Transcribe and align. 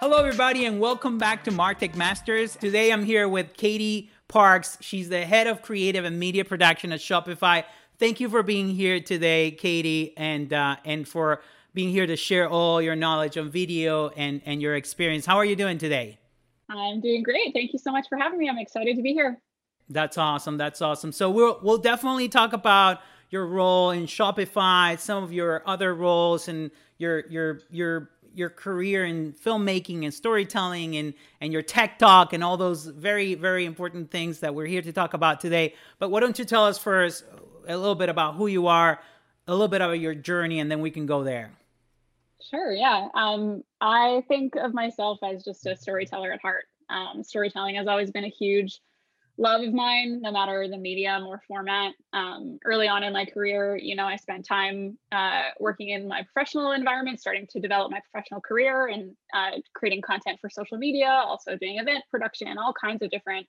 Hello, 0.00 0.18
everybody, 0.18 0.64
and 0.64 0.78
welcome 0.78 1.18
back 1.18 1.42
to 1.42 1.50
Martech 1.50 1.96
Masters. 1.96 2.54
Today 2.54 2.92
I'm 2.92 3.04
here 3.04 3.28
with 3.28 3.54
Katie 3.54 4.12
Parkes. 4.28 4.78
She's 4.80 5.08
the 5.08 5.26
head 5.26 5.48
of 5.48 5.60
creative 5.60 6.04
and 6.04 6.20
media 6.20 6.44
production 6.44 6.92
at 6.92 7.00
Shopify. 7.00 7.64
Thank 7.98 8.20
you 8.20 8.28
for 8.28 8.44
being 8.44 8.68
here 8.68 9.00
today, 9.00 9.50
Katie, 9.50 10.16
and 10.16 10.52
uh, 10.52 10.76
and 10.84 11.06
for 11.08 11.42
being 11.74 11.90
here 11.90 12.06
to 12.06 12.14
share 12.14 12.48
all 12.48 12.80
your 12.80 12.94
knowledge 12.94 13.36
on 13.36 13.50
video 13.50 14.10
and 14.10 14.40
and 14.46 14.62
your 14.62 14.76
experience. 14.76 15.26
How 15.26 15.36
are 15.36 15.44
you 15.44 15.56
doing 15.56 15.78
today? 15.78 16.20
I'm 16.68 17.00
doing 17.00 17.24
great. 17.24 17.52
Thank 17.52 17.72
you 17.72 17.80
so 17.80 17.90
much 17.90 18.06
for 18.08 18.16
having 18.18 18.38
me. 18.38 18.48
I'm 18.48 18.58
excited 18.58 18.94
to 18.94 19.02
be 19.02 19.12
here. 19.12 19.40
That's 19.88 20.16
awesome. 20.16 20.58
That's 20.58 20.80
awesome. 20.80 21.10
So 21.10 21.28
we'll 21.28 21.58
we'll 21.60 21.78
definitely 21.78 22.28
talk 22.28 22.52
about 22.52 23.00
your 23.30 23.48
role 23.48 23.90
in 23.90 24.06
Shopify, 24.06 24.96
some 24.96 25.24
of 25.24 25.32
your 25.32 25.64
other 25.66 25.92
roles, 25.92 26.46
and 26.46 26.70
your 26.98 27.26
your 27.28 27.60
your 27.68 28.10
your 28.34 28.50
career 28.50 29.04
in 29.04 29.32
filmmaking 29.32 30.04
and 30.04 30.12
storytelling 30.12 30.96
and 30.96 31.14
and 31.40 31.52
your 31.52 31.62
TED 31.62 31.98
Talk 31.98 32.32
and 32.32 32.42
all 32.44 32.56
those 32.56 32.86
very 32.86 33.34
very 33.34 33.64
important 33.64 34.10
things 34.10 34.40
that 34.40 34.54
we're 34.54 34.66
here 34.66 34.82
to 34.82 34.92
talk 34.92 35.14
about 35.14 35.40
today. 35.40 35.74
But 35.98 36.10
why 36.10 36.20
don't 36.20 36.38
you 36.38 36.44
tell 36.44 36.64
us 36.64 36.78
first 36.78 37.24
a 37.66 37.76
little 37.76 37.94
bit 37.94 38.08
about 38.08 38.34
who 38.34 38.46
you 38.46 38.66
are, 38.66 39.00
a 39.46 39.52
little 39.52 39.68
bit 39.68 39.80
about 39.80 40.00
your 40.00 40.14
journey, 40.14 40.60
and 40.60 40.70
then 40.70 40.80
we 40.80 40.90
can 40.90 41.06
go 41.06 41.22
there. 41.22 41.52
Sure. 42.50 42.72
Yeah. 42.72 43.08
Um, 43.14 43.62
I 43.80 44.22
think 44.28 44.54
of 44.56 44.72
myself 44.72 45.18
as 45.22 45.44
just 45.44 45.66
a 45.66 45.76
storyteller 45.76 46.32
at 46.32 46.40
heart. 46.40 46.64
Um, 46.88 47.22
storytelling 47.22 47.74
has 47.74 47.86
always 47.86 48.10
been 48.10 48.24
a 48.24 48.30
huge 48.30 48.80
love 49.38 49.62
of 49.62 49.72
mine, 49.72 50.20
no 50.20 50.32
matter 50.32 50.66
the 50.68 50.76
medium 50.76 51.24
or 51.24 51.40
format. 51.46 51.94
Um, 52.12 52.58
early 52.64 52.88
on 52.88 53.04
in 53.04 53.12
my 53.12 53.24
career, 53.24 53.78
you 53.80 53.94
know, 53.94 54.04
I 54.04 54.16
spent 54.16 54.44
time 54.44 54.98
uh, 55.12 55.42
working 55.60 55.90
in 55.90 56.08
my 56.08 56.26
professional 56.32 56.72
environment, 56.72 57.20
starting 57.20 57.46
to 57.50 57.60
develop 57.60 57.92
my 57.92 58.00
professional 58.10 58.40
career 58.40 58.88
and 58.88 59.16
uh, 59.32 59.58
creating 59.74 60.02
content 60.02 60.38
for 60.40 60.50
social 60.50 60.76
media, 60.76 61.08
also 61.08 61.56
doing 61.56 61.78
event 61.78 62.02
production, 62.10 62.48
and 62.48 62.58
all 62.58 62.74
kinds 62.74 63.00
of 63.02 63.10
different, 63.10 63.46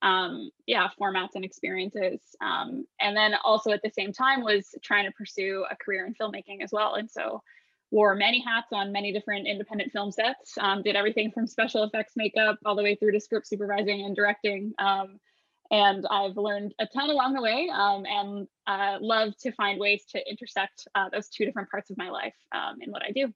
um, 0.00 0.50
yeah, 0.66 0.88
formats 0.98 1.34
and 1.34 1.44
experiences. 1.44 2.20
Um, 2.40 2.86
and 2.98 3.14
then 3.14 3.34
also 3.44 3.72
at 3.72 3.82
the 3.82 3.90
same 3.90 4.12
time 4.14 4.42
was 4.42 4.74
trying 4.82 5.04
to 5.04 5.12
pursue 5.12 5.66
a 5.70 5.76
career 5.76 6.06
in 6.06 6.14
filmmaking 6.14 6.62
as 6.62 6.70
well. 6.72 6.94
And 6.94 7.10
so 7.10 7.42
wore 7.90 8.14
many 8.14 8.40
hats 8.40 8.68
on 8.72 8.92
many 8.92 9.12
different 9.12 9.46
independent 9.46 9.92
film 9.92 10.10
sets, 10.10 10.58
um, 10.58 10.82
did 10.82 10.96
everything 10.96 11.30
from 11.30 11.46
special 11.46 11.84
effects 11.84 12.12
makeup 12.16 12.58
all 12.64 12.74
the 12.74 12.82
way 12.82 12.94
through 12.94 13.12
to 13.12 13.20
script 13.20 13.46
supervising 13.46 14.04
and 14.04 14.16
directing. 14.16 14.72
Um, 14.78 15.20
and 15.70 16.06
I've 16.10 16.36
learned 16.36 16.74
a 16.78 16.86
ton 16.86 17.10
along 17.10 17.34
the 17.34 17.42
way 17.42 17.68
um, 17.72 18.04
and 18.06 18.48
uh, 18.66 18.98
love 19.00 19.36
to 19.38 19.52
find 19.52 19.80
ways 19.80 20.04
to 20.10 20.30
intersect 20.30 20.86
uh, 20.94 21.08
those 21.10 21.28
two 21.28 21.44
different 21.44 21.70
parts 21.70 21.90
of 21.90 21.98
my 21.98 22.10
life 22.10 22.34
um, 22.52 22.76
in 22.80 22.90
what 22.90 23.02
I 23.02 23.10
do. 23.10 23.32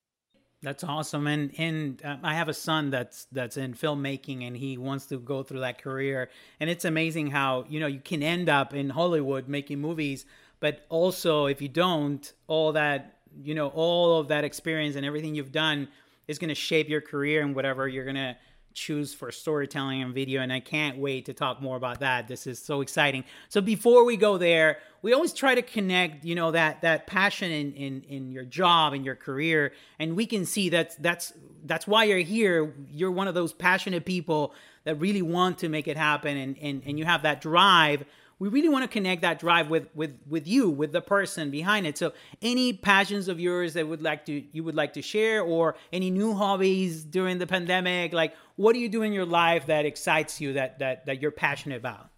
That's 0.63 0.85
awesome, 0.85 1.27
and 1.27 1.53
and 1.57 2.03
uh, 2.05 2.19
I 2.23 2.35
have 2.35 2.51
a 2.51 2.55
son 2.55 2.91
that's 2.91 3.27
that's 3.33 3.57
in 3.57 3.73
filmmaking, 3.73 4.47
and 4.47 4.55
he 4.55 4.77
wants 4.77 5.07
to 5.07 5.19
go 5.19 5.43
through 5.43 5.61
that 5.61 5.81
career. 5.81 6.29
And 6.61 6.69
it's 6.69 6.85
amazing 6.85 7.31
how 7.31 7.65
you 7.67 7.81
know 7.81 7.87
you 7.87 8.01
can 8.01 8.23
end 8.23 8.51
up 8.51 8.75
in 8.75 8.91
Hollywood 8.91 9.49
making 9.49 9.81
movies, 9.81 10.27
but 10.61 10.85
also 10.91 11.47
if 11.47 11.63
you 11.63 11.69
don't, 11.69 12.31
all 12.47 12.73
that 12.73 13.20
you 13.43 13.55
know 13.55 13.69
all 13.69 14.19
of 14.19 14.29
that 14.29 14.45
experience 14.45 14.97
and 14.97 15.07
everything 15.07 15.35
you've 15.35 15.53
done 15.53 15.89
is 16.29 16.39
going 16.39 16.49
to 16.49 16.55
shape 16.55 16.89
your 16.89 17.01
career 17.01 17.43
and 17.43 17.55
whatever 17.55 17.89
you're 17.89 18.05
going 18.05 18.17
to 18.17 18.37
choose 18.73 19.13
for 19.13 19.33
storytelling 19.33 20.01
and 20.01 20.15
video 20.15 20.43
and 20.43 20.53
i 20.53 20.61
can't 20.61 20.97
wait 20.97 21.27
to 21.27 21.35
talk 21.35 21.61
more 21.61 21.77
about 21.77 22.01
that. 22.01 22.29
This 22.29 22.47
is 22.47 22.59
so 22.61 22.83
exciting. 22.83 23.25
So 23.49 23.61
before 23.61 24.05
we 24.05 24.17
go 24.17 24.39
there 24.39 24.79
we 25.03 25.13
always 25.13 25.33
try 25.33 25.55
to 25.55 25.63
connect 25.63 26.25
you 26.25 26.35
know 26.35 26.51
that 26.53 26.83
that 26.83 27.07
passion 27.07 27.51
in 27.51 27.73
in 27.73 28.03
in 28.03 28.31
your 28.31 28.45
job 28.45 28.93
and 28.93 29.05
your 29.05 29.17
career 29.17 29.73
and 29.99 30.15
we 30.15 30.27
can 30.27 30.47
see 30.47 30.69
that's 30.69 30.95
that's 30.97 31.33
that's 31.65 31.87
why 31.87 32.05
you're 32.05 32.19
here. 32.19 32.73
You're 32.91 33.11
one 33.11 33.29
of 33.29 33.35
those 33.35 33.53
passionate 33.53 34.05
people 34.05 34.55
that 34.85 34.95
really 34.97 35.23
want 35.23 35.59
to 35.59 35.69
make 35.69 35.89
it 35.89 35.97
happen 35.97 36.37
and 36.37 36.57
and, 36.59 36.83
and 36.87 36.99
you 36.99 37.05
have 37.05 37.23
that 37.23 37.41
drive 37.41 38.05
we 38.41 38.49
really 38.49 38.71
want 38.71 38.83
to 38.83 38.89
connect 38.89 39.23
that 39.23 39.39
drive 39.39 39.69
with 39.69 39.87
with 39.95 40.19
with 40.27 40.49
you 40.49 40.69
with 40.69 40.91
the 40.91 41.03
person 41.03 41.51
behind 41.51 41.87
it. 41.87 41.97
So 41.97 42.13
any 42.43 42.73
passions 42.73 43.29
of 43.29 43.39
yours 43.39 43.75
that 43.75 43.87
would 43.87 44.03
like 44.03 44.25
to 44.25 44.43
you 44.53 44.65
would 44.65 44.75
like 44.75 44.95
to 44.95 45.03
share 45.03 45.43
or 45.43 45.77
any 45.93 46.11
new 46.11 46.35
hobbies 46.35 47.05
during 47.05 47.39
the 47.39 47.47
pandemic 47.47 48.13
like 48.13 48.35
what 48.57 48.73
do 48.73 48.79
you 48.79 48.89
do 48.89 49.03
in 49.03 49.13
your 49.13 49.27
life 49.27 49.67
that 49.67 49.85
excites 49.85 50.41
you 50.41 50.55
that 50.55 50.81
that 50.81 51.07
that 51.07 51.23
you're 51.23 51.31
passionate 51.31 51.77
about? 51.77 52.09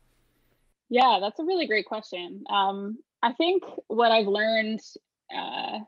Yeah 0.88 1.18
that's 1.20 1.38
a 1.40 1.44
really 1.44 1.66
great 1.66 1.84
question. 1.84 2.44
Um, 2.48 2.98
i 3.24 3.32
think 3.32 3.62
what 3.86 4.10
i've 4.10 4.26
learned 4.26 4.80
uh, 5.32 5.78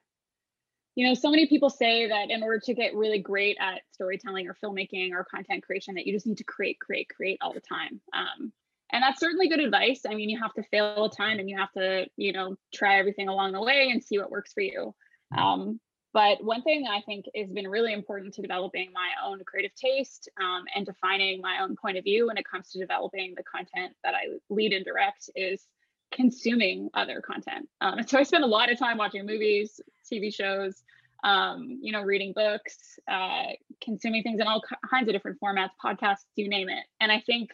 you 0.94 1.06
know 1.06 1.15
so 1.15 1.31
many 1.31 1.47
people 1.47 1.69
say 1.69 2.09
that 2.09 2.31
in 2.31 2.43
order 2.43 2.61
to 2.61 2.75
get 2.75 2.94
really 2.94 3.19
great 3.19 3.56
at 3.61 3.83
storytelling 3.93 4.49
or 4.49 4.56
filmmaking 4.62 5.12
or 5.12 5.25
content 5.25 5.65
creation 5.65 5.94
that 5.94 6.06
you 6.06 6.12
just 6.12 6.27
need 6.27 6.39
to 6.39 6.44
create 6.44 6.78
create 6.78 7.09
create 7.09 7.39
all 7.41 7.53
the 7.53 7.61
time. 7.61 8.00
Um, 8.12 8.53
and 8.94 9.03
that's 9.03 9.21
certainly 9.21 9.49
good 9.49 9.60
advice. 9.60 10.03
I 10.09 10.15
mean 10.15 10.31
you 10.31 10.41
have 10.41 10.55
to 10.55 10.62
fail 10.71 11.05
a 11.05 11.10
ton 11.10 11.41
and 11.41 11.50
you 11.50 11.59
have 11.59 11.72
to 11.72 12.06
you 12.16 12.32
know 12.32 12.56
try 12.72 12.99
everything 12.99 13.28
along 13.28 13.53
the 13.53 13.60
way 13.60 13.91
and 13.91 14.03
see 14.03 14.19
what 14.19 14.31
works 14.31 14.53
for 14.55 14.62
you. 14.62 14.94
Mm-hmm. 15.34 15.43
um, 15.43 15.81
but 16.15 16.43
one 16.43 16.62
thing 16.62 16.87
i 16.91 17.00
think 17.03 17.27
has 17.37 17.50
been 17.50 17.69
really 17.69 17.93
important 17.93 18.32
to 18.34 18.43
developing 18.43 18.91
my 18.94 19.10
own 19.27 19.43
creative 19.44 19.75
taste 19.75 20.31
um, 20.41 20.65
and 20.75 20.87
defining 20.87 21.41
my 21.41 21.59
own 21.60 21.77
point 21.77 21.99
of 21.99 22.05
view 22.05 22.28
when 22.28 22.38
it 22.38 22.44
comes 22.50 22.71
to 22.71 22.78
developing 22.78 23.34
the 23.37 23.43
content 23.43 23.93
that 24.05 24.15
i 24.15 24.27
lead 24.49 24.72
and 24.72 24.84
direct 24.84 25.28
is 25.34 25.66
consuming 26.12 26.88
other 26.94 27.21
content. 27.21 27.69
Um, 27.81 27.99
and 27.99 28.09
so 28.09 28.19
i 28.19 28.22
spend 28.22 28.44
a 28.44 28.47
lot 28.47 28.71
of 28.71 28.78
time 28.78 28.97
watching 28.97 29.26
movies 29.26 29.81
tv 30.11 30.32
shows 30.32 30.82
um, 31.25 31.78
you 31.82 31.91
know 31.91 32.03
reading 32.03 32.32
books 32.34 32.99
uh, 33.11 33.53
consuming 33.82 34.22
things 34.22 34.41
in 34.41 34.47
all 34.47 34.62
kinds 34.88 35.09
of 35.09 35.15
different 35.15 35.38
formats 35.41 35.71
podcasts 35.84 36.25
you 36.37 36.49
name 36.49 36.69
it. 36.69 36.84
And 37.00 37.11
i 37.11 37.21
think 37.21 37.50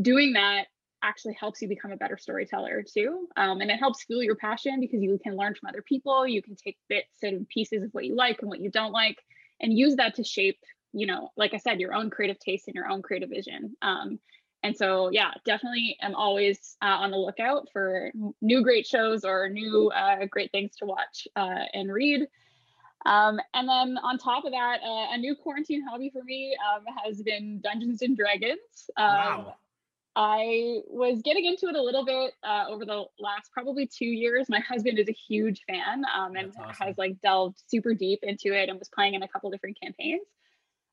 doing 0.00 0.34
that 0.34 0.66
actually 1.02 1.34
helps 1.34 1.62
you 1.62 1.68
become 1.68 1.92
a 1.92 1.96
better 1.96 2.18
storyteller 2.18 2.82
too. 2.82 3.28
Um, 3.36 3.60
and 3.60 3.70
it 3.70 3.78
helps 3.78 4.04
fuel 4.04 4.22
your 4.22 4.36
passion 4.36 4.80
because 4.80 5.02
you 5.02 5.18
can 5.22 5.36
learn 5.36 5.54
from 5.54 5.68
other 5.68 5.82
people. 5.82 6.26
You 6.26 6.42
can 6.42 6.56
take 6.56 6.76
bits 6.88 7.22
and 7.22 7.48
pieces 7.48 7.82
of 7.82 7.90
what 7.92 8.04
you 8.04 8.14
like 8.14 8.40
and 8.40 8.48
what 8.48 8.60
you 8.60 8.70
don't 8.70 8.92
like 8.92 9.18
and 9.60 9.76
use 9.76 9.96
that 9.96 10.14
to 10.16 10.24
shape, 10.24 10.58
you 10.92 11.06
know, 11.06 11.30
like 11.36 11.54
I 11.54 11.58
said, 11.58 11.80
your 11.80 11.94
own 11.94 12.10
creative 12.10 12.38
taste 12.38 12.68
and 12.68 12.74
your 12.74 12.88
own 12.88 13.02
creative 13.02 13.30
vision. 13.30 13.76
Um, 13.82 14.18
and 14.62 14.76
so, 14.76 15.08
yeah, 15.10 15.30
definitely 15.46 15.96
am 16.02 16.14
always 16.14 16.76
uh, 16.82 16.86
on 16.86 17.10
the 17.10 17.16
lookout 17.16 17.68
for 17.72 18.12
new 18.42 18.62
great 18.62 18.86
shows 18.86 19.24
or 19.24 19.48
new 19.48 19.90
uh, 19.94 20.26
great 20.26 20.52
things 20.52 20.76
to 20.76 20.84
watch 20.84 21.26
uh, 21.34 21.64
and 21.72 21.90
read. 21.90 22.26
Um, 23.06 23.40
and 23.54 23.66
then 23.66 23.96
on 24.02 24.18
top 24.18 24.44
of 24.44 24.52
that, 24.52 24.80
uh, 24.84 25.14
a 25.14 25.16
new 25.16 25.34
quarantine 25.34 25.82
hobby 25.88 26.10
for 26.10 26.22
me 26.22 26.54
um, 26.74 26.84
has 27.02 27.22
been 27.22 27.60
Dungeons 27.62 28.02
and 28.02 28.14
Dragons. 28.14 28.90
Um, 28.98 29.06
wow. 29.06 29.54
I 30.22 30.82
was 30.86 31.22
getting 31.22 31.46
into 31.46 31.68
it 31.68 31.76
a 31.76 31.82
little 31.82 32.04
bit 32.04 32.34
uh, 32.42 32.66
over 32.68 32.84
the 32.84 33.04
last 33.18 33.50
probably 33.54 33.86
two 33.86 34.04
years. 34.04 34.50
My 34.50 34.60
husband 34.60 34.98
is 34.98 35.08
a 35.08 35.12
huge 35.12 35.62
fan 35.66 36.02
um, 36.14 36.36
and 36.36 36.52
awesome. 36.58 36.74
has 36.78 36.98
like 36.98 37.18
delved 37.22 37.62
super 37.68 37.94
deep 37.94 38.18
into 38.22 38.52
it 38.52 38.68
and 38.68 38.78
was 38.78 38.90
playing 38.90 39.14
in 39.14 39.22
a 39.22 39.28
couple 39.28 39.50
different 39.50 39.78
campaigns. 39.82 40.26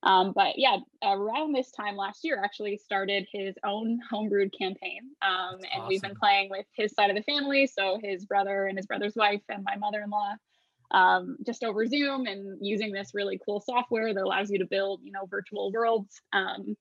Um, 0.01 0.31
but 0.33 0.57
yeah, 0.57 0.77
around 1.03 1.51
this 1.51 1.71
time 1.71 1.97
last 1.97 2.23
year, 2.23 2.41
actually 2.41 2.77
started 2.77 3.27
his 3.29 3.55
own 3.65 3.99
homebrewed 4.09 4.57
campaign, 4.57 5.01
um, 5.21 5.55
and 5.55 5.65
awesome. 5.73 5.87
we've 5.89 6.01
been 6.01 6.15
playing 6.15 6.49
with 6.49 6.65
his 6.73 6.93
side 6.93 7.09
of 7.09 7.17
the 7.17 7.23
family, 7.23 7.67
so 7.67 7.99
his 8.01 8.25
brother 8.25 8.67
and 8.67 8.77
his 8.77 8.85
brother's 8.85 9.15
wife 9.17 9.41
and 9.49 9.65
my 9.65 9.75
mother-in-law, 9.75 10.35
um, 10.91 11.35
just 11.45 11.65
over 11.65 11.85
Zoom 11.85 12.27
and 12.27 12.65
using 12.65 12.93
this 12.93 13.11
really 13.13 13.41
cool 13.43 13.59
software 13.59 14.13
that 14.13 14.23
allows 14.23 14.49
you 14.49 14.59
to 14.59 14.65
build, 14.65 15.01
you 15.03 15.11
know, 15.11 15.25
virtual 15.25 15.69
worlds. 15.73 16.21
Um, 16.31 16.77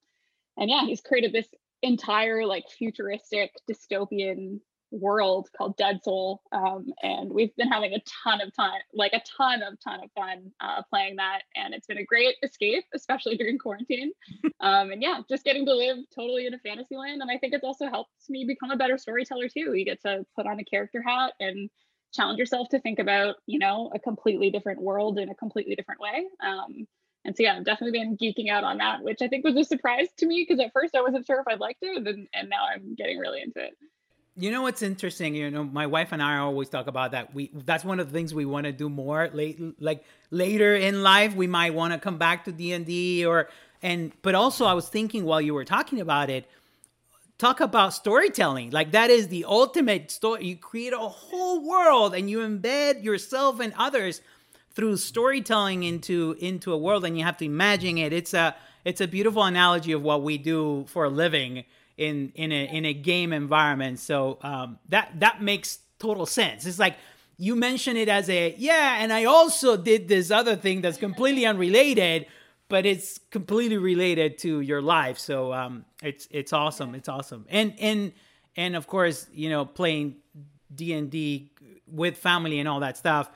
and 0.57 0.71
yeah, 0.71 0.85
he's 0.87 1.01
created 1.01 1.33
this 1.33 1.49
entire 1.83 2.45
like 2.47 2.65
futuristic 2.71 3.53
dystopian 3.71 4.61
world 4.91 5.49
called 5.57 5.77
Dead 5.77 6.01
Soul. 6.03 6.43
Um, 6.53 6.87
and 7.03 7.31
we've 7.31 7.55
been 7.57 7.71
having 7.71 7.93
a 7.93 8.03
ton 8.25 8.41
of 8.41 8.55
time, 8.55 8.81
like 8.95 9.13
a 9.13 9.23
ton 9.37 9.63
of 9.63 9.75
ton 9.83 10.01
of 10.03 10.11
fun 10.13 10.53
uh, 10.61 10.83
playing 10.91 11.17
that. 11.17 11.43
And 11.55 11.75
it's 11.75 11.87
been 11.87 11.99
a 11.99 12.05
great 12.05 12.37
escape, 12.43 12.85
especially 12.95 13.37
during 13.37 13.59
quarantine. 13.59 14.13
um, 14.61 14.91
and 14.91 15.03
yeah, 15.03 15.21
just 15.29 15.45
getting 15.45 15.67
to 15.67 15.75
live 15.75 15.99
totally 16.15 16.47
in 16.47 16.55
a 16.55 16.59
fantasy 16.59 16.97
land. 16.97 17.23
And 17.23 17.31
I 17.31 17.39
think 17.39 17.55
it's 17.55 17.65
also 17.65 17.89
helped 17.89 18.11
me 18.29 18.45
become 18.45 18.71
a 18.71 18.77
better 18.77 18.99
storyteller 18.99 19.49
too. 19.49 19.75
You 19.75 19.85
get 19.85 20.01
to 20.03 20.25
put 20.35 20.47
on 20.47 20.61
a 20.61 20.65
character 20.65 21.03
hat 21.03 21.33
and 21.41 21.69
challenge 22.15 22.39
yourself 22.39 22.69
to 22.71 22.81
think 22.81 22.99
about, 22.99 23.37
you 23.47 23.59
know, 23.59 23.91
a 23.95 23.99
completely 23.99 24.51
different 24.51 24.81
world 24.81 25.19
in 25.19 25.29
a 25.29 25.35
completely 25.35 25.75
different 25.75 26.01
way. 26.01 26.25
Um, 26.45 26.87
and 27.27 27.37
so 27.37 27.43
yeah, 27.43 27.57
I've 27.57 27.65
definitely 27.65 27.99
been 27.99 28.17
geeking 28.17 28.49
out 28.51 28.63
on 28.63 28.79
that, 28.79 29.03
which 29.03 29.21
I 29.21 29.27
think 29.27 29.45
was 29.45 29.57
a 29.57 29.65
surprise 29.65 30.07
to 30.19 30.27
me 30.27 30.47
because 30.49 30.65
at 30.65 30.73
first 30.73 30.95
I 30.95 31.03
wasn't 31.03 31.27
sure 31.27 31.41
if 31.41 31.49
I 31.49 31.55
liked 31.55 31.83
it, 31.83 31.97
and, 31.97 32.29
and 32.33 32.49
now 32.49 32.67
I'm 32.73 32.95
getting 32.95 33.19
really 33.19 33.43
into 33.43 33.59
it. 33.59 33.77
You 34.37 34.51
know 34.51 34.63
what's 34.63 34.83
interesting? 34.83 35.35
You 35.35 35.51
know, 35.51 35.65
my 35.65 35.87
wife 35.87 36.13
and 36.13 36.23
I 36.23 36.39
always 36.39 36.69
talk 36.69 36.87
about 36.87 37.13
that. 37.13 37.35
We 37.35 37.51
that's 37.53 37.85
one 37.85 37.99
of 37.99 38.07
the 38.07 38.13
things 38.13 38.33
we 38.33 38.45
want 38.45 38.67
to 38.67 38.73
do 38.73 38.89
more 38.89 39.29
late, 39.33 39.61
like 39.81 40.05
later 40.31 40.77
in 40.77 41.03
life. 41.03 41.35
We 41.35 41.47
might 41.47 41.75
want 41.75 41.95
to 41.95 41.99
come 41.99 42.19
back 42.19 42.45
to 42.45 42.53
D 42.53 42.73
and 42.73 42.87
D 42.87 43.27
or 43.27 43.49
and 43.83 44.13
but 44.23 44.35
also 44.35 44.67
I 44.67 44.75
was 44.75 44.89
thinking 44.89 45.25
while 45.25 45.41
you 45.41 45.55
were 45.55 45.65
talking 45.65 46.01
about 46.01 46.31
it, 46.31 46.47
talk 47.39 47.61
about 47.61 47.95
storytelling. 47.95 48.71
Like 48.71 48.93
that 48.93 49.11
is 49.11 49.29
the 49.29 49.47
ultimate 49.47 50.11
story. 50.11 50.45
You 50.45 50.57
create 50.57 50.93
a 50.93 50.99
whole 50.99 51.67
world 51.67 52.15
and 52.15 52.29
you 52.31 52.39
embed 52.39 53.03
yourself 53.03 53.59
and 53.59 53.73
others 53.79 54.21
through 54.77 54.97
storytelling 54.99 55.83
into 55.83 56.37
into 56.39 56.73
a 56.73 56.79
world 56.79 57.05
and 57.05 57.19
you 57.19 57.25
have 57.25 57.37
to 57.39 57.45
imagine 57.45 57.99
it. 57.99 58.13
It's 58.13 58.35
a 58.35 58.55
it's 58.85 59.01
a 59.01 59.09
beautiful 59.09 59.43
analogy 59.43 59.93
of 59.93 60.03
what 60.03 60.23
we 60.23 60.39
do 60.39 60.85
for 60.89 61.05
a 61.05 61.11
living 61.11 61.65
in 61.97 62.31
in 62.37 62.53
a 62.53 62.65
in 62.67 62.85
a 62.85 62.95
game 62.95 63.33
environment. 63.33 63.99
So 63.99 64.39
um, 64.43 64.79
that 64.91 65.19
that 65.21 65.43
makes 65.43 65.79
total 65.99 66.27
sense. 66.27 66.67
It's 66.67 66.79
like 66.79 66.97
you 67.39 67.57
mention 67.57 67.97
it 67.97 68.09
as 68.09 68.31
a 68.31 68.55
yeah 68.57 68.97
and 69.01 69.13
i 69.13 69.25
also 69.25 69.77
did 69.77 70.09
this 70.09 70.31
other 70.31 70.57
thing 70.57 70.81
that's 70.81 70.97
completely 70.97 71.45
unrelated 71.45 72.25
but 72.69 72.85
it's 72.85 73.19
completely 73.31 73.77
related 73.77 74.39
to 74.39 74.61
your 74.61 74.83
life. 74.83 75.19
So 75.19 75.53
um, 75.53 75.85
it's 76.03 76.27
it's 76.31 76.53
awesome. 76.53 76.95
It's 76.95 77.09
awesome. 77.09 77.47
And 77.49 77.75
and 77.79 78.13
and 78.57 78.77
of 78.77 78.87
course 78.87 79.27
you 79.33 79.51
know 79.51 79.65
playing 79.65 80.17
d&d 80.75 81.53
with 81.87 82.17
family 82.17 82.59
and 82.59 82.69
all 82.69 82.81
that 82.81 82.97
stuff 82.97 83.31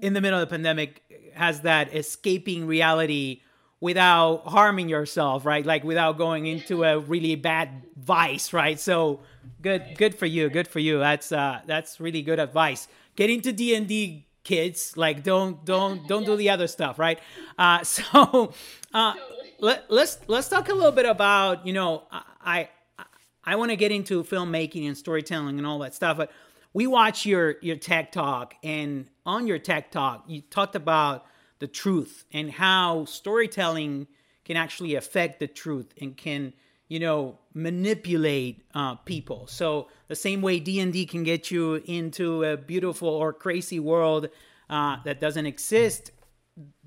in 0.00 0.12
the 0.12 0.20
middle 0.20 0.40
of 0.40 0.48
the 0.48 0.54
pandemic 0.54 1.02
has 1.34 1.62
that 1.62 1.94
escaping 1.94 2.66
reality 2.66 3.42
without 3.80 4.46
harming 4.46 4.88
yourself, 4.88 5.44
right? 5.44 5.64
Like 5.64 5.84
without 5.84 6.16
going 6.16 6.46
into 6.46 6.84
a 6.84 6.98
really 6.98 7.34
bad 7.34 7.82
vice, 7.96 8.52
right? 8.52 8.80
So 8.80 9.20
good, 9.62 9.96
good 9.96 10.14
for 10.14 10.26
you. 10.26 10.48
Good 10.48 10.68
for 10.68 10.78
you. 10.78 10.98
That's 10.98 11.32
uh, 11.32 11.60
that's 11.66 12.00
really 12.00 12.22
good 12.22 12.38
advice. 12.38 12.88
Get 13.16 13.30
into 13.30 13.52
D 13.52 13.74
and 13.74 13.86
D, 13.86 14.26
kids. 14.44 14.96
Like 14.96 15.22
don't 15.22 15.64
don't 15.64 16.06
don't 16.08 16.24
do 16.24 16.36
the 16.42 16.50
other 16.50 16.66
stuff, 16.66 16.98
right? 16.98 17.18
Uh, 17.58 17.82
so 17.84 18.52
uh, 18.94 19.14
let, 19.58 19.90
let's 19.90 20.18
let's 20.26 20.48
talk 20.48 20.68
a 20.68 20.74
little 20.74 20.92
bit 20.92 21.06
about 21.06 21.66
you 21.66 21.72
know 21.72 22.04
I 22.10 22.68
I, 22.98 23.04
I 23.44 23.56
want 23.56 23.70
to 23.70 23.76
get 23.76 23.92
into 23.92 24.22
filmmaking 24.24 24.86
and 24.86 24.96
storytelling 24.96 25.58
and 25.58 25.66
all 25.66 25.78
that 25.80 25.94
stuff, 25.94 26.16
but 26.16 26.30
we 26.72 26.86
watch 26.86 27.26
your 27.26 27.56
your 27.60 27.76
TED 27.76 28.12
Talk 28.12 28.54
and 28.62 29.06
on 29.26 29.46
your 29.46 29.58
TED 29.58 29.90
Talk 29.92 30.24
you 30.26 30.40
talked 30.40 30.76
about 30.76 31.26
the 31.58 31.66
truth 31.66 32.24
and 32.32 32.50
how 32.50 33.04
storytelling 33.04 34.06
can 34.44 34.56
actually 34.56 34.94
affect 34.94 35.40
the 35.40 35.46
truth 35.46 35.92
and 36.00 36.16
can 36.16 36.52
you 36.88 37.00
know 37.00 37.38
manipulate 37.52 38.64
uh, 38.74 38.94
people. 38.94 39.46
So 39.48 39.88
the 40.08 40.16
same 40.16 40.40
way 40.40 40.60
d&d 40.60 41.06
can 41.06 41.24
get 41.24 41.50
you 41.50 41.82
into 41.86 42.44
a 42.44 42.56
beautiful 42.56 43.08
or 43.08 43.32
crazy 43.32 43.80
world 43.80 44.28
uh, 44.70 44.96
that 45.04 45.20
doesn't 45.20 45.46
exist 45.46 46.12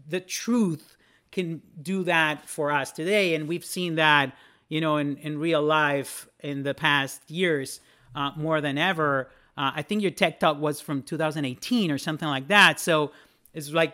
the 0.07 0.19
truth 0.19 0.97
can 1.31 1.61
do 1.81 2.03
that 2.03 2.47
for 2.49 2.71
us 2.71 2.91
today. 2.91 3.35
And 3.35 3.47
we've 3.47 3.65
seen 3.65 3.95
that 3.95 4.35
you 4.67 4.81
know 4.81 4.97
in, 4.97 5.17
in 5.17 5.39
real 5.39 5.61
life 5.61 6.27
in 6.39 6.63
the 6.63 6.73
past 6.73 7.29
years 7.29 7.81
uh, 8.15 8.31
more 8.35 8.61
than 8.61 8.77
ever 8.77 9.29
uh, 9.59 9.73
I 9.75 9.81
think 9.81 10.01
your 10.01 10.11
TED 10.11 10.39
Talk 10.39 10.57
was 10.57 10.79
from 10.79 11.03
2018 11.03 11.91
or 11.91 11.97
something 11.97 12.29
like 12.29 12.47
that. 12.47 12.79
So 12.79 13.11
it's 13.53 13.71
like 13.71 13.93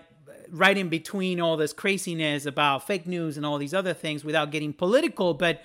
right 0.52 0.78
in 0.78 0.90
between 0.90 1.42
all 1.42 1.58
this 1.58 1.74
craziness 1.74 2.46
about 2.46 2.86
fake 2.86 3.08
news 3.08 3.36
and 3.36 3.44
all 3.48 3.58
these 3.58 3.74
other 3.74 3.96
things 3.96 4.24
without 4.24 4.52
getting 4.52 4.74
political. 4.74 5.34
But 5.34 5.64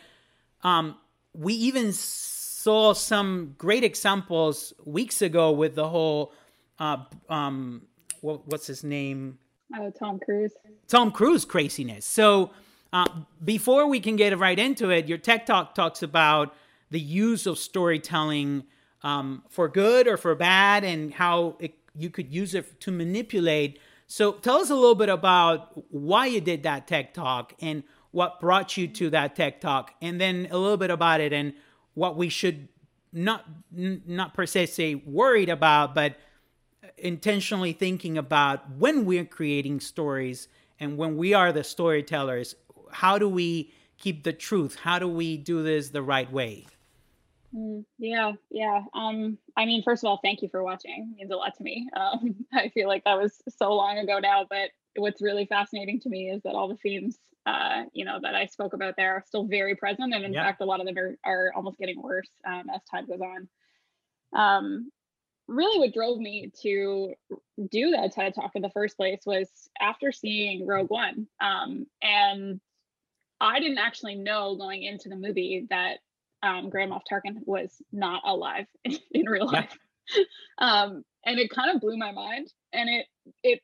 um, 0.62 0.96
we 1.34 1.52
even 1.52 1.92
saw 1.92 2.94
some 2.94 3.54
great 3.58 3.84
examples 3.84 4.72
weeks 4.86 5.20
ago 5.20 5.52
with 5.52 5.74
the 5.74 5.90
whole 5.90 6.32
uh, 6.78 7.04
um, 7.28 7.82
what, 8.22 8.48
what's 8.48 8.66
his 8.66 8.82
name? 8.82 9.38
Oh, 9.76 9.90
Tom 9.90 10.18
Cruise. 10.18 10.52
Tom 10.88 11.12
Cruise 11.12 11.44
craziness. 11.44 12.06
So 12.06 12.52
uh, 12.94 13.04
before 13.44 13.86
we 13.86 14.00
can 14.00 14.16
get 14.16 14.36
right 14.38 14.58
into 14.58 14.88
it, 14.88 15.08
your 15.08 15.18
TED 15.18 15.46
Talk 15.46 15.74
talks 15.74 16.02
about 16.02 16.54
the 16.90 16.98
use 16.98 17.46
of 17.46 17.58
storytelling 17.58 18.64
um, 19.02 19.42
for 19.48 19.68
good 19.68 20.06
or 20.06 20.16
for 20.16 20.34
bad, 20.34 20.84
and 20.84 21.12
how 21.14 21.56
it, 21.58 21.74
you 21.96 22.10
could 22.10 22.32
use 22.32 22.54
it 22.54 22.80
to 22.80 22.90
manipulate. 22.90 23.78
So, 24.06 24.32
tell 24.32 24.56
us 24.56 24.70
a 24.70 24.74
little 24.74 24.94
bit 24.94 25.08
about 25.08 25.92
why 25.92 26.26
you 26.26 26.40
did 26.40 26.62
that 26.64 26.86
TED 26.86 27.14
Talk 27.14 27.54
and 27.60 27.82
what 28.10 28.40
brought 28.40 28.76
you 28.76 28.88
to 28.88 29.10
that 29.10 29.36
TED 29.36 29.60
Talk, 29.60 29.94
and 30.02 30.20
then 30.20 30.48
a 30.50 30.58
little 30.58 30.76
bit 30.76 30.90
about 30.90 31.20
it 31.20 31.32
and 31.32 31.54
what 31.94 32.16
we 32.16 32.28
should 32.28 32.68
not 33.12 33.44
not 33.72 34.34
per 34.34 34.46
se 34.46 34.66
say 34.66 34.94
worried 34.94 35.48
about, 35.48 35.94
but 35.94 36.16
intentionally 36.98 37.72
thinking 37.72 38.18
about 38.18 38.70
when 38.70 39.04
we're 39.04 39.24
creating 39.24 39.80
stories 39.80 40.48
and 40.78 40.96
when 40.96 41.16
we 41.16 41.34
are 41.34 41.52
the 41.52 41.64
storytellers. 41.64 42.54
How 42.92 43.18
do 43.18 43.28
we 43.28 43.72
keep 43.98 44.24
the 44.24 44.32
truth? 44.32 44.76
How 44.82 44.98
do 44.98 45.08
we 45.08 45.36
do 45.36 45.62
this 45.62 45.90
the 45.90 46.02
right 46.02 46.30
way? 46.30 46.66
Mm, 47.54 47.84
yeah, 47.98 48.32
yeah. 48.50 48.82
Um, 48.94 49.38
I 49.56 49.64
mean, 49.64 49.82
first 49.82 50.04
of 50.04 50.08
all, 50.08 50.20
thank 50.22 50.42
you 50.42 50.48
for 50.48 50.62
watching. 50.62 51.12
It 51.12 51.16
means 51.16 51.32
a 51.32 51.36
lot 51.36 51.56
to 51.56 51.62
me. 51.62 51.88
Um, 51.96 52.46
I 52.52 52.68
feel 52.70 52.88
like 52.88 53.04
that 53.04 53.18
was 53.18 53.42
so 53.58 53.74
long 53.74 53.98
ago 53.98 54.18
now, 54.18 54.46
but 54.48 54.70
what's 54.96 55.20
really 55.20 55.46
fascinating 55.46 56.00
to 56.00 56.08
me 56.08 56.30
is 56.30 56.42
that 56.42 56.54
all 56.54 56.68
the 56.68 56.76
themes, 56.76 57.18
uh, 57.46 57.82
you 57.92 58.04
know, 58.04 58.18
that 58.22 58.34
I 58.34 58.46
spoke 58.46 58.72
about 58.72 58.94
there 58.96 59.14
are 59.14 59.24
still 59.26 59.44
very 59.44 59.74
present, 59.74 60.14
and 60.14 60.24
in 60.24 60.32
yeah. 60.32 60.44
fact, 60.44 60.60
a 60.60 60.64
lot 60.64 60.80
of 60.80 60.86
them 60.86 60.96
are, 60.96 61.16
are 61.24 61.52
almost 61.54 61.78
getting 61.78 62.00
worse 62.00 62.30
um, 62.46 62.64
as 62.74 62.82
time 62.84 63.06
goes 63.06 63.20
on. 63.20 63.48
Um, 64.34 64.90
really, 65.48 65.78
what 65.78 65.92
drove 65.92 66.18
me 66.18 66.50
to 66.62 67.14
do 67.70 67.90
that 67.90 68.12
TED 68.12 68.34
Talk 68.34 68.52
in 68.54 68.62
the 68.62 68.70
first 68.70 68.96
place 68.96 69.20
was 69.26 69.48
after 69.80 70.12
seeing 70.12 70.66
Rogue 70.66 70.90
One, 70.90 71.26
um, 71.40 71.86
and 72.02 72.60
I 73.40 73.58
didn't 73.58 73.78
actually 73.78 74.16
know 74.16 74.56
going 74.56 74.82
into 74.84 75.08
the 75.08 75.16
movie 75.16 75.66
that 75.70 75.98
um, 76.42 76.70
Grand 76.70 76.92
Moff 76.92 77.02
Tarkin 77.10 77.38
was 77.44 77.82
not 77.92 78.22
alive 78.24 78.66
in, 78.84 78.98
in 79.12 79.26
real 79.26 79.46
life. 79.46 79.76
Um, 80.58 81.04
and 81.24 81.38
it 81.38 81.50
kind 81.50 81.72
of 81.72 81.80
blew 81.80 81.96
my 81.96 82.10
mind. 82.10 82.52
And 82.72 82.90
it, 82.90 83.06
it, 83.44 83.60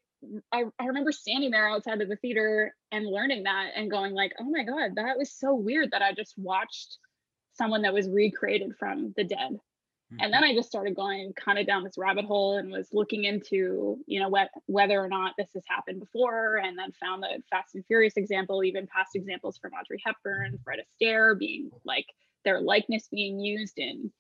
I, 0.52 0.62
I 0.78 0.87
remember 0.87 1.11
standing 1.11 1.50
there 1.50 1.69
outside 1.69 2.00
of 2.00 2.08
the 2.08 2.14
theater 2.14 2.73
and 2.93 3.05
learning 3.05 3.43
that 3.43 3.70
and 3.75 3.90
going 3.90 4.14
like, 4.14 4.32
oh 4.38 4.49
my 4.49 4.62
God, 4.62 4.93
that 4.94 5.19
was 5.19 5.32
so 5.32 5.55
weird 5.55 5.90
that 5.90 6.02
I 6.02 6.12
just 6.12 6.34
watched 6.37 6.99
someone 7.55 7.82
that 7.82 7.93
was 7.93 8.08
recreated 8.08 8.76
from 8.78 9.12
the 9.17 9.25
dead. 9.25 9.58
Mm-hmm. 10.12 10.17
And 10.20 10.32
then 10.32 10.44
I 10.44 10.55
just 10.55 10.69
started 10.69 10.94
going 10.94 11.32
kind 11.32 11.58
of 11.58 11.67
down 11.67 11.82
this 11.82 11.99
rabbit 11.99 12.26
hole 12.26 12.56
and 12.56 12.70
was 12.70 12.88
looking 12.93 13.25
into, 13.25 13.99
you 14.06 14.20
know, 14.20 14.28
what, 14.28 14.50
whether 14.67 15.00
or 15.00 15.08
not 15.08 15.32
this 15.37 15.49
has 15.55 15.64
happened 15.67 16.00
before, 16.00 16.58
and 16.58 16.78
then 16.78 16.93
found 16.93 17.23
the 17.23 17.43
Fast 17.50 17.75
and 17.75 17.84
Furious 17.87 18.17
example, 18.17 18.62
even 18.62 18.87
past 18.87 19.17
examples 19.17 19.58
from 19.58 19.73
Audrey 19.73 20.00
Hepburn, 20.05 20.58
Fred 20.62 20.78
Astaire 20.81 21.37
being 21.37 21.70
like 21.84 22.06
their 22.47 22.63
likeness 22.63 23.09
being 23.11 23.39
used 23.39 23.75
in 23.77 24.11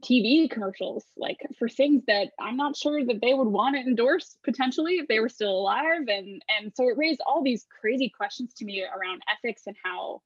TV 0.00 0.50
commercials, 0.50 1.04
like 1.16 1.38
for 1.58 1.68
things 1.68 2.02
that 2.06 2.32
I'm 2.40 2.56
not 2.56 2.76
sure 2.76 3.04
that 3.04 3.20
they 3.22 3.32
would 3.32 3.48
want 3.48 3.76
to 3.76 3.80
endorse 3.80 4.36
potentially 4.44 4.94
if 4.94 5.06
they 5.06 5.20
were 5.20 5.28
still 5.28 5.56
alive. 5.56 6.08
And 6.08 6.42
and 6.58 6.72
so 6.74 6.88
it 6.88 6.98
raised 6.98 7.20
all 7.24 7.44
these 7.44 7.66
crazy 7.80 8.08
questions 8.08 8.52
to 8.54 8.64
me 8.64 8.82
around 8.84 9.22
ethics 9.32 9.62
and 9.66 9.76
how 9.84 10.20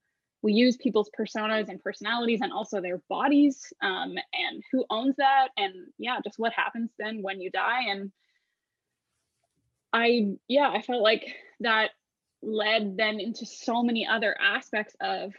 we 0.44 0.52
use 0.52 0.76
people's 0.76 1.10
personas 1.18 1.70
and 1.70 1.82
personalities 1.82 2.40
and 2.42 2.52
also 2.52 2.80
their 2.80 3.00
bodies 3.08 3.72
um, 3.80 4.10
and 4.34 4.62
who 4.70 4.84
owns 4.90 5.16
that 5.16 5.48
and 5.56 5.72
yeah 5.98 6.18
just 6.22 6.38
what 6.38 6.52
happens 6.52 6.90
then 6.98 7.22
when 7.22 7.40
you 7.40 7.50
die 7.50 7.84
and 7.88 8.12
i 9.94 10.26
yeah 10.46 10.68
i 10.68 10.82
felt 10.82 11.02
like 11.02 11.24
that 11.60 11.92
led 12.42 12.98
then 12.98 13.20
into 13.20 13.46
so 13.46 13.82
many 13.82 14.06
other 14.06 14.36
aspects 14.38 14.94
of 15.00 15.32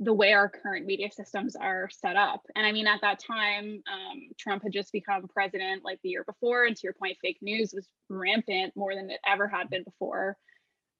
the 0.00 0.12
way 0.12 0.32
our 0.32 0.48
current 0.48 0.86
media 0.86 1.10
systems 1.10 1.54
are 1.54 1.88
set 1.90 2.16
up. 2.16 2.42
And 2.56 2.66
I 2.66 2.72
mean, 2.72 2.86
at 2.86 3.02
that 3.02 3.20
time, 3.20 3.82
um, 3.86 4.20
Trump 4.38 4.62
had 4.64 4.72
just 4.72 4.92
become 4.92 5.28
president 5.28 5.84
like 5.84 6.00
the 6.02 6.08
year 6.08 6.24
before. 6.24 6.64
And 6.64 6.74
to 6.74 6.80
your 6.82 6.94
point, 6.94 7.18
fake 7.22 7.38
news 7.40 7.72
was 7.72 7.86
rampant 8.08 8.72
more 8.74 8.94
than 8.94 9.10
it 9.10 9.20
ever 9.26 9.46
had 9.46 9.70
been 9.70 9.84
before. 9.84 10.36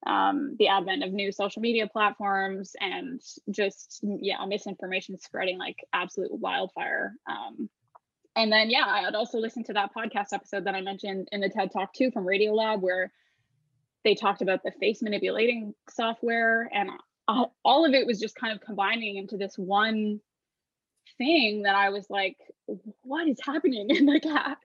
Um, 0.05 0.55
the 0.59 0.67
advent 0.67 1.03
of 1.03 1.11
new 1.11 1.31
social 1.31 1.61
media 1.61 1.87
platforms 1.87 2.75
and 2.79 3.21
just, 3.49 4.01
yeah, 4.03 4.45
misinformation 4.45 5.17
spreading 5.17 5.57
like 5.57 5.77
absolute 5.93 6.31
wildfire. 6.31 7.13
Um, 7.29 7.69
and 8.35 8.51
then, 8.51 8.69
yeah, 8.69 8.85
I 8.85 9.01
had 9.01 9.15
also 9.15 9.37
listened 9.37 9.65
to 9.67 9.73
that 9.73 9.91
podcast 9.95 10.33
episode 10.33 10.65
that 10.65 10.75
I 10.75 10.81
mentioned 10.81 11.29
in 11.31 11.41
the 11.41 11.49
TED 11.49 11.71
Talk 11.71 11.93
too 11.93 12.11
from 12.11 12.25
Radiolab, 12.25 12.81
where 12.81 13.11
they 14.03 14.15
talked 14.15 14.41
about 14.41 14.63
the 14.63 14.71
face 14.71 15.01
manipulating 15.01 15.73
software. 15.89 16.69
And 16.73 16.89
all 17.27 17.85
of 17.85 17.93
it 17.93 18.05
was 18.05 18.19
just 18.19 18.35
kind 18.35 18.53
of 18.53 18.61
combining 18.61 19.17
into 19.17 19.37
this 19.37 19.57
one 19.57 20.19
thing 21.17 21.63
that 21.63 21.75
I 21.75 21.89
was 21.89 22.05
like, 22.09 22.37
what 23.01 23.27
is 23.27 23.39
happening? 23.43 23.87
And 23.95 24.07
like, 24.07 24.25
how, 24.25 24.55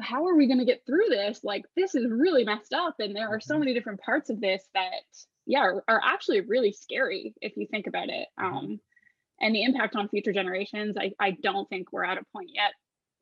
how 0.00 0.26
are 0.26 0.36
we 0.36 0.46
going 0.46 0.58
to 0.58 0.64
get 0.64 0.82
through 0.86 1.08
this? 1.08 1.40
Like, 1.42 1.64
this 1.76 1.94
is 1.94 2.06
really 2.10 2.44
messed 2.44 2.72
up. 2.72 2.96
And 2.98 3.14
there 3.14 3.28
are 3.28 3.40
so 3.40 3.54
mm-hmm. 3.54 3.60
many 3.60 3.74
different 3.74 4.00
parts 4.00 4.30
of 4.30 4.40
this 4.40 4.62
that, 4.74 5.02
yeah, 5.46 5.60
are, 5.60 5.84
are 5.88 6.00
actually 6.04 6.40
really 6.40 6.72
scary 6.72 7.34
if 7.40 7.56
you 7.56 7.66
think 7.70 7.86
about 7.86 8.08
it. 8.08 8.28
Mm-hmm. 8.38 8.56
Um, 8.56 8.80
and 9.40 9.54
the 9.54 9.64
impact 9.64 9.96
on 9.96 10.08
future 10.08 10.32
generations, 10.32 10.96
I, 10.98 11.12
I 11.18 11.30
don't 11.42 11.68
think 11.68 11.92
we're 11.92 12.04
at 12.04 12.18
a 12.18 12.26
point 12.32 12.50
yet 12.52 12.72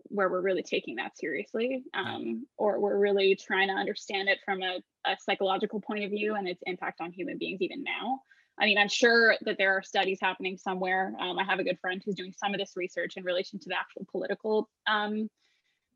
where 0.04 0.28
we're 0.28 0.40
really 0.40 0.62
taking 0.62 0.96
that 0.96 1.16
seriously 1.18 1.82
um, 1.94 2.46
or 2.56 2.80
we're 2.80 2.98
really 2.98 3.36
trying 3.36 3.68
to 3.68 3.74
understand 3.74 4.28
it 4.28 4.38
from 4.44 4.62
a, 4.62 4.78
a 5.06 5.16
psychological 5.20 5.80
point 5.80 6.04
of 6.04 6.10
view 6.10 6.34
and 6.34 6.48
its 6.48 6.62
impact 6.66 7.00
on 7.00 7.12
human 7.12 7.38
beings 7.38 7.60
even 7.60 7.82
now. 7.82 8.20
I 8.60 8.66
mean, 8.66 8.78
I'm 8.78 8.88
sure 8.88 9.36
that 9.42 9.56
there 9.56 9.76
are 9.76 9.82
studies 9.82 10.18
happening 10.20 10.56
somewhere. 10.56 11.14
Um, 11.20 11.38
I 11.38 11.44
have 11.44 11.58
a 11.58 11.64
good 11.64 11.78
friend 11.80 12.02
who's 12.04 12.16
doing 12.16 12.34
some 12.36 12.54
of 12.54 12.60
this 12.60 12.72
research 12.76 13.16
in 13.16 13.24
relation 13.24 13.58
to 13.60 13.68
the 13.68 13.78
actual 13.78 14.06
political 14.10 14.68
um, 14.86 15.28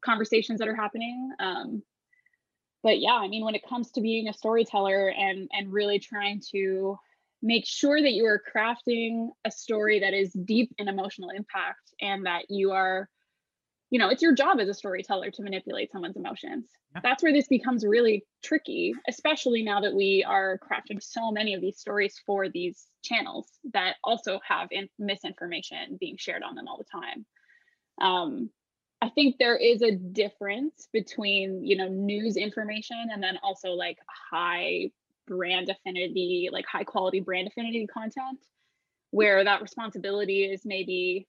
conversations 0.05 0.59
that 0.61 0.69
are 0.69 0.77
happening. 0.77 1.33
Um, 1.41 1.83
but 2.83 3.01
yeah, 3.01 3.15
I 3.15 3.29
mean, 3.29 3.45
when 3.45 3.55
it 3.55 3.67
comes 3.67 3.91
to 3.93 4.01
being 4.01 4.29
a 4.29 4.33
storyteller 4.33 5.09
and 5.09 5.49
and 5.53 5.73
really 5.73 5.99
trying 5.99 6.41
to 6.53 6.99
make 7.43 7.67
sure 7.67 8.01
that 8.01 8.13
you 8.13 8.25
are 8.27 8.41
crafting 8.55 9.31
a 9.45 9.51
story 9.51 10.01
that 10.01 10.15
is 10.15 10.33
deep 10.33 10.73
in 10.79 10.89
emotional 10.89 11.31
impact 11.31 11.93
and 12.01 12.27
that 12.27 12.45
you 12.49 12.71
are 12.71 13.09
you 13.93 13.99
know 13.99 14.09
it's 14.09 14.23
your 14.23 14.35
job 14.35 14.59
as 14.59 14.69
a 14.69 14.75
storyteller 14.75 15.31
to 15.31 15.43
manipulate 15.43 15.93
someone's 15.93 16.17
emotions 16.17 16.65
yeah. 16.95 17.01
that's 17.05 17.23
where 17.23 17.33
this 17.33 17.47
becomes 17.47 17.85
really 17.85 18.25
tricky 18.43 18.95
especially 19.07 19.63
now 19.63 19.81
that 19.83 19.95
we 19.95 20.25
are 20.27 20.59
crafting 20.59 21.01
so 21.01 21.31
many 21.31 21.53
of 21.55 21.61
these 21.61 21.79
stories 21.79 22.21
for 22.25 22.49
these 22.49 22.87
channels 23.03 23.47
that 23.75 23.97
also 24.03 24.41
have 24.49 24.69
in- 24.73 24.89
misinformation 24.99 25.99
being 26.01 26.17
shared 26.17 26.43
on 26.43 26.55
them 26.55 26.67
all 26.67 26.79
the 26.79 26.85
time 26.85 27.27
um, 28.01 28.51
i 29.03 29.11
think 29.11 29.37
there 29.39 29.57
is 29.57 29.83
a 29.83 29.93
difference 29.93 30.89
between 30.93 31.63
you 31.63 31.77
know 31.77 31.89
news 31.89 32.37
information 32.37 33.09
and 33.13 33.23
then 33.23 33.39
also 33.43 33.73
like 33.73 33.99
high 34.09 34.91
brand 35.29 35.69
affinity 35.69 36.49
like 36.51 36.65
high 36.67 36.83
quality 36.83 37.21
brand 37.21 37.47
affinity 37.47 37.87
content 37.87 38.41
where 39.11 39.45
that 39.45 39.61
responsibility 39.61 40.45
is 40.45 40.63
maybe 40.65 41.29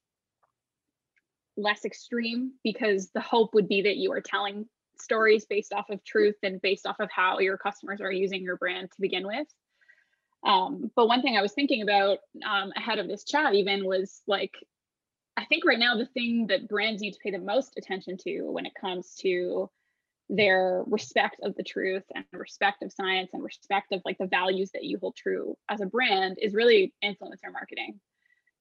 less 1.56 1.84
extreme 1.84 2.52
because 2.62 3.10
the 3.10 3.20
hope 3.20 3.54
would 3.54 3.68
be 3.68 3.82
that 3.82 3.96
you 3.96 4.12
are 4.12 4.20
telling 4.20 4.66
stories 4.98 5.44
based 5.44 5.72
off 5.72 5.90
of 5.90 6.04
truth 6.04 6.36
and 6.42 6.60
based 6.62 6.86
off 6.86 7.00
of 7.00 7.10
how 7.10 7.38
your 7.38 7.56
customers 7.56 8.00
are 8.00 8.12
using 8.12 8.42
your 8.42 8.56
brand 8.56 8.90
to 8.90 9.00
begin 9.00 9.26
with. 9.26 9.46
Um, 10.44 10.90
but 10.94 11.08
one 11.08 11.22
thing 11.22 11.36
I 11.36 11.42
was 11.42 11.52
thinking 11.52 11.82
about 11.82 12.18
um, 12.46 12.72
ahead 12.76 12.98
of 12.98 13.08
this 13.08 13.24
chat 13.24 13.54
even 13.54 13.86
was 13.86 14.22
like, 14.26 14.54
I 15.36 15.44
think 15.46 15.64
right 15.64 15.78
now 15.78 15.96
the 15.96 16.06
thing 16.06 16.46
that 16.48 16.68
brands 16.68 17.00
need 17.00 17.12
to 17.12 17.18
pay 17.22 17.30
the 17.30 17.38
most 17.38 17.74
attention 17.76 18.16
to 18.18 18.42
when 18.42 18.66
it 18.66 18.74
comes 18.78 19.14
to 19.22 19.70
their 20.28 20.82
respect 20.86 21.36
of 21.42 21.54
the 21.56 21.62
truth 21.62 22.04
and 22.14 22.24
respect 22.32 22.82
of 22.82 22.92
science 22.92 23.30
and 23.32 23.42
respect 23.42 23.92
of 23.92 24.00
like 24.04 24.18
the 24.18 24.26
values 24.26 24.70
that 24.72 24.84
you 24.84 24.98
hold 24.98 25.16
true 25.16 25.56
as 25.68 25.80
a 25.80 25.86
brand 25.86 26.38
is 26.40 26.54
really 26.54 26.94
influencer 27.04 27.52
marketing 27.52 28.00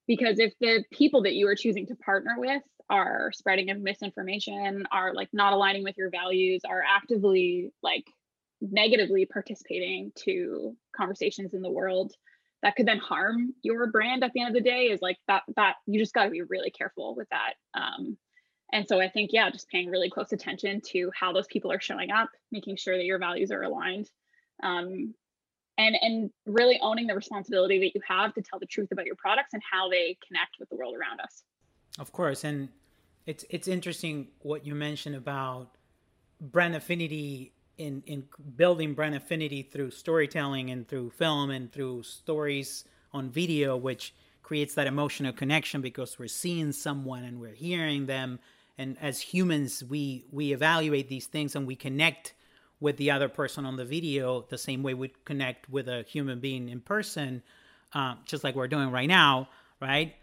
because 0.08 0.40
if 0.40 0.54
the 0.60 0.84
people 0.92 1.24
that 1.24 1.34
you 1.34 1.48
are 1.48 1.56
choosing 1.56 1.88
to 1.88 1.96
partner 1.96 2.36
with 2.38 2.62
are 2.90 3.32
spreading 3.34 3.70
of 3.70 3.80
misinformation 3.80 4.86
are 4.92 5.14
like 5.14 5.30
not 5.34 5.54
aligning 5.54 5.84
with 5.84 5.98
your 5.98 6.10
values 6.10 6.62
are 6.68 6.84
actively 6.88 7.72
like 7.82 8.06
negatively 8.62 9.26
participating 9.26 10.12
to 10.16 10.76
conversations 10.96 11.54
in 11.54 11.62
the 11.62 11.72
world 11.72 12.14
that 12.62 12.76
could 12.76 12.88
then 12.88 12.98
harm 12.98 13.54
your 13.62 13.88
brand 13.88 14.24
at 14.24 14.32
the 14.34 14.42
end 14.42 14.50
of 14.50 14.64
the 14.64 14.70
day 14.70 14.86
is 14.86 15.02
like 15.02 15.18
that 15.28 15.44
that 15.56 15.76
you 15.86 16.00
just 16.00 16.14
got 16.14 16.26
to 16.26 16.30
be 16.30 16.42
really 16.44 16.72
careful 16.72 17.16
with 17.16 17.28
that 17.30 17.54
um, 17.74 18.18
and 18.72 18.88
so 18.88 19.02
i 19.02 19.10
think 19.10 19.32
yeah 19.34 19.50
just 19.50 19.70
paying 19.70 19.90
really 19.90 20.10
close 20.10 20.32
attention 20.32 20.82
to 20.82 21.12
how 21.18 21.34
those 21.34 21.48
people 21.48 21.72
are 21.72 21.82
showing 21.82 22.12
up 22.12 22.30
making 22.52 22.76
sure 22.76 22.98
that 22.98 23.06
your 23.06 23.20
values 23.20 23.52
are 23.52 23.64
aligned 23.64 24.10
um, 24.62 25.14
and 25.78 25.96
and 26.02 26.30
really 26.46 26.80
owning 26.82 27.08
the 27.08 27.16
responsibility 27.16 27.80
that 27.80 27.96
you 27.96 28.02
have 28.08 28.34
to 28.36 28.42
tell 28.42 28.60
the 28.60 28.66
truth 28.66 28.92
about 28.92 29.06
your 29.06 29.16
products 29.16 29.54
and 29.54 29.62
how 29.70 29.90
they 29.90 30.18
connect 30.28 30.58
with 30.60 30.70
the 30.70 30.76
world 30.76 30.96
around 30.96 31.20
us. 31.20 31.44
Of 32.00 32.12
course 32.12 32.44
and 32.44 32.70
it's 33.26 33.46
it's 33.50 33.68
interesting 33.68 34.28
what 34.40 34.66
you 34.66 34.76
mentioned 34.76 35.16
about 35.16 35.76
brand 36.42 36.76
affinity 36.76 37.54
in 37.78 38.04
in 38.06 38.26
building 38.56 38.94
brand 38.94 39.16
affinity 39.16 39.64
through 39.64 39.92
storytelling 39.92 40.70
and 40.70 40.88
through 40.88 41.10
film 41.12 41.50
and 41.50 41.72
through 41.72 42.04
stories 42.04 42.86
on 43.14 43.30
video 43.30 43.78
which 43.78 44.14
creates 44.44 44.76
that 44.76 44.88
emotional 44.88 45.34
connection 45.34 45.82
because 45.82 46.20
we're 46.20 46.28
seeing 46.28 46.72
someone 46.72 47.24
and 47.24 47.40
we're 47.40 47.56
hearing 47.56 48.06
them. 48.06 48.40
And 48.78 48.98
as 49.02 49.22
humans 49.22 49.84
we 49.84 50.26
we 50.32 50.54
evaluate 50.54 51.08
these 51.08 51.28
things 51.28 51.56
and 51.56 51.66
we 51.66 51.76
connect 51.76 52.34
with 52.84 52.98
the 52.98 53.10
other 53.10 53.30
person 53.30 53.66
on 53.66 53.78
the 53.78 53.86
video 53.86 54.46
the 54.50 54.58
same 54.58 54.84
way 54.84 54.94
we 54.94 55.10
connect 55.24 55.70
with 55.70 55.88
a 55.88 56.04
human 56.04 56.42
being 56.42 56.68
in 56.68 56.82
person, 56.82 57.42
uh, 57.94 58.16
just 58.26 58.44
like 58.44 58.56
we're 58.56 58.68
doing 58.68 58.92
right 58.92 59.08
now, 59.08 59.48
right? 59.82 60.16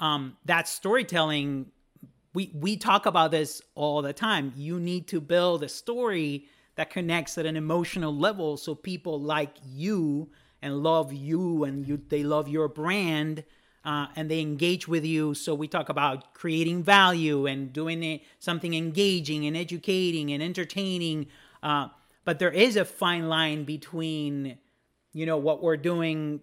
Um, 0.00 0.34
that 0.46 0.66
storytelling, 0.66 1.66
we 2.32 2.50
we 2.54 2.78
talk 2.78 3.04
about 3.04 3.32
this 3.32 3.60
all 3.74 4.00
the 4.00 4.14
time. 4.14 4.54
You 4.56 4.80
need 4.80 5.08
to 5.08 5.20
build 5.20 5.62
a 5.62 5.68
story 5.68 6.46
that 6.76 6.88
connects 6.88 7.36
at 7.36 7.44
an 7.44 7.54
emotional 7.54 8.16
level, 8.16 8.56
so 8.56 8.74
people 8.74 9.20
like 9.20 9.54
you 9.62 10.30
and 10.62 10.82
love 10.82 11.12
you, 11.12 11.64
and 11.64 11.86
you 11.86 12.00
they 12.08 12.22
love 12.24 12.48
your 12.48 12.66
brand. 12.68 13.44
Uh, 13.84 14.08
and 14.16 14.28
they 14.28 14.40
engage 14.40 14.88
with 14.88 15.04
you. 15.04 15.32
So 15.32 15.54
we 15.54 15.68
talk 15.68 15.88
about 15.88 16.34
creating 16.34 16.82
value 16.82 17.46
and 17.46 17.72
doing 17.72 18.02
it, 18.02 18.22
something 18.40 18.74
engaging 18.74 19.46
and 19.46 19.56
educating 19.56 20.32
and 20.32 20.42
entertaining. 20.42 21.28
Uh, 21.62 21.86
but 22.26 22.38
there 22.38 22.50
is 22.50 22.76
a 22.76 22.84
fine 22.84 23.30
line 23.30 23.64
between 23.64 24.58
you 25.14 25.24
know 25.24 25.38
what 25.38 25.62
we're 25.62 25.78
doing 25.78 26.40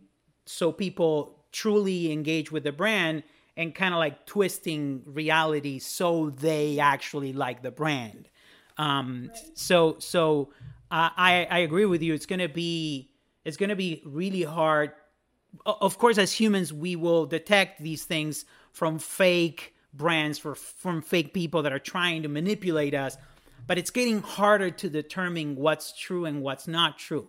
so 0.47 0.71
people 0.71 1.45
truly 1.51 2.11
engage 2.11 2.51
with 2.51 2.63
the 2.63 2.71
brand 2.71 3.21
and 3.55 3.75
kind 3.75 3.93
of 3.93 3.99
like 3.99 4.25
twisting 4.25 5.03
reality 5.05 5.77
so 5.77 6.31
they 6.31 6.79
actually 6.79 7.33
like 7.33 7.61
the 7.61 7.69
brand. 7.69 8.27
Um 8.79 9.29
so 9.53 9.97
so 9.99 10.49
i 10.89 11.47
i 11.51 11.59
agree 11.59 11.85
with 11.85 12.01
you. 12.01 12.15
It's 12.15 12.25
gonna 12.25 12.49
be 12.49 13.11
it's 13.45 13.57
gonna 13.57 13.75
be 13.75 14.01
really 14.05 14.43
hard. 14.43 14.93
Of 15.65 15.99
course 15.99 16.17
as 16.17 16.31
humans 16.31 16.73
we 16.73 16.95
will 16.95 17.27
detect 17.27 17.83
these 17.83 18.05
things 18.05 18.45
from 18.71 18.97
fake 18.97 19.75
brands 19.93 20.39
for 20.39 20.55
from 20.55 21.03
fake 21.03 21.35
people 21.35 21.61
that 21.61 21.71
are 21.71 21.77
trying 21.93 22.23
to 22.23 22.29
manipulate 22.29 22.95
us 22.95 23.15
but 23.67 23.77
it's 23.77 23.89
getting 23.89 24.22
harder 24.22 24.70
to 24.70 24.89
determine 24.89 25.55
what's 25.55 25.98
true 25.98 26.25
and 26.25 26.41
what's 26.41 26.67
not 26.67 26.98
true. 26.98 27.27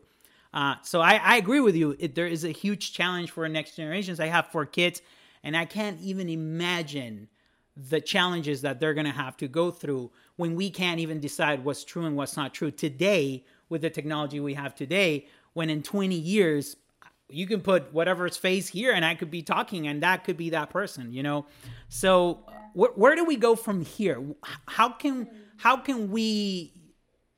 Uh, 0.52 0.76
so 0.82 1.00
I, 1.00 1.14
I, 1.14 1.36
agree 1.36 1.60
with 1.60 1.74
you. 1.74 1.96
It, 1.98 2.14
there 2.14 2.28
is 2.28 2.44
a 2.44 2.50
huge 2.50 2.92
challenge 2.92 3.32
for 3.32 3.48
next 3.48 3.74
generations. 3.74 4.20
I 4.20 4.26
have 4.26 4.46
four 4.46 4.66
kids, 4.66 5.02
and 5.42 5.56
I 5.56 5.64
can't 5.64 6.00
even 6.00 6.28
imagine 6.28 7.28
the 7.76 8.00
challenges 8.00 8.62
that 8.62 8.78
they're 8.78 8.94
going 8.94 9.06
to 9.06 9.12
have 9.12 9.36
to 9.38 9.48
go 9.48 9.72
through 9.72 10.12
when 10.36 10.54
we 10.54 10.70
can't 10.70 11.00
even 11.00 11.18
decide 11.18 11.64
what's 11.64 11.82
true 11.82 12.06
and 12.06 12.16
what's 12.16 12.36
not 12.36 12.54
true 12.54 12.70
today 12.70 13.44
with 13.68 13.82
the 13.82 13.90
technology 13.90 14.38
we 14.38 14.54
have 14.54 14.76
today. 14.76 15.26
When 15.54 15.70
in 15.70 15.82
20 15.82 16.14
years, 16.14 16.76
you 17.28 17.48
can 17.48 17.60
put 17.60 17.92
whatever's 17.92 18.36
face 18.36 18.68
here, 18.68 18.92
and 18.92 19.04
I 19.04 19.16
could 19.16 19.30
be 19.30 19.42
talking, 19.42 19.88
and 19.88 20.02
that 20.04 20.22
could 20.22 20.36
be 20.36 20.50
that 20.50 20.70
person. 20.70 21.12
You 21.12 21.24
know, 21.24 21.46
so 21.88 22.44
wh- 22.74 22.96
where 22.96 23.16
do 23.16 23.24
we 23.24 23.36
go 23.36 23.56
from 23.56 23.84
here? 23.84 24.22
How 24.68 24.90
can 24.90 25.28
how 25.56 25.76
can 25.76 26.10
we 26.10 26.72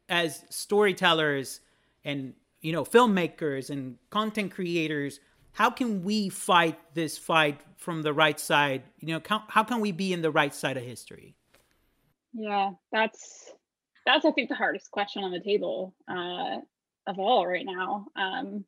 as 0.08 0.44
storytellers 0.50 1.60
and 2.04 2.34
you 2.60 2.72
know 2.72 2.84
filmmakers 2.84 3.70
and 3.70 3.96
content 4.10 4.52
creators 4.52 5.20
how 5.56 5.70
can 5.70 6.04
we 6.04 6.28
fight 6.28 6.78
this 6.92 7.16
fight 7.16 7.58
from 7.78 8.02
the 8.02 8.12
right 8.12 8.38
side? 8.38 8.82
You 9.00 9.14
know 9.14 9.22
how, 9.26 9.42
how 9.48 9.64
can 9.64 9.80
we 9.80 9.90
be 9.90 10.12
in 10.12 10.20
the 10.20 10.30
right 10.30 10.54
side 10.54 10.76
of 10.76 10.82
history? 10.82 11.34
Yeah 12.34 12.72
that's 12.92 13.52
that's 14.04 14.26
i 14.26 14.30
think 14.32 14.50
the 14.50 14.54
hardest 14.54 14.90
question 14.90 15.24
on 15.24 15.32
the 15.32 15.40
table 15.40 15.94
uh, 16.08 16.58
of 17.06 17.18
all 17.18 17.46
right 17.46 17.64
now. 17.64 18.06
Um, 18.16 18.66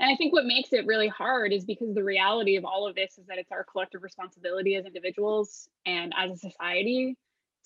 and 0.00 0.10
i 0.10 0.16
think 0.16 0.32
what 0.32 0.46
makes 0.46 0.72
it 0.72 0.86
really 0.86 1.08
hard 1.08 1.52
is 1.52 1.66
because 1.66 1.94
the 1.94 2.02
reality 2.02 2.56
of 2.56 2.64
all 2.64 2.88
of 2.88 2.94
this 2.94 3.18
is 3.18 3.26
that 3.26 3.36
it's 3.36 3.52
our 3.52 3.64
collective 3.64 4.02
responsibility 4.02 4.76
as 4.76 4.86
individuals 4.86 5.68
and 5.84 6.14
as 6.16 6.30
a 6.30 6.36
society 6.38 7.18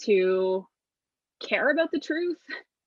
to 0.02 0.66
care 1.46 1.70
about 1.70 1.90
the 1.92 2.00
truth 2.00 2.38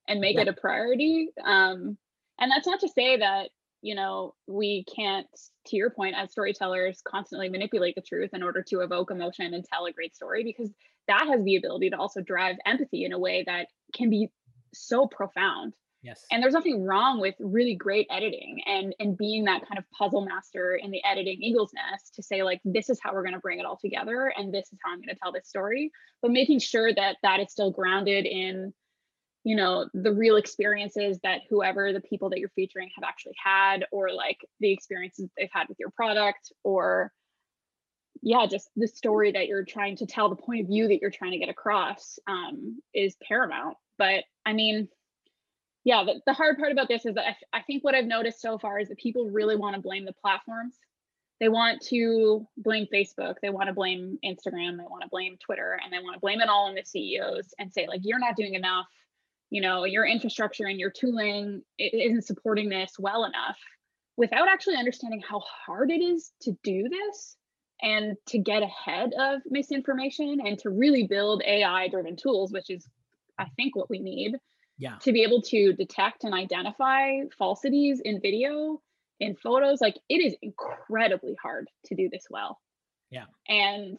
and 0.08 0.20
make 0.20 0.36
yeah. 0.36 0.44
it 0.44 0.48
a 0.48 0.54
priority. 0.54 1.30
Um, 1.44 1.98
and 2.40 2.52
that's 2.52 2.68
not 2.68 2.80
to 2.82 2.90
say 2.90 3.18
that 3.18 3.50
you 3.82 3.96
know 3.96 4.34
we 4.48 4.84
can't 4.94 5.28
to 5.68 5.76
your 5.76 5.90
point 5.90 6.16
as 6.18 6.32
storytellers 6.32 7.02
constantly 7.08 7.50
manipulate 7.50 7.96
the 7.96 8.02
truth 8.02 8.32
in 8.34 8.44
order 8.44 8.64
to 8.64 8.82
evoke 8.82 9.12
emotion 9.12 9.54
and 9.54 9.64
tell 9.72 9.86
a 9.86 9.92
great 9.92 10.16
story 10.16 10.44
because 10.44 10.72
that 11.08 11.28
has 11.28 11.44
the 11.44 11.56
ability 11.56 11.90
to 11.90 11.98
also 11.98 12.22
drive 12.22 12.56
empathy 12.66 13.06
in 13.06 13.14
a 13.14 13.20
way 13.20 13.44
that 13.46 13.68
can 13.94 14.10
be 14.10 14.30
so 14.74 15.08
profound 15.08 15.74
yes. 16.08 16.26
And 16.32 16.42
there's 16.42 16.54
nothing 16.54 16.84
wrong 16.84 17.20
with 17.20 17.36
really 17.40 17.76
great 17.76 18.08
editing 18.10 18.62
and 18.66 18.96
and 19.00 19.18
being 19.18 19.44
that 19.46 19.68
kind 19.68 19.78
of 19.78 19.84
puzzle 19.92 20.26
master 20.26 20.76
in 20.76 20.90
the 20.90 21.04
editing 21.04 21.42
eagle's 21.42 21.72
nest 21.74 22.16
to 22.16 22.24
say 22.24 22.44
like 22.44 22.62
this 22.64 22.90
is 22.90 23.00
how 23.04 23.14
we're 23.14 23.24
going 23.24 23.34
to 23.34 23.40
bring 23.40 23.60
it 23.60 23.66
all 23.66 23.78
together 23.78 24.34
and 24.38 24.54
this 24.54 24.72
is 24.72 24.80
how 24.84 24.92
i'm 24.92 25.00
going 25.00 25.10
to 25.10 25.16
tell 25.22 25.32
this 25.32 25.48
story. 25.48 25.92
But 26.22 26.32
making 26.32 26.60
sure 26.60 26.94
that 26.94 27.18
that 27.22 27.40
is 27.40 27.52
still 27.52 27.72
grounded 27.72 28.26
in 28.26 28.74
you 29.44 29.56
know 29.56 29.88
the 29.94 30.14
real 30.14 30.38
experiences 30.38 31.20
that 31.24 31.42
whoever 31.50 31.94
the 31.94 32.02
people 32.02 32.30
that 32.30 32.40
you're 32.40 32.50
featuring 32.56 32.90
have 32.96 33.08
actually 33.08 33.36
had 33.44 33.86
or 33.92 34.12
like 34.12 34.38
the 34.60 34.72
experiences 34.72 35.30
they've 35.38 35.50
had 35.52 35.68
with 35.70 35.78
your 35.80 35.92
product 35.92 36.52
or 36.64 37.12
yeah 38.22 38.46
just 38.46 38.70
the 38.76 38.88
story 38.88 39.32
that 39.32 39.48
you're 39.48 39.64
trying 39.64 39.96
to 39.96 40.06
tell 40.06 40.30
the 40.30 40.36
point 40.36 40.62
of 40.62 40.68
view 40.68 40.88
that 40.88 41.00
you're 41.02 41.12
trying 41.12 41.32
to 41.32 41.38
get 41.38 41.50
across 41.50 42.18
um, 42.28 42.80
is 42.94 43.16
paramount. 43.28 43.78
But 43.98 44.24
i 44.46 44.54
mean 44.54 44.90
yeah 45.88 46.04
the, 46.04 46.22
the 46.26 46.34
hard 46.34 46.58
part 46.58 46.72
about 46.72 46.88
this 46.88 47.06
is 47.06 47.16
that 47.16 47.26
I, 47.54 47.60
I 47.60 47.62
think 47.64 47.84
what 47.84 47.96
i've 47.96 48.06
noticed 48.06 48.42
so 48.42 48.58
far 48.58 48.80
is 48.80 48.90
that 48.90 48.98
people 48.98 49.30
really 49.30 49.56
want 49.56 49.76
to 49.76 49.82
blame 49.82 50.06
the 50.06 50.14
platforms 50.14 50.76
they 51.40 51.50
want 51.50 51.82
to 51.90 52.46
blame 52.58 52.88
facebook 52.94 53.36
they 53.42 53.50
want 53.50 53.68
to 53.68 53.74
blame 53.74 54.20
instagram 54.24 54.78
they 54.78 54.84
want 54.84 55.04
to 55.04 55.10
blame 55.10 55.38
twitter 55.44 55.80
and 55.84 55.92
they 55.92 56.00
want 56.00 56.16
to 56.16 56.20
blame 56.20 56.42
it 56.42 56.50
all 56.50 56.68
on 56.68 56.76
the 56.76 56.84
ceos 56.84 57.54
and 57.60 57.74
say 57.74 57.88
like 57.88 58.02
you're 58.04 58.20
not 58.20 58.36
doing 58.36 58.56
enough 58.56 58.88
you 59.50 59.62
know 59.62 59.86
your 59.86 60.06
infrastructure 60.06 60.66
and 60.66 60.80
your 60.80 60.92
tooling 60.92 61.62
isn't 61.80 62.26
supporting 62.26 62.70
this 62.70 62.94
well 63.00 63.24
enough 63.24 63.58
without 64.18 64.50
actually 64.50 64.76
understanding 64.76 65.22
how 65.28 65.40
hard 65.40 65.92
it 65.92 66.02
is 66.02 66.32
to 66.42 66.52
do 66.64 66.90
this 66.90 67.38
and 67.82 68.18
to 68.26 68.40
get 68.40 68.64
ahead 68.64 69.14
of 69.18 69.42
misinformation 69.46 70.40
and 70.44 70.58
to 70.60 70.70
really 70.70 71.04
build 71.04 71.44
AI 71.46 71.88
driven 71.90 72.16
tools, 72.16 72.52
which 72.52 72.70
is, 72.70 72.88
I 73.38 73.46
think, 73.56 73.76
what 73.76 73.90
we 73.90 74.00
need. 74.00 74.36
Yeah. 74.78 74.98
To 75.02 75.12
be 75.12 75.24
able 75.24 75.42
to 75.44 75.74
detect 75.74 76.24
and 76.24 76.34
identify 76.34 77.22
falsities 77.38 78.00
in 78.00 78.22
video, 78.22 78.82
in 79.20 79.36
photos, 79.36 79.82
like 79.82 79.98
it 80.10 80.24
is 80.24 80.36
incredibly 80.42 81.36
hard 81.42 81.68
to 81.86 81.96
do 81.96 82.10
this 82.10 82.28
well. 82.30 82.60
Yeah. 83.10 83.26
And 83.48 83.98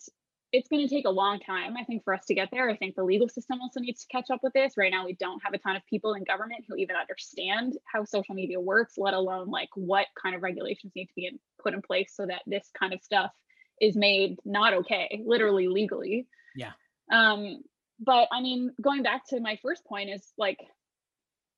it's 0.53 0.69
going 0.69 0.87
to 0.87 0.95
take 0.95 1.07
a 1.07 1.11
long 1.11 1.41
time, 1.41 1.77
I 1.77 1.85
think, 1.85 2.05
for 2.05 2.15
us 2.15 2.25
to 2.27 2.35
get 2.35 2.49
there. 2.51 2.71
I 2.71 2.77
think 2.77 2.95
the 2.95 3.05
legal 3.05 3.29
system 3.29 3.61
also 3.61 3.81
needs 3.81 4.01
to 4.03 4.07
catch 4.09 4.31
up 4.31 4.41
with 4.43 4.55
this. 4.55 4.79
Right 4.79 4.91
now, 4.91 5.05
we 5.05 5.15
don't 5.15 5.43
have 5.45 5.53
a 5.53 5.59
ton 5.59 5.77
of 5.77 5.83
people 5.87 6.15
in 6.15 6.25
government 6.25 6.65
who 6.67 6.77
even 6.77 6.97
understand 6.97 7.77
how 7.93 8.05
social 8.05 8.35
media 8.35 8.59
works, 8.59 8.95
let 8.97 9.15
alone 9.15 9.51
like 9.51 9.69
what 9.75 10.07
kind 10.21 10.35
of 10.35 10.43
regulations 10.43 10.93
need 10.97 11.07
to 11.07 11.15
be 11.15 11.27
in, 11.27 11.39
put 11.63 11.75
in 11.75 11.83
place 11.83 12.13
so 12.15 12.25
that 12.25 12.43
this 12.47 12.71
kind 12.79 12.95
of 12.95 13.03
stuff 13.03 13.31
is 13.81 13.95
made 13.95 14.39
not 14.45 14.73
okay, 14.73 15.23
literally 15.27 15.69
legally. 15.69 16.27
Yeah. 16.57 16.73
Um, 17.13 17.63
but 18.01 18.29
I 18.33 18.41
mean, 18.41 18.73
going 18.81 19.03
back 19.03 19.27
to 19.29 19.41
my 19.41 19.59
first 19.63 19.85
point 19.85 20.11
is 20.11 20.23
like 20.37 20.59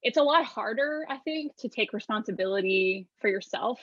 it's 0.03 0.17
a 0.17 0.23
lot 0.23 0.45
harder, 0.45 1.05
I 1.09 1.19
think, 1.19 1.57
to 1.59 1.69
take 1.69 1.93
responsibility 1.93 3.07
for 3.21 3.29
yourself 3.29 3.79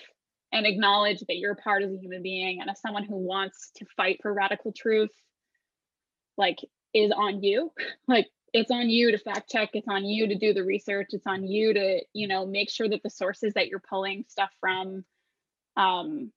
and 0.52 0.66
acknowledge 0.66 1.20
that 1.28 1.38
you're 1.38 1.56
part 1.56 1.84
of 1.84 1.92
a 1.92 1.98
human 1.98 2.24
being 2.24 2.60
and 2.62 2.70
as 2.70 2.82
someone 2.82 3.04
who 3.04 3.18
wants 3.18 3.72
to 3.76 3.86
fight 3.96 4.20
for 4.22 4.34
radical 4.34 4.72
truth, 4.72 5.12
like 6.38 6.60
is 6.94 7.12
on 7.12 7.44
you. 7.44 7.72
like 8.08 8.28
it's 8.54 8.72
on 8.72 8.90
you 8.90 9.12
to 9.12 9.18
fact 9.18 9.52
check, 9.52 9.70
it's 9.74 9.88
on 9.88 10.06
you 10.06 10.28
to 10.28 10.36
do 10.36 10.54
the 10.54 10.64
research, 10.64 11.08
it's 11.12 11.28
on 11.28 11.46
you 11.46 11.74
to, 11.74 12.02
you 12.14 12.28
know, 12.28 12.46
make 12.46 12.70
sure 12.70 12.90
that 12.90 13.04
the 13.04 13.10
sources 13.10 13.54
that 13.54 13.68
you're 13.68 13.80
pulling 13.80 14.26
stuff 14.28 14.50
from 14.60 15.04
um 15.76 16.32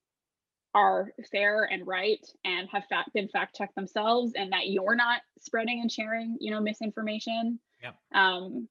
are 0.74 1.12
fair 1.32 1.64
and 1.64 1.86
right 1.86 2.24
and 2.44 2.68
have 2.70 2.84
fact, 2.86 3.12
been 3.12 3.28
fact 3.28 3.56
checked 3.56 3.74
themselves 3.74 4.32
and 4.36 4.52
that 4.52 4.68
you're 4.68 4.94
not 4.94 5.20
spreading 5.40 5.80
and 5.80 5.90
sharing 5.90 6.36
you 6.40 6.50
know 6.50 6.60
misinformation. 6.60 7.58
Yep. 7.82 7.96
um 8.14 8.68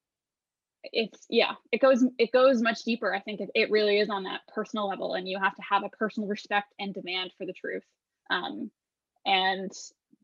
it's 0.83 1.25
yeah 1.29 1.53
it 1.71 1.81
goes 1.81 2.05
it 2.17 2.31
goes 2.31 2.61
much 2.61 2.83
deeper 2.83 3.13
i 3.13 3.19
think 3.19 3.41
it, 3.41 3.49
it 3.53 3.69
really 3.69 3.99
is 3.99 4.09
on 4.09 4.23
that 4.23 4.41
personal 4.53 4.87
level 4.87 5.15
and 5.15 5.27
you 5.27 5.37
have 5.37 5.55
to 5.55 5.61
have 5.61 5.83
a 5.83 5.89
personal 5.89 6.29
respect 6.29 6.73
and 6.79 6.93
demand 6.93 7.31
for 7.37 7.45
the 7.45 7.53
truth. 7.53 7.83
Um 8.29 8.71
and 9.25 9.71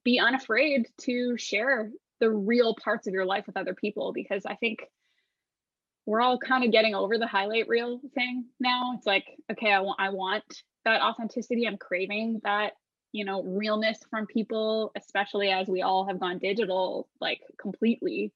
be 0.03 0.20
unafraid 0.20 0.88
to 1.01 1.36
share 1.38 1.91
the 2.22 2.29
real 2.29 2.75
parts 2.75 3.08
of 3.08 3.13
your 3.13 3.25
life 3.25 3.46
with 3.48 3.58
other 3.58 3.74
people 3.74 4.13
because 4.13 4.46
i 4.46 4.55
think 4.55 4.79
we're 6.05 6.22
all 6.22 6.38
kind 6.38 6.63
of 6.63 6.72
getting 6.72 6.94
over 6.96 7.17
the 7.17 7.25
highlight 7.25 7.67
reel 7.67 8.00
thing 8.13 8.46
now. 8.60 8.94
It's 8.96 9.08
like 9.08 9.25
okay 9.51 9.74
i 9.74 9.82
want 9.82 10.00
i 10.00 10.10
want 10.10 10.63
that 10.86 11.01
authenticity 11.01 11.68
i'm 11.68 11.77
craving 11.77 12.39
that 12.44 12.74
you 13.12 13.25
know 13.25 13.44
realness 13.44 14.00
from 14.10 14.25
people 14.25 14.92
especially 14.96 15.50
as 15.50 15.68
we 15.68 15.82
all 15.82 16.08
have 16.08 16.20
gone 16.20 16.38
digital 16.38 17.08
like 17.20 17.42
completely 17.60 18.32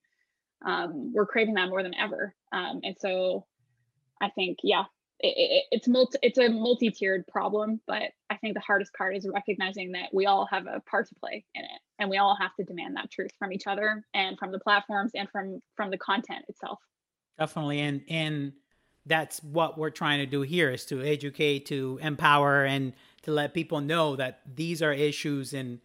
um, 0.66 1.14
we're 1.14 1.26
craving 1.26 1.54
that 1.54 1.70
more 1.70 1.84
than 1.84 1.96
ever. 1.96 2.36
Um, 2.52 2.82
and 2.84 2.96
so 3.00 3.46
i 4.22 4.30
think 4.30 4.58
yeah 4.64 4.84
it, 5.20 5.34
it, 5.38 5.64
it's 5.72 5.88
multi 5.88 6.18
it's 6.22 6.38
a 6.38 6.50
multi-tiered 6.50 7.26
problem 7.28 7.80
but 7.88 8.12
i 8.30 8.36
think 8.36 8.54
the 8.54 8.60
hardest 8.60 8.94
part 8.94 9.16
is 9.16 9.26
recognizing 9.32 9.94
that 9.94 10.10
we 10.14 10.26
all 10.26 10.46
have 10.52 10.66
a 10.68 10.82
part 10.82 11.08
to 11.08 11.16
play 11.16 11.46
in 11.56 11.64
it 11.64 11.82
and 12.00 12.10
we 12.10 12.18
all 12.18 12.36
have 12.36 12.56
to 12.56 12.64
demand 12.64 12.96
that 12.96 13.12
truth 13.12 13.32
from 13.38 13.52
each 13.52 13.68
other 13.68 14.04
and 14.14 14.40
from 14.40 14.52
the 14.52 14.60
platforms 14.60 15.12
and 15.14 15.30
from 15.30 15.62
from 15.76 15.92
the 15.92 15.98
content 15.98 16.46
itself. 16.48 16.80
Definitely 17.38 17.82
and 17.82 18.02
and 18.10 18.54
that's 19.06 19.42
what 19.44 19.78
we're 19.78 19.90
trying 19.90 20.20
to 20.20 20.26
do 20.26 20.42
here 20.42 20.70
is 20.70 20.86
to 20.86 21.02
educate 21.02 21.66
to 21.68 22.00
empower 22.02 22.66
and 22.66 22.94
to 23.24 23.32
let 23.32 23.54
people 23.54 23.82
know 23.82 24.16
that 24.16 24.42
these 24.56 24.82
are 24.82 24.94
issues 24.94 25.54
and 25.54 25.80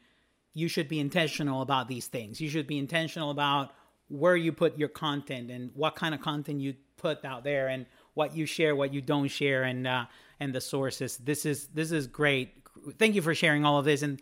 you 0.53 0.68
should 0.68 0.88
be 0.88 1.00
intentional 1.00 1.62
about 1.62 1.88
these 1.88 2.07
things. 2.07 2.40
You 2.40 2.48
should 2.48 2.66
be 2.66 2.79
intentional 2.79 3.31
about 3.31 3.72
where 4.09 4.37
you 4.37 4.53
put 4.53 4.79
your 4.79 4.88
content 4.88 5.50
and 5.50 5.70
what 5.74 5.96
kind 5.96 6.14
of 6.14 6.20
content 6.20 6.61
you 6.61 6.74
put 6.96 7.24
out 7.24 7.44
there 7.44 7.68
and 7.68 7.87
what 8.14 8.37
you 8.37 8.46
share 8.46 8.77
what 8.77 8.94
you 8.94 9.00
don't 9.00 9.29
share 9.29 9.64
and 9.64 9.87
uh 9.87 10.05
and 10.40 10.55
the 10.55 10.61
sources. 10.61 11.16
This 11.18 11.46
is 11.46 11.68
this 11.68 11.90
is 11.90 12.07
great. 12.07 12.55
Thank 12.98 13.14
you 13.14 13.22
for 13.22 13.35
sharing 13.35 13.64
all 13.64 13.79
of 13.79 13.85
this 13.85 14.03
and 14.03 14.20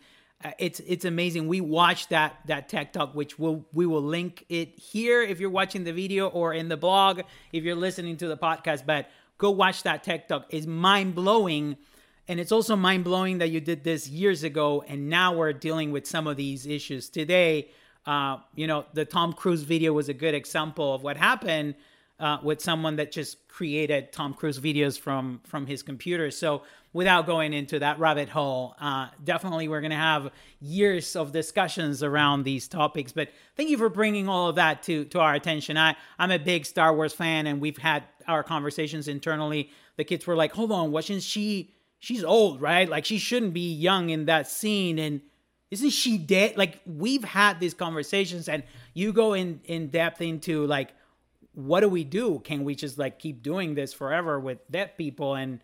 it's 0.59 0.79
it's 0.81 1.05
amazing. 1.05 1.47
We 1.47 1.61
watched 1.61 2.09
that 2.09 2.37
that 2.47 2.69
TED 2.69 2.93
Talk, 2.93 3.15
which 3.15 3.39
will 3.39 3.65
we 3.73 3.85
will 3.85 4.01
link 4.01 4.45
it 4.49 4.77
here 4.77 5.21
if 5.21 5.39
you're 5.39 5.49
watching 5.49 5.83
the 5.83 5.93
video 5.93 6.27
or 6.27 6.53
in 6.53 6.69
the 6.69 6.77
blog 6.77 7.21
if 7.51 7.63
you're 7.63 7.75
listening 7.75 8.17
to 8.17 8.27
the 8.27 8.37
podcast. 8.37 8.85
But 8.85 9.09
go 9.37 9.51
watch 9.51 9.83
that 9.83 10.03
TED 10.03 10.27
Talk. 10.27 10.45
It's 10.49 10.65
mind 10.65 11.15
blowing, 11.15 11.77
and 12.27 12.39
it's 12.39 12.51
also 12.51 12.75
mind 12.75 13.03
blowing 13.03 13.37
that 13.39 13.49
you 13.49 13.61
did 13.61 13.83
this 13.83 14.09
years 14.09 14.43
ago, 14.43 14.83
and 14.87 15.09
now 15.09 15.33
we're 15.33 15.53
dealing 15.53 15.91
with 15.91 16.05
some 16.05 16.27
of 16.27 16.37
these 16.37 16.65
issues 16.65 17.09
today. 17.09 17.69
Uh, 18.05 18.37
you 18.53 18.67
know, 18.67 18.85
the 18.93 19.05
Tom 19.05 19.31
Cruise 19.31 19.63
video 19.63 19.93
was 19.93 20.09
a 20.09 20.13
good 20.13 20.33
example 20.33 20.93
of 20.93 21.03
what 21.03 21.15
happened 21.15 21.75
uh, 22.19 22.37
with 22.43 22.61
someone 22.61 22.95
that 22.97 23.11
just 23.11 23.47
created 23.47 24.11
Tom 24.11 24.33
Cruise 24.33 24.59
videos 24.59 24.99
from 24.99 25.41
from 25.43 25.65
his 25.65 25.83
computer. 25.83 26.31
So 26.31 26.63
without 26.93 27.25
going 27.25 27.53
into 27.53 27.79
that 27.79 27.99
rabbit 27.99 28.29
hole, 28.29 28.75
uh, 28.79 29.07
definitely 29.23 29.67
we're 29.67 29.81
gonna 29.81 29.95
have 29.95 30.31
years 30.59 31.15
of 31.15 31.31
discussions 31.31 32.03
around 32.03 32.43
these 32.43 32.67
topics. 32.67 33.11
But 33.11 33.29
thank 33.57 33.69
you 33.69 33.77
for 33.77 33.89
bringing 33.89 34.29
all 34.29 34.47
of 34.47 34.55
that 34.55 34.83
to 34.83 35.05
to 35.05 35.19
our 35.19 35.33
attention. 35.33 35.77
I 35.77 35.95
I'm 36.19 36.31
a 36.31 36.39
big 36.39 36.65
Star 36.65 36.95
Wars 36.95 37.13
fan, 37.13 37.47
and 37.47 37.59
we've 37.59 37.77
had 37.77 38.03
our 38.27 38.43
conversations 38.43 39.07
internally. 39.07 39.69
The 39.97 40.03
kids 40.03 40.25
were 40.25 40.35
like, 40.35 40.53
"Hold 40.53 40.71
on, 40.71 40.91
wasn't 40.91 41.23
she? 41.23 41.73
She's 41.99 42.23
old, 42.23 42.61
right? 42.61 42.87
Like 42.87 43.05
she 43.05 43.17
shouldn't 43.17 43.53
be 43.53 43.73
young 43.73 44.09
in 44.11 44.25
that 44.25 44.47
scene." 44.47 44.99
And 44.99 45.21
isn't 45.71 45.89
she 45.89 46.19
dead? 46.19 46.55
Like 46.55 46.79
we've 46.85 47.23
had 47.23 47.59
these 47.59 47.73
conversations, 47.73 48.47
and 48.47 48.63
you 48.93 49.11
go 49.11 49.33
in 49.33 49.61
in 49.65 49.87
depth 49.87 50.21
into 50.21 50.67
like 50.67 50.91
what 51.53 51.81
do 51.81 51.89
we 51.89 52.03
do? 52.03 52.39
Can 52.39 52.63
we 52.63 52.75
just 52.75 52.97
like 52.97 53.19
keep 53.19 53.43
doing 53.43 53.75
this 53.75 53.93
forever 53.93 54.39
with 54.39 54.59
dead 54.71 54.97
people? 54.97 55.35
And 55.35 55.59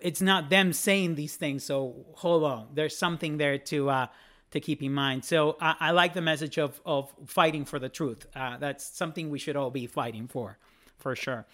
it's 0.00 0.20
not 0.20 0.50
them 0.50 0.72
saying 0.72 1.14
these 1.14 1.36
things. 1.36 1.64
So 1.64 2.06
hold 2.14 2.44
on, 2.44 2.68
there's 2.74 2.96
something 2.96 3.36
there 3.36 3.58
to 3.58 3.90
uh, 3.90 4.06
to 4.50 4.60
keep 4.60 4.82
in 4.82 4.92
mind. 4.92 5.24
So 5.24 5.56
I, 5.60 5.76
I 5.80 5.90
like 5.92 6.14
the 6.14 6.22
message 6.22 6.58
of 6.58 6.80
of 6.84 7.12
fighting 7.26 7.64
for 7.64 7.78
the 7.78 7.88
truth. 7.88 8.26
Uh, 8.34 8.56
that's 8.58 8.84
something 8.84 9.30
we 9.30 9.38
should 9.38 9.56
all 9.56 9.70
be 9.70 9.86
fighting 9.86 10.28
for, 10.28 10.58
for 10.98 11.14
sure. 11.16 11.46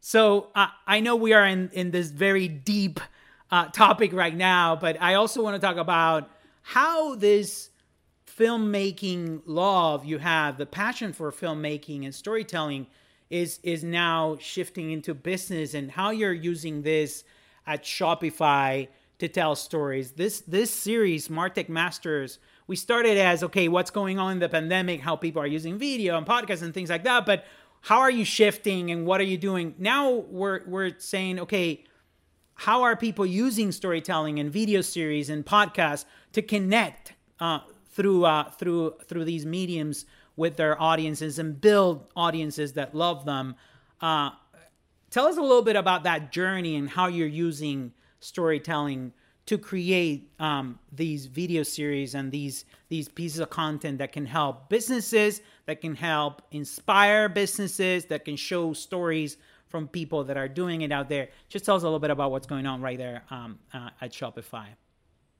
So 0.00 0.48
uh, 0.54 0.68
I 0.86 1.00
know 1.00 1.16
we 1.16 1.32
are 1.32 1.46
in 1.46 1.70
in 1.72 1.90
this 1.90 2.10
very 2.10 2.48
deep 2.48 3.00
uh, 3.50 3.66
topic 3.66 4.12
right 4.12 4.34
now, 4.34 4.76
but 4.76 5.00
I 5.00 5.14
also 5.14 5.42
want 5.42 5.60
to 5.60 5.66
talk 5.66 5.76
about 5.76 6.30
how 6.62 7.14
this 7.14 7.70
filmmaking 8.38 9.42
love 9.46 10.04
you 10.04 10.18
have, 10.18 10.58
the 10.58 10.66
passion 10.66 11.12
for 11.12 11.32
filmmaking 11.32 12.04
and 12.04 12.14
storytelling 12.14 12.86
is 13.30 13.58
is 13.62 13.82
now 13.82 14.36
shifting 14.38 14.90
into 14.90 15.14
business 15.14 15.74
and 15.74 15.90
how 15.90 16.10
you're 16.10 16.32
using 16.32 16.82
this 16.82 17.24
at 17.66 17.82
Shopify 17.82 18.86
to 19.18 19.28
tell 19.28 19.56
stories. 19.56 20.12
This 20.12 20.40
this 20.42 20.70
series, 20.70 21.28
Martech 21.28 21.68
Masters, 21.68 22.38
we 22.66 22.76
started 22.76 23.16
as 23.16 23.42
okay, 23.42 23.68
what's 23.68 23.90
going 23.90 24.18
on 24.18 24.32
in 24.32 24.38
the 24.38 24.48
pandemic, 24.48 25.00
how 25.00 25.16
people 25.16 25.42
are 25.42 25.46
using 25.46 25.78
video 25.78 26.16
and 26.16 26.26
podcasts 26.26 26.62
and 26.62 26.72
things 26.72 26.90
like 26.90 27.04
that, 27.04 27.26
but 27.26 27.44
how 27.80 27.98
are 27.98 28.10
you 28.10 28.24
shifting 28.24 28.90
and 28.90 29.06
what 29.06 29.20
are 29.20 29.24
you 29.24 29.38
doing? 29.38 29.74
Now 29.78 30.10
we're 30.10 30.60
we're 30.66 30.98
saying, 30.98 31.40
okay, 31.40 31.84
how 32.54 32.82
are 32.82 32.96
people 32.96 33.26
using 33.26 33.72
storytelling 33.72 34.38
and 34.38 34.52
video 34.52 34.82
series 34.82 35.30
and 35.30 35.44
podcasts 35.44 36.04
to 36.32 36.42
connect 36.42 37.14
uh, 37.40 37.60
through 37.96 38.24
uh, 38.24 38.50
through 38.50 38.94
through 39.08 39.24
these 39.24 39.46
mediums 39.46 40.04
with 40.36 40.56
their 40.56 40.80
audiences 40.80 41.38
and 41.38 41.58
build 41.60 42.06
audiences 42.14 42.74
that 42.74 42.94
love 42.94 43.24
them. 43.24 43.56
Uh, 44.00 44.30
tell 45.10 45.26
us 45.26 45.38
a 45.38 45.42
little 45.42 45.62
bit 45.62 45.76
about 45.76 46.02
that 46.04 46.30
journey 46.30 46.76
and 46.76 46.90
how 46.90 47.06
you're 47.06 47.26
using 47.26 47.92
storytelling 48.20 49.12
to 49.46 49.56
create 49.56 50.30
um, 50.40 50.78
these 50.92 51.26
video 51.26 51.62
series 51.62 52.14
and 52.14 52.30
these 52.30 52.66
these 52.88 53.08
pieces 53.08 53.40
of 53.40 53.48
content 53.48 53.98
that 53.98 54.12
can 54.12 54.26
help 54.26 54.68
businesses, 54.68 55.40
that 55.64 55.80
can 55.80 55.94
help 55.94 56.42
inspire 56.50 57.28
businesses, 57.30 58.04
that 58.04 58.26
can 58.26 58.36
show 58.36 58.74
stories 58.74 59.38
from 59.68 59.88
people 59.88 60.22
that 60.24 60.36
are 60.36 60.48
doing 60.48 60.82
it 60.82 60.92
out 60.92 61.08
there. 61.08 61.28
Just 61.48 61.64
tell 61.64 61.76
us 61.76 61.82
a 61.82 61.86
little 61.86 61.98
bit 61.98 62.10
about 62.10 62.30
what's 62.30 62.46
going 62.46 62.66
on 62.66 62.82
right 62.82 62.98
there 62.98 63.22
um, 63.30 63.58
uh, 63.72 63.88
at 64.00 64.12
Shopify. 64.12 64.66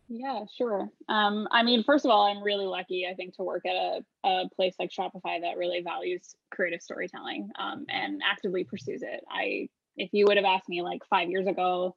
Yeah, 0.08 0.44
sure. 0.56 0.88
Um, 1.08 1.48
I 1.50 1.62
mean, 1.62 1.82
first 1.82 2.04
of 2.04 2.10
all, 2.12 2.26
I'm 2.26 2.42
really 2.42 2.66
lucky, 2.66 3.06
I 3.10 3.14
think, 3.14 3.34
to 3.36 3.42
work 3.42 3.64
at 3.66 3.74
a, 3.74 4.00
a 4.24 4.48
place 4.54 4.74
like 4.78 4.90
Shopify 4.90 5.40
that 5.40 5.56
really 5.56 5.82
values 5.82 6.36
creative 6.50 6.80
storytelling 6.80 7.50
um, 7.58 7.86
and 7.88 8.20
actively 8.24 8.62
pursues 8.64 9.02
it. 9.02 9.24
I, 9.30 9.68
if 9.96 10.10
you 10.12 10.26
would 10.26 10.36
have 10.36 10.46
asked 10.46 10.68
me 10.68 10.82
like 10.82 11.02
five 11.10 11.28
years 11.28 11.46
ago, 11.46 11.96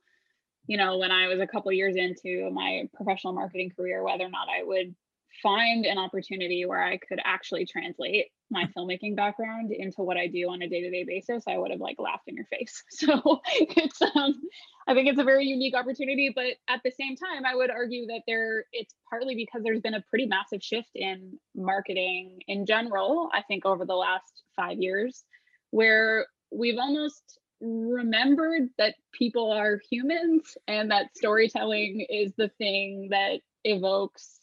you 0.68 0.78
know, 0.78 0.98
when 0.98 1.12
I 1.12 1.28
was 1.28 1.40
a 1.40 1.48
couple 1.48 1.72
years 1.72 1.96
into 1.96 2.50
my 2.52 2.90
professional 2.96 3.34
marketing 3.34 3.72
career, 3.76 4.04
whether 4.04 4.26
or 4.26 4.30
not 4.30 4.48
I 4.50 4.64
would 4.64 4.96
find 5.42 5.86
an 5.86 5.98
opportunity 5.98 6.66
where 6.66 6.82
I 6.82 6.98
could 6.98 7.20
actually 7.24 7.66
translate 7.66 8.28
my 8.52 8.66
filmmaking 8.76 9.16
background 9.16 9.72
into 9.72 10.02
what 10.02 10.18
I 10.18 10.28
do 10.28 10.50
on 10.50 10.62
a 10.62 10.68
day-to-day 10.68 11.04
basis, 11.04 11.44
I 11.48 11.58
would 11.58 11.72
have 11.72 11.80
like 11.80 11.98
laughed 12.00 12.28
in 12.28 12.36
your 12.36 12.46
face. 12.46 12.84
So 12.92 13.40
it's 13.46 14.02
um 14.02 14.42
I 14.88 14.94
think 14.94 15.08
it's 15.08 15.20
a 15.20 15.24
very 15.24 15.46
unique 15.46 15.76
opportunity, 15.76 16.32
but 16.34 16.56
at 16.68 16.82
the 16.84 16.92
same 16.92 17.16
time, 17.16 17.46
I 17.46 17.56
would 17.56 17.70
argue 17.70 18.08
that 18.08 18.22
there 18.28 18.66
it's 18.72 18.94
partly 19.10 19.36
because 19.36 19.64
there's 19.64 19.82
been 19.82 19.94
a 19.94 20.04
pretty 20.10 20.26
massive 20.26 20.64
shift 20.64 20.90
in 20.96 21.40
marketing 21.56 22.40
in 22.48 22.66
general, 22.66 23.30
I 23.34 23.44
think 23.44 23.66
over 23.66 23.86
the 23.86 23.96
last 23.96 24.44
5 24.56 24.80
years 24.80 25.24
where 25.72 26.26
we've 26.52 26.80
almost 26.80 27.40
remembered 27.62 28.70
that 28.78 28.96
people 29.14 29.52
are 29.52 29.80
humans 29.92 30.58
and 30.68 30.92
that 30.92 31.16
storytelling 31.16 32.06
is 32.10 32.34
the 32.38 32.50
thing 32.58 33.10
that 33.12 33.42
evokes 33.66 34.39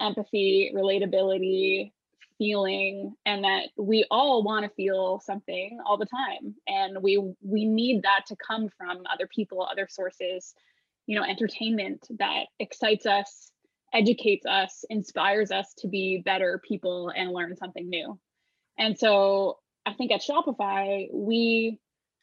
empathy, 0.00 0.72
relatability, 0.74 1.92
feeling 2.40 3.14
and 3.26 3.44
that 3.44 3.64
we 3.76 4.06
all 4.10 4.42
want 4.42 4.64
to 4.64 4.70
feel 4.70 5.20
something 5.20 5.78
all 5.84 5.98
the 5.98 6.06
time. 6.06 6.54
And 6.66 7.02
we 7.02 7.18
we 7.42 7.66
need 7.66 8.02
that 8.02 8.24
to 8.28 8.36
come 8.36 8.70
from 8.78 9.02
other 9.12 9.26
people 9.26 9.62
other 9.62 9.86
sources. 9.90 10.54
You 11.06 11.16
know 11.16 11.24
entertainment 11.24 12.06
that 12.18 12.46
excites 12.58 13.04
us 13.04 13.52
educates 13.92 14.46
us 14.46 14.84
inspires 14.88 15.50
us 15.50 15.74
to 15.78 15.88
be 15.88 16.22
better 16.24 16.62
people 16.66 17.12
and 17.14 17.30
learn 17.30 17.56
something 17.56 17.88
new. 17.88 18.18
And 18.78 18.98
so 18.98 19.58
i 19.86 19.92
think 19.92 20.10
at 20.12 20.22
shopify 20.22 21.08
we 21.12 21.78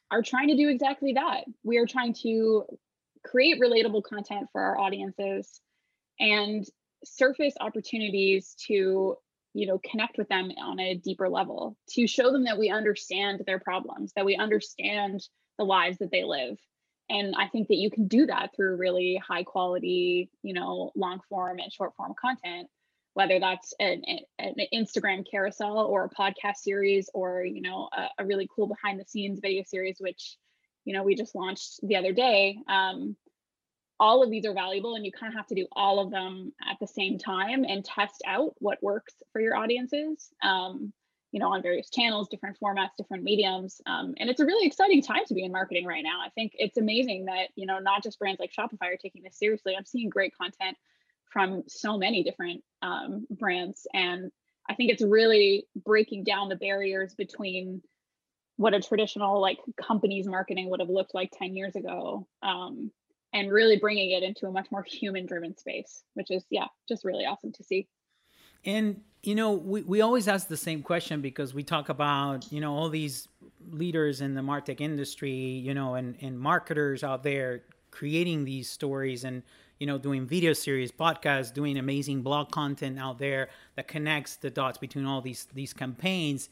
are 0.09 0.21
trying 0.21 0.47
to 0.47 0.55
do 0.55 0.69
exactly 0.69 1.13
that. 1.13 1.43
We 1.63 1.77
are 1.77 1.85
trying 1.85 2.13
to 2.23 2.63
create 3.23 3.61
relatable 3.61 4.03
content 4.03 4.47
for 4.51 4.61
our 4.61 4.79
audiences 4.79 5.59
and 6.19 6.65
surface 7.03 7.53
opportunities 7.59 8.55
to 8.67 9.15
you 9.53 9.67
know 9.67 9.79
connect 9.89 10.17
with 10.17 10.29
them 10.29 10.51
on 10.61 10.79
a 10.79 10.95
deeper 10.95 11.29
level 11.29 11.77
to 11.89 12.07
show 12.07 12.31
them 12.31 12.43
that 12.45 12.59
we 12.59 12.69
understand 12.69 13.41
their 13.45 13.59
problems 13.59 14.13
that 14.15 14.25
we 14.25 14.35
understand 14.35 15.21
the 15.57 15.65
lives 15.65 15.97
that 15.97 16.11
they 16.11 16.23
live. 16.23 16.57
And 17.09 17.35
i 17.37 17.47
think 17.47 17.69
that 17.69 17.75
you 17.77 17.89
can 17.89 18.07
do 18.07 18.25
that 18.25 18.51
through 18.55 18.77
really 18.77 19.21
high 19.25 19.43
quality 19.43 20.29
you 20.43 20.53
know 20.53 20.91
long 20.95 21.21
form 21.29 21.59
and 21.59 21.71
short 21.71 21.95
form 21.95 22.13
content 22.19 22.67
whether 23.13 23.39
that's 23.39 23.73
an, 23.79 24.03
an 24.37 24.55
instagram 24.73 25.25
carousel 25.29 25.79
or 25.79 26.03
a 26.03 26.09
podcast 26.09 26.57
series 26.57 27.09
or 27.13 27.43
you 27.43 27.61
know 27.61 27.89
a, 27.97 28.21
a 28.21 28.25
really 28.25 28.47
cool 28.53 28.67
behind 28.67 28.99
the 28.99 29.05
scenes 29.05 29.39
video 29.41 29.63
series 29.65 29.97
which 29.99 30.37
you 30.83 30.93
know 30.93 31.03
we 31.03 31.15
just 31.15 31.33
launched 31.33 31.79
the 31.83 31.95
other 31.95 32.11
day 32.11 32.57
um, 32.67 33.15
all 33.99 34.23
of 34.23 34.29
these 34.29 34.45
are 34.45 34.53
valuable 34.53 34.95
and 34.95 35.05
you 35.05 35.11
kind 35.11 35.31
of 35.31 35.37
have 35.37 35.47
to 35.47 35.55
do 35.55 35.65
all 35.71 35.99
of 35.99 36.11
them 36.11 36.53
at 36.69 36.77
the 36.79 36.87
same 36.87 37.17
time 37.17 37.63
and 37.63 37.83
test 37.83 38.21
out 38.25 38.53
what 38.59 38.81
works 38.83 39.15
for 39.31 39.41
your 39.41 39.55
audiences 39.55 40.29
um, 40.43 40.93
you 41.31 41.39
know 41.39 41.51
on 41.51 41.61
various 41.61 41.89
channels 41.89 42.27
different 42.29 42.57
formats 42.63 42.91
different 42.97 43.23
mediums 43.23 43.81
um, 43.85 44.13
and 44.17 44.29
it's 44.29 44.39
a 44.39 44.45
really 44.45 44.67
exciting 44.67 45.01
time 45.01 45.25
to 45.27 45.33
be 45.33 45.43
in 45.43 45.51
marketing 45.51 45.85
right 45.85 46.03
now. 46.03 46.21
I 46.25 46.29
think 46.29 46.53
it's 46.55 46.77
amazing 46.77 47.25
that 47.25 47.49
you 47.55 47.65
know 47.65 47.79
not 47.79 48.03
just 48.03 48.19
brands 48.19 48.39
like 48.39 48.51
shopify 48.57 48.93
are 48.93 48.97
taking 48.97 49.23
this 49.23 49.37
seriously. 49.37 49.75
I'm 49.75 49.85
seeing 49.85 50.09
great 50.09 50.33
content 50.37 50.77
from 51.31 51.63
so 51.67 51.97
many 51.97 52.23
different 52.23 52.63
um, 52.81 53.27
brands 53.29 53.87
and 53.93 54.31
i 54.69 54.75
think 54.75 54.91
it's 54.91 55.01
really 55.01 55.65
breaking 55.85 56.23
down 56.23 56.49
the 56.49 56.55
barriers 56.55 57.13
between 57.15 57.81
what 58.55 58.73
a 58.73 58.81
traditional 58.81 59.39
like 59.39 59.57
company's 59.79 60.27
marketing 60.27 60.69
would 60.69 60.79
have 60.79 60.89
looked 60.89 61.13
like 61.13 61.31
10 61.37 61.55
years 61.55 61.75
ago 61.75 62.27
um, 62.41 62.91
and 63.33 63.51
really 63.51 63.77
bringing 63.77 64.11
it 64.11 64.23
into 64.23 64.47
a 64.47 64.51
much 64.51 64.67
more 64.71 64.83
human 64.83 65.25
driven 65.25 65.55
space 65.57 66.03
which 66.13 66.31
is 66.31 66.43
yeah 66.49 66.65
just 66.87 67.03
really 67.03 67.25
awesome 67.25 67.51
to 67.51 67.63
see. 67.63 67.87
And 68.65 69.01
you 69.23 69.35
know 69.35 69.53
we, 69.53 69.81
we 69.83 70.01
always 70.01 70.27
ask 70.27 70.47
the 70.47 70.57
same 70.57 70.81
question 70.81 71.21
because 71.21 71.53
we 71.53 71.63
talk 71.63 71.89
about 71.89 72.51
you 72.51 72.61
know 72.61 72.73
all 72.73 72.89
these 72.89 73.27
leaders 73.69 74.21
in 74.21 74.35
the 74.35 74.41
martech 74.41 74.81
industry 74.81 75.31
you 75.31 75.73
know 75.73 75.95
and, 75.95 76.15
and 76.21 76.39
marketers 76.39 77.03
out 77.03 77.23
there 77.23 77.63
creating 77.91 78.45
these 78.45 78.69
stories 78.69 79.23
and 79.23 79.43
you 79.79 79.87
know 79.87 79.97
doing 79.97 80.25
video 80.25 80.53
series 80.53 80.91
podcasts 80.91 81.53
doing 81.53 81.77
amazing 81.77 82.21
blog 82.21 82.51
content 82.51 82.99
out 82.99 83.19
there 83.19 83.49
that 83.75 83.87
connects 83.87 84.35
the 84.37 84.49
dots 84.49 84.77
between 84.77 85.05
all 85.05 85.21
these 85.21 85.47
these 85.53 85.73
campaigns. 85.73 86.49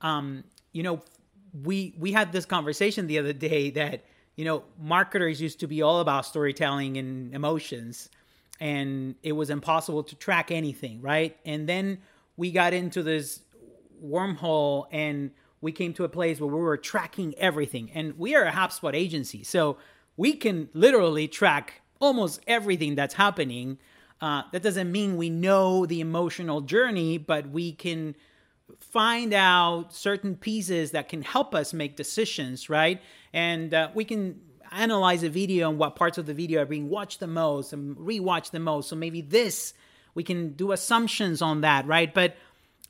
Um 0.00 0.44
you 0.72 0.82
know 0.82 1.00
we 1.64 1.94
we 1.98 2.12
had 2.12 2.32
this 2.32 2.44
conversation 2.44 3.06
the 3.06 3.18
other 3.18 3.32
day 3.32 3.70
that 3.70 4.04
you 4.36 4.44
know, 4.44 4.64
marketers 4.80 5.40
used 5.40 5.60
to 5.60 5.66
be 5.66 5.82
all 5.82 6.00
about 6.00 6.26
storytelling 6.26 6.96
and 6.96 7.34
emotions, 7.34 8.08
and 8.60 9.14
it 9.22 9.32
was 9.32 9.50
impossible 9.50 10.02
to 10.04 10.14
track 10.14 10.50
anything, 10.50 11.00
right? 11.00 11.36
And 11.44 11.68
then 11.68 11.98
we 12.36 12.50
got 12.50 12.72
into 12.72 13.02
this 13.02 13.40
wormhole 14.04 14.86
and 14.90 15.30
we 15.60 15.72
came 15.72 15.92
to 15.94 16.04
a 16.04 16.08
place 16.08 16.40
where 16.40 16.52
we 16.52 16.60
were 16.60 16.76
tracking 16.76 17.34
everything. 17.38 17.90
And 17.94 18.18
we 18.18 18.34
are 18.34 18.44
a 18.44 18.50
HubSpot 18.52 18.94
agency, 18.94 19.44
so 19.44 19.78
we 20.16 20.34
can 20.34 20.68
literally 20.74 21.28
track 21.28 21.82
almost 22.00 22.40
everything 22.46 22.94
that's 22.94 23.14
happening. 23.14 23.78
Uh, 24.20 24.42
that 24.52 24.62
doesn't 24.62 24.90
mean 24.90 25.16
we 25.16 25.30
know 25.30 25.86
the 25.86 26.00
emotional 26.00 26.60
journey, 26.60 27.18
but 27.18 27.48
we 27.48 27.72
can 27.72 28.14
find 28.80 29.32
out 29.32 29.94
certain 29.94 30.36
pieces 30.36 30.92
that 30.92 31.08
can 31.08 31.22
help 31.22 31.54
us 31.54 31.72
make 31.72 31.96
decisions, 31.96 32.68
right? 32.68 33.00
And 33.32 33.72
uh, 33.72 33.90
we 33.94 34.04
can 34.04 34.40
analyze 34.70 35.22
a 35.22 35.28
video 35.28 35.68
and 35.68 35.78
what 35.78 35.96
parts 35.96 36.18
of 36.18 36.26
the 36.26 36.34
video 36.34 36.62
are 36.62 36.66
being 36.66 36.88
watched 36.88 37.20
the 37.20 37.26
most 37.26 37.72
and 37.72 37.96
rewatch 37.96 38.50
the 38.50 38.60
most. 38.60 38.88
So 38.88 38.96
maybe 38.96 39.20
this, 39.20 39.74
we 40.14 40.22
can 40.22 40.50
do 40.50 40.72
assumptions 40.72 41.42
on 41.42 41.60
that, 41.62 41.86
right? 41.86 42.12
But 42.12 42.36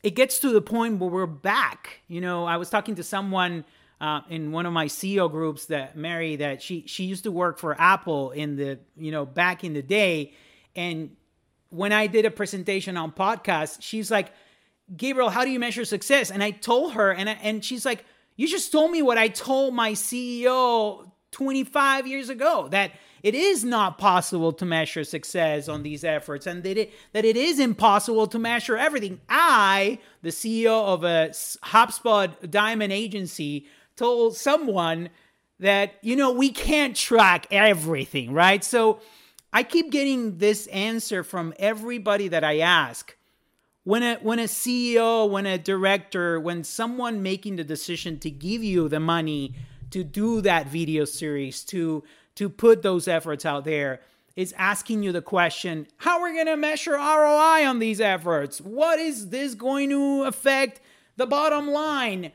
it 0.02 0.14
gets 0.14 0.38
to 0.40 0.50
the 0.50 0.62
point 0.62 0.98
where 0.98 1.11
we're 1.11 1.26
back. 1.26 2.00
You 2.08 2.20
know, 2.20 2.44
I 2.44 2.56
was 2.56 2.70
talking 2.70 2.96
to 2.96 3.02
someone 3.02 3.64
uh, 4.00 4.22
in 4.28 4.50
one 4.50 4.66
of 4.66 4.72
my 4.72 4.87
CEO 4.87 5.30
groups 5.30 5.66
that 5.66 5.96
Mary 5.96 6.37
that 6.37 6.61
she 6.61 6.85
she 6.87 7.04
used 7.04 7.22
to 7.24 7.30
work 7.30 7.58
for 7.58 7.80
Apple 7.80 8.32
in 8.32 8.56
the 8.56 8.80
you 8.96 9.12
know 9.12 9.24
back 9.24 9.62
in 9.62 9.74
the 9.74 9.82
day, 9.82 10.32
and 10.74 11.16
when 11.70 11.92
I 11.92 12.08
did 12.08 12.26
a 12.26 12.30
presentation 12.30 12.96
on 12.96 13.12
podcast, 13.12 13.78
she's 13.80 14.11
like, 14.11 14.32
Gabriel, 14.96 15.31
how 15.31 15.44
do 15.44 15.50
you 15.50 15.59
measure 15.59 15.85
success? 15.85 16.31
And 16.31 16.42
I 16.42 16.50
told 16.50 16.94
her, 16.94 17.12
and 17.12 17.28
I, 17.28 17.33
and 17.42 17.64
she's 17.64 17.85
like, 17.85 18.05
you 18.37 18.48
just 18.48 18.72
told 18.72 18.90
me 18.90 19.02
what 19.02 19.18
I 19.18 19.28
told 19.28 19.74
my 19.74 19.92
CEO 19.92 21.11
25 21.33 22.07
years 22.07 22.28
ago 22.28 22.68
that 22.70 22.92
it 23.22 23.35
is 23.35 23.62
not 23.64 23.98
possible 23.98 24.52
to 24.52 24.64
measure 24.64 25.05
success 25.05 25.68
on 25.68 25.83
these 25.83 26.02
efforts 26.05 26.46
and 26.46 26.62
that 26.64 26.76
it, 26.76 26.92
that 27.12 27.24
it 27.24 27.37
is 27.37 27.59
impossible 27.59 28.26
to 28.26 28.38
measure 28.38 28.76
everything. 28.76 29.20
I, 29.28 29.98
the 30.22 30.31
CEO 30.31 30.87
of 30.87 31.05
a 31.05 31.31
HubSpot 31.64 32.50
diamond 32.50 32.92
agency, 32.92 33.66
told 33.96 34.37
someone 34.37 35.11
that, 35.61 35.94
you 36.02 36.16
know, 36.16 36.33
we 36.33 36.50
can't 36.50 36.96
track 36.96 37.46
everything, 37.50 38.33
right? 38.33 38.64
So 38.64 39.00
I 39.52 39.62
keep 39.62 39.90
getting 39.90 40.38
this 40.38 40.66
answer 40.68 41.22
from 41.22 41.55
everybody 41.59 42.28
that 42.28 42.42
I 42.42 42.59
ask 42.59 43.14
when 43.85 44.03
a 44.03 44.16
when 44.16 44.38
a 44.38 44.45
CEO, 44.45 45.29
when 45.29 45.47
a 45.47 45.59
director, 45.59 46.38
when 46.38 46.64
someone 46.64 47.23
making 47.23 47.57
the 47.57 47.64
decision 47.64 48.18
to 48.21 48.31
give 48.31 48.62
you 48.62 48.88
the 48.88 49.01
money 49.01 49.55
to 49.90 50.05
do 50.05 50.40
that 50.40 50.68
video 50.68 51.05
series, 51.05 51.64
to 51.64 52.05
to 52.37 52.49
put 52.49 52.83
those 52.83 53.09
efforts 53.09 53.45
out 53.45 53.64
there, 53.64 54.01
is 54.37 54.55
asking 54.57 55.03
you 55.03 55.12
the 55.12 55.23
question, 55.23 55.87
how 55.99 56.21
are 56.21 56.25
we 56.25 56.35
going 56.35 56.47
to 56.47 56.57
measure 56.57 56.92
ROI 56.92 57.66
on 57.66 57.79
these 57.79 58.01
efforts? 58.01 58.61
What 58.61 58.99
is 58.99 59.29
this 59.29 59.55
going 59.55 59.90
to 59.90 60.25
affect 60.25 60.81
the 61.16 61.27
bottom 61.27 61.68
line? 61.68 62.33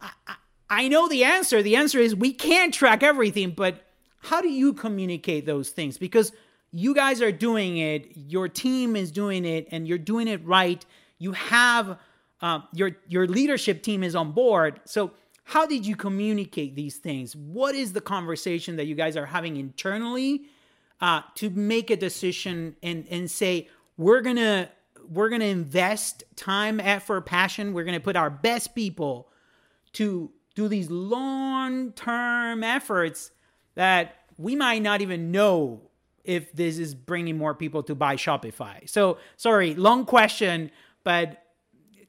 I, 0.00 0.10
I, 0.26 0.34
I 0.68 0.88
know 0.88 1.08
the 1.08 1.24
answer. 1.24 1.62
The 1.62 1.76
answer 1.76 1.98
is 1.98 2.14
we 2.14 2.32
can't 2.32 2.74
track 2.74 3.02
everything, 3.02 3.52
but 3.52 3.86
how 4.18 4.42
do 4.42 4.48
you 4.48 4.72
communicate 4.72 5.46
those 5.46 5.70
things? 5.70 5.96
Because 5.96 6.32
you 6.74 6.92
guys 6.92 7.22
are 7.22 7.30
doing 7.30 7.76
it, 7.76 8.10
your 8.16 8.48
team 8.48 8.96
is 8.96 9.12
doing 9.12 9.44
it, 9.44 9.68
and 9.70 9.86
you're 9.86 9.96
doing 9.96 10.26
it 10.26 10.44
right. 10.44 10.84
You 11.18 11.30
have 11.32 11.98
uh, 12.40 12.60
your 12.72 12.96
your 13.06 13.28
leadership 13.28 13.82
team 13.82 14.02
is 14.02 14.16
on 14.16 14.32
board. 14.32 14.80
So 14.84 15.12
how 15.44 15.66
did 15.66 15.86
you 15.86 15.94
communicate 15.94 16.74
these 16.74 16.96
things? 16.96 17.36
What 17.36 17.76
is 17.76 17.92
the 17.92 18.00
conversation 18.00 18.74
that 18.76 18.86
you 18.86 18.96
guys 18.96 19.16
are 19.16 19.26
having 19.26 19.56
internally 19.56 20.46
uh, 21.00 21.22
to 21.36 21.48
make 21.50 21.90
a 21.90 21.96
decision 21.96 22.74
and 22.82 23.06
and 23.08 23.30
say 23.30 23.68
we're 23.96 24.20
gonna 24.20 24.68
we're 25.08 25.28
gonna 25.28 25.44
invest 25.44 26.24
time, 26.34 26.80
effort, 26.80 27.20
passion. 27.20 27.72
We're 27.72 27.84
gonna 27.84 28.00
put 28.00 28.16
our 28.16 28.30
best 28.30 28.74
people 28.74 29.28
to 29.92 30.32
do 30.56 30.66
these 30.66 30.90
long 30.90 31.92
term 31.92 32.64
efforts 32.64 33.30
that 33.76 34.16
we 34.38 34.56
might 34.56 34.82
not 34.82 35.02
even 35.02 35.30
know 35.30 35.82
if 36.24 36.52
this 36.52 36.78
is 36.78 36.94
bringing 36.94 37.36
more 37.36 37.54
people 37.54 37.82
to 37.84 37.94
buy 37.94 38.16
Shopify. 38.16 38.88
So, 38.88 39.18
sorry, 39.36 39.74
long 39.74 40.06
question, 40.06 40.70
but 41.04 41.42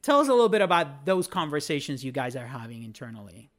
tell 0.02 0.20
us 0.20 0.28
a 0.28 0.32
little 0.32 0.48
bit 0.48 0.62
about 0.62 1.04
those 1.04 1.26
conversations 1.26 2.04
you 2.04 2.12
guys 2.12 2.36
are 2.36 2.46
having 2.46 2.82
internally. 2.82 3.50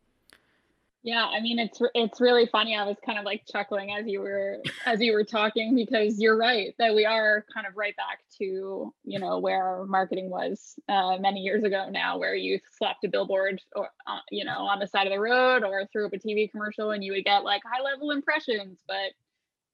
Yeah, 1.08 1.26
I 1.26 1.40
mean 1.40 1.58
it's 1.58 1.80
it's 1.94 2.20
really 2.20 2.48
funny. 2.48 2.76
I 2.76 2.84
was 2.84 2.98
kind 3.06 3.18
of 3.18 3.24
like 3.24 3.44
chuckling 3.50 3.94
as 3.94 4.08
you 4.08 4.20
were 4.20 4.58
as 4.86 5.00
you 5.00 5.14
were 5.14 5.24
talking 5.24 5.74
because 5.74 6.20
you're 6.20 6.36
right 6.36 6.74
that 6.80 6.94
we 6.94 7.06
are 7.06 7.46
kind 7.54 7.66
of 7.66 7.78
right 7.78 7.96
back 7.96 8.20
to 8.40 8.94
you 9.06 9.18
know 9.18 9.40
where 9.40 9.86
marketing 9.86 10.30
was 10.30 10.76
uh, 10.90 11.16
many 11.18 11.40
years 11.40 11.64
ago 11.64 11.88
now, 11.90 12.18
where 12.18 12.36
you 12.36 12.60
slapped 12.78 13.06
a 13.06 13.08
billboard 13.08 13.62
or 13.74 13.90
uh, 14.06 14.20
you 14.32 14.44
know 14.44 14.68
on 14.68 14.80
the 14.80 14.88
side 14.88 15.08
of 15.08 15.14
the 15.14 15.20
road 15.20 15.64
or 15.64 15.86
threw 15.94 16.08
up 16.08 16.14
a 16.14 16.18
TV 16.18 16.52
commercial 16.52 16.92
and 16.92 17.02
you 17.04 17.14
would 17.14 17.24
get 17.24 17.46
like 17.46 17.62
high 17.64 17.82
level 17.82 18.12
impressions, 18.12 18.78
but 18.86 19.14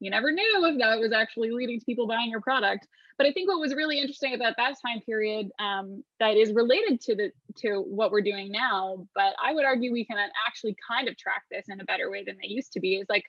you 0.03 0.11
never 0.11 0.31
knew 0.31 0.65
if 0.65 0.77
that 0.79 0.99
was 0.99 1.11
actually 1.11 1.51
leading 1.51 1.79
to 1.79 1.85
people 1.85 2.07
buying 2.07 2.29
your 2.29 2.41
product. 2.41 2.87
But 3.17 3.27
I 3.27 3.31
think 3.31 3.47
what 3.47 3.59
was 3.59 3.73
really 3.73 3.99
interesting 3.99 4.33
about 4.33 4.55
that 4.57 4.75
time 4.85 4.99
period 5.01 5.49
um, 5.59 6.03
that 6.19 6.35
is 6.35 6.51
related 6.51 6.99
to 7.01 7.15
the 7.15 7.31
to 7.57 7.79
what 7.79 8.11
we're 8.11 8.21
doing 8.21 8.51
now, 8.51 9.07
but 9.15 9.33
I 9.41 9.53
would 9.53 9.65
argue 9.65 9.91
we 9.91 10.05
can 10.05 10.17
actually 10.47 10.75
kind 10.87 11.07
of 11.07 11.17
track 11.17 11.43
this 11.51 11.65
in 11.69 11.79
a 11.79 11.85
better 11.85 12.09
way 12.09 12.23
than 12.23 12.37
they 12.41 12.47
used 12.47 12.73
to 12.73 12.79
be. 12.79 12.95
Is 12.95 13.07
like 13.09 13.25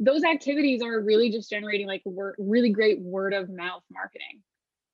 those 0.00 0.24
activities 0.24 0.82
are 0.82 1.00
really 1.00 1.30
just 1.30 1.50
generating 1.50 1.86
like 1.86 2.02
word, 2.04 2.36
really 2.38 2.70
great 2.70 3.00
word 3.00 3.34
of 3.34 3.50
mouth 3.50 3.82
marketing. 3.90 4.42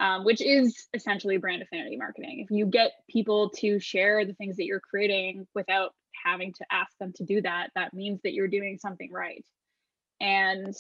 Um, 0.01 0.25
which 0.25 0.41
is 0.41 0.89
essentially 0.95 1.37
brand 1.37 1.61
affinity 1.61 1.99
marketing. 1.99 2.41
If 2.41 2.51
you 2.51 2.65
get 2.65 2.93
people 3.11 3.51
to 3.59 3.79
share 3.79 4.25
the 4.25 4.33
things 4.33 4.57
that 4.57 4.65
you're 4.65 4.81
creating 4.81 5.47
without 5.55 5.93
having 6.25 6.55
to 6.55 6.65
ask 6.71 6.97
them 6.99 7.13
to 7.17 7.25
do 7.25 7.43
that, 7.43 7.69
that 7.75 7.93
means 7.93 8.21
that 8.23 8.33
you're 8.33 8.49
doing 8.49 8.79
something 8.79 9.13
right. 9.13 9.45
And 10.21 10.75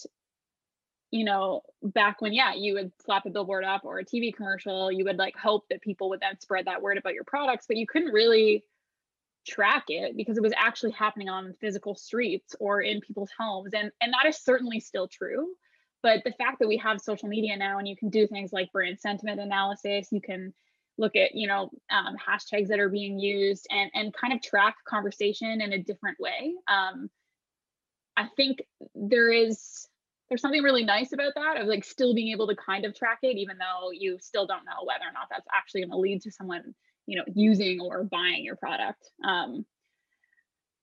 you 1.11 1.24
know, 1.24 1.62
back 1.83 2.20
when, 2.20 2.33
yeah, 2.33 2.55
you 2.55 2.74
would 2.74 2.92
slap 3.05 3.26
a 3.26 3.31
billboard 3.31 3.64
up 3.64 3.85
or 3.85 3.98
a 3.98 4.05
TV 4.05 4.35
commercial, 4.35 4.92
you 4.92 5.05
would 5.05 5.18
like 5.18 5.37
hope 5.37 5.64
that 5.68 5.83
people 5.83 6.09
would 6.09 6.20
then 6.20 6.38
spread 6.38 6.66
that 6.66 6.83
word 6.83 6.98
about 6.98 7.14
your 7.14 7.24
products, 7.24 7.66
but 7.66 7.76
you 7.76 7.87
couldn't 7.87 8.12
really 8.12 8.64
track 9.46 9.85
it 9.88 10.16
because 10.16 10.37
it 10.37 10.42
was 10.42 10.53
actually 10.57 10.92
happening 10.92 11.29
on 11.29 11.55
physical 11.61 11.94
streets 11.94 12.55
or 12.61 12.83
in 12.83 13.00
people's 13.00 13.31
homes. 13.37 13.72
And, 13.74 13.90
and 14.00 14.12
that 14.12 14.29
is 14.29 14.38
certainly 14.38 14.79
still 14.79 15.09
true. 15.09 15.48
But 16.03 16.22
the 16.24 16.33
fact 16.33 16.61
that 16.61 16.68
we 16.68 16.76
have 16.79 17.00
social 17.00 17.29
media 17.29 17.57
now 17.57 17.79
and 17.79 17.88
you 17.88 17.96
can 17.96 18.09
do 18.09 18.26
things 18.26 18.53
like 18.53 18.72
brand 18.72 19.00
sentiment 19.00 19.40
analysis, 19.40 20.09
you 20.12 20.20
can 20.20 20.55
look 20.96 21.16
at, 21.16 21.35
you 21.35 21.48
know, 21.48 21.70
um, 21.90 22.16
hashtags 22.16 22.68
that 22.68 22.79
are 22.79 22.88
being 22.88 23.18
used 23.18 23.66
and, 23.70 23.90
and 23.94 24.14
kind 24.14 24.33
of 24.33 24.40
track 24.42 24.76
conversation 24.87 25.61
in 25.61 25.72
a 25.72 25.79
different 25.79 26.18
way. 26.20 26.55
Um, 26.68 27.11
I 28.16 28.26
think 28.36 28.62
there 28.94 29.30
is 29.30 29.86
there's 30.28 30.40
something 30.40 30.62
really 30.62 30.84
nice 30.84 31.12
about 31.12 31.32
that 31.34 31.60
of 31.60 31.66
like 31.66 31.84
still 31.84 32.14
being 32.14 32.28
able 32.32 32.46
to 32.46 32.54
kind 32.54 32.84
of 32.84 32.94
track 32.94 33.18
it 33.22 33.36
even 33.36 33.58
though 33.58 33.90
you 33.90 34.16
still 34.20 34.46
don't 34.46 34.64
know 34.64 34.84
whether 34.84 35.04
or 35.04 35.12
not 35.12 35.26
that's 35.28 35.46
actually 35.52 35.80
going 35.82 35.90
to 35.90 35.96
lead 35.96 36.22
to 36.22 36.30
someone 36.30 36.74
you 37.06 37.16
know 37.16 37.24
using 37.34 37.80
or 37.80 38.04
buying 38.04 38.44
your 38.44 38.56
product. 38.56 39.10
Um, 39.24 39.66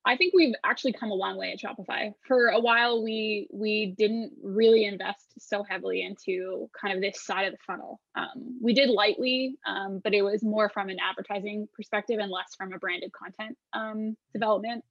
i 0.06 0.16
think 0.16 0.34
we've 0.34 0.56
actually 0.64 0.94
come 0.94 1.12
a 1.12 1.14
long 1.14 1.38
way 1.38 1.52
at 1.52 1.60
shopify. 1.60 2.14
For 2.28 2.48
a 2.48 2.60
while 2.60 3.04
we 3.04 3.48
we 3.52 3.94
didn't 3.98 4.34
really 4.42 4.86
invest 4.86 5.34
so 5.40 5.64
heavily 5.64 6.02
into 6.02 6.70
kind 6.80 6.96
of 6.96 7.02
this 7.02 7.24
side 7.24 7.46
of 7.46 7.54
the 7.54 7.60
funnel. 7.66 8.00
Um, 8.16 8.60
we 8.62 8.74
did 8.74 8.90
lightly 8.90 9.58
um, 9.66 10.02
but 10.04 10.14
it 10.14 10.22
was 10.22 10.44
more 10.44 10.70
from 10.70 10.90
an 10.90 10.98
advertising 11.00 11.68
perspective 11.74 12.20
and 12.20 12.32
less 12.32 12.56
from 12.58 12.74
a 12.74 12.78
branded 12.78 13.12
content 13.14 13.58
um, 13.74 14.18
development 14.34 14.84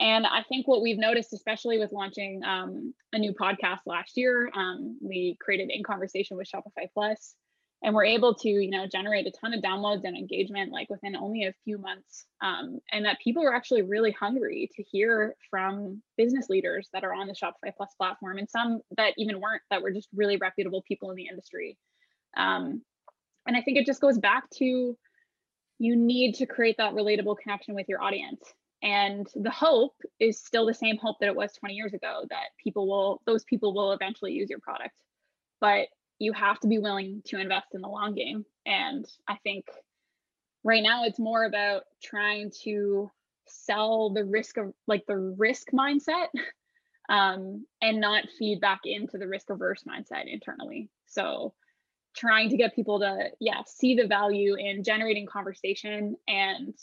and 0.00 0.26
I 0.26 0.42
think 0.48 0.66
what 0.66 0.82
we've 0.82 0.98
noticed, 0.98 1.32
especially 1.32 1.78
with 1.78 1.92
launching 1.92 2.42
um, 2.44 2.94
a 3.12 3.18
new 3.18 3.32
podcast 3.32 3.80
last 3.86 4.16
year, 4.16 4.50
um, 4.54 4.98
we 5.00 5.36
created 5.40 5.70
in 5.70 5.84
conversation 5.84 6.36
with 6.36 6.48
Shopify 6.52 6.88
Plus, 6.92 7.36
and 7.82 7.94
we're 7.94 8.04
able 8.04 8.34
to, 8.34 8.48
you 8.48 8.70
know, 8.70 8.86
generate 8.86 9.26
a 9.26 9.30
ton 9.30 9.54
of 9.54 9.62
downloads 9.62 10.04
and 10.04 10.16
engagement 10.16 10.72
like 10.72 10.90
within 10.90 11.14
only 11.14 11.44
a 11.44 11.54
few 11.64 11.78
months. 11.78 12.24
Um, 12.42 12.80
and 12.90 13.04
that 13.04 13.20
people 13.22 13.44
are 13.44 13.54
actually 13.54 13.82
really 13.82 14.10
hungry 14.10 14.68
to 14.74 14.82
hear 14.82 15.36
from 15.48 16.02
business 16.16 16.48
leaders 16.48 16.88
that 16.92 17.04
are 17.04 17.14
on 17.14 17.28
the 17.28 17.34
Shopify 17.34 17.72
Plus 17.76 17.94
platform, 17.96 18.38
and 18.38 18.50
some 18.50 18.80
that 18.96 19.14
even 19.16 19.40
weren't, 19.40 19.62
that 19.70 19.82
were 19.82 19.92
just 19.92 20.08
really 20.12 20.38
reputable 20.38 20.82
people 20.88 21.10
in 21.10 21.16
the 21.16 21.28
industry. 21.28 21.78
Um, 22.36 22.82
and 23.46 23.56
I 23.56 23.60
think 23.60 23.78
it 23.78 23.86
just 23.86 24.00
goes 24.00 24.18
back 24.18 24.50
to 24.58 24.98
you 25.78 25.96
need 25.96 26.34
to 26.36 26.46
create 26.46 26.76
that 26.78 26.94
relatable 26.94 27.36
connection 27.38 27.74
with 27.74 27.88
your 27.88 28.02
audience 28.02 28.42
and 28.84 29.26
the 29.34 29.50
hope 29.50 29.94
is 30.20 30.38
still 30.38 30.66
the 30.66 30.74
same 30.74 30.98
hope 30.98 31.16
that 31.18 31.28
it 31.28 31.34
was 31.34 31.52
20 31.54 31.74
years 31.74 31.94
ago 31.94 32.24
that 32.28 32.50
people 32.62 32.86
will 32.86 33.22
those 33.26 33.42
people 33.44 33.74
will 33.74 33.92
eventually 33.92 34.32
use 34.32 34.50
your 34.50 34.60
product. 34.60 34.94
But 35.60 35.88
you 36.18 36.32
have 36.34 36.60
to 36.60 36.68
be 36.68 36.78
willing 36.78 37.22
to 37.26 37.40
invest 37.40 37.68
in 37.72 37.80
the 37.80 37.88
long 37.88 38.14
game. 38.14 38.44
And 38.66 39.04
i 39.26 39.36
think 39.42 39.64
right 40.62 40.82
now 40.82 41.04
it's 41.04 41.18
more 41.18 41.44
about 41.44 41.82
trying 42.02 42.52
to 42.62 43.10
sell 43.46 44.12
the 44.12 44.24
risk 44.24 44.58
of 44.58 44.72
like 44.86 45.04
the 45.06 45.16
risk 45.16 45.68
mindset 45.72 46.28
um, 47.08 47.66
and 47.82 48.00
not 48.00 48.24
feed 48.38 48.60
back 48.60 48.80
into 48.84 49.18
the 49.18 49.28
risk 49.28 49.50
averse 49.50 49.84
mindset 49.88 50.24
internally. 50.26 50.90
So 51.06 51.54
trying 52.14 52.50
to 52.50 52.56
get 52.56 52.76
people 52.76 53.00
to 53.00 53.30
yeah 53.40 53.62
see 53.66 53.94
the 53.94 54.06
value 54.06 54.54
in 54.54 54.84
generating 54.84 55.26
conversation 55.26 56.16
and 56.28 56.74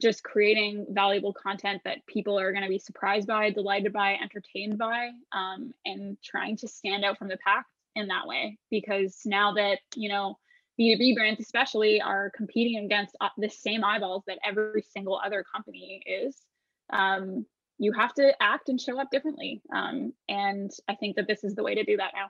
just 0.00 0.22
creating 0.22 0.86
valuable 0.90 1.32
content 1.32 1.80
that 1.84 2.06
people 2.06 2.38
are 2.38 2.52
going 2.52 2.64
to 2.64 2.68
be 2.68 2.78
surprised 2.78 3.26
by, 3.26 3.50
delighted 3.50 3.92
by, 3.92 4.14
entertained 4.14 4.78
by, 4.78 5.10
um, 5.32 5.72
and 5.84 6.18
trying 6.22 6.56
to 6.58 6.68
stand 6.68 7.04
out 7.04 7.18
from 7.18 7.28
the 7.28 7.38
pack 7.38 7.64
in 7.94 8.08
that 8.08 8.26
way. 8.26 8.58
Because 8.70 9.20
now 9.24 9.52
that, 9.54 9.78
you 9.94 10.08
know, 10.08 10.38
B2B 10.78 11.14
brands 11.14 11.40
especially 11.40 12.00
are 12.02 12.30
competing 12.36 12.84
against 12.84 13.16
uh, 13.20 13.28
the 13.38 13.48
same 13.48 13.82
eyeballs 13.82 14.24
that 14.26 14.38
every 14.44 14.82
single 14.82 15.18
other 15.24 15.44
company 15.50 16.02
is, 16.06 16.36
um, 16.92 17.46
you 17.78 17.92
have 17.92 18.12
to 18.14 18.34
act 18.40 18.68
and 18.68 18.80
show 18.80 19.00
up 19.00 19.10
differently. 19.10 19.62
Um, 19.74 20.12
and 20.28 20.70
I 20.88 20.94
think 20.94 21.16
that 21.16 21.26
this 21.26 21.44
is 21.44 21.54
the 21.54 21.62
way 21.62 21.74
to 21.74 21.84
do 21.84 21.96
that 21.96 22.12
now. 22.14 22.28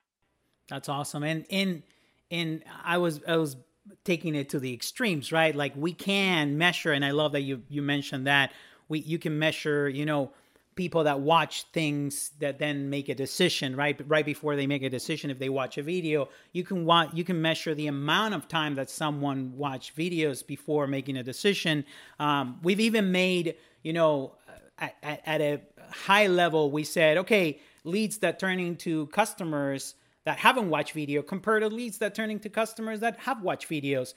That's 0.69 0.89
awesome. 0.89 1.23
And 1.23 1.45
in 1.49 1.83
and 2.31 2.65
I 2.85 2.99
was 2.99 3.21
I 3.27 3.37
was 3.37 3.57
taking 4.05 4.35
it 4.35 4.49
to 4.51 4.61
the 4.61 4.73
extremes, 4.73 5.33
right? 5.33 5.55
Like 5.55 5.73
we 5.77 5.93
can 5.93 6.59
measure, 6.59 6.93
and 6.93 7.05
I 7.05 7.11
love 7.11 7.33
that 7.33 7.43
you 7.43 7.63
you 7.69 7.83
mentioned 7.83 8.27
that 8.27 8.53
we 8.89 9.01
you 9.01 9.19
can 9.19 9.39
measure, 9.39 9.89
you 9.89 10.07
know, 10.07 10.33
people 10.75 11.05
that 11.05 11.21
watch 11.21 11.65
things 11.73 12.31
that 12.39 12.59
then 12.59 12.91
make 12.91 13.09
a 13.09 13.15
decision, 13.15 13.75
right? 13.75 13.99
Right 14.07 14.25
before 14.25 14.57
they 14.57 14.67
make 14.67 14.83
a 14.83 14.91
decision, 14.91 15.31
if 15.31 15.39
they 15.39 15.49
watch 15.49 15.79
a 15.79 15.83
video, 15.83 16.29
you 16.53 16.65
can 16.65 16.85
watch 16.85 17.11
you 17.15 17.25
can 17.25 17.41
measure 17.41 17.75
the 17.75 17.87
amount 17.87 18.35
of 18.35 18.49
time 18.49 18.75
that 18.77 18.91
someone 18.91 19.57
watched 19.57 19.97
videos 19.97 20.47
before 20.47 20.87
making 20.87 21.17
a 21.17 21.23
decision. 21.23 21.85
Um, 22.21 22.59
we've 22.63 22.81
even 22.81 23.11
made, 23.11 23.57
you 23.83 23.93
know, 23.93 24.35
at, 24.79 24.95
at, 25.03 25.41
a 25.41 25.61
high 25.91 26.27
level, 26.27 26.71
we 26.71 26.85
said, 26.85 27.17
okay, 27.19 27.61
leads 27.85 28.19
that 28.19 28.39
turn 28.39 28.61
into 28.61 29.07
customers 29.07 29.95
that 30.27 30.39
haven't 30.39 30.69
watched 30.69 30.93
video 30.93 31.23
compared 31.23 31.63
to 31.63 31.69
leads 31.69 31.99
that 31.99 32.15
turning 32.15 32.41
to 32.41 32.49
customers 32.49 32.99
that 32.99 33.17
have 33.21 33.43
watched 33.43 33.71
videos. 33.71 34.13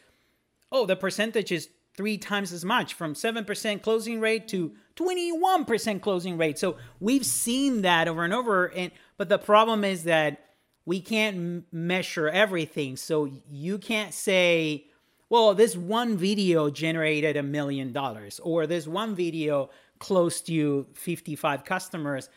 Oh, 0.71 0.87
the 0.87 0.95
percentage 0.95 1.51
is 1.51 1.69
three 1.95 2.17
times 2.17 2.51
as 2.51 2.65
much 2.65 2.95
from 2.95 3.13
7% 3.13 3.81
closing 3.83 4.19
rate 4.19 4.47
to 4.47 4.73
21% 4.95 6.01
closing 6.01 6.37
rate. 6.37 6.57
So 6.57 6.77
we've 6.99 7.25
seen 7.25 7.83
that 7.83 8.07
over 8.07 8.23
and 8.23 8.33
over 8.33 8.65
and 8.65 8.91
but 9.17 9.29
the 9.29 9.37
problem 9.37 9.83
is 9.83 10.05
that 10.05 10.45
we 10.83 10.99
can't 10.99 11.65
measure 11.71 12.27
everything. 12.27 12.97
So 12.97 13.29
you 13.47 13.77
can't 13.77 14.13
say, 14.13 14.85
well, 15.29 15.53
this 15.53 15.75
one 15.75 16.17
video 16.17 16.71
generated 16.71 17.37
a 17.37 17.43
million 17.43 17.93
dollars 17.93 18.39
or 18.39 18.65
this 18.65 18.87
one 18.87 19.13
video 19.13 19.69
closed 19.99 20.49
you 20.49 20.87
55 20.93 21.65
customers 21.65 22.29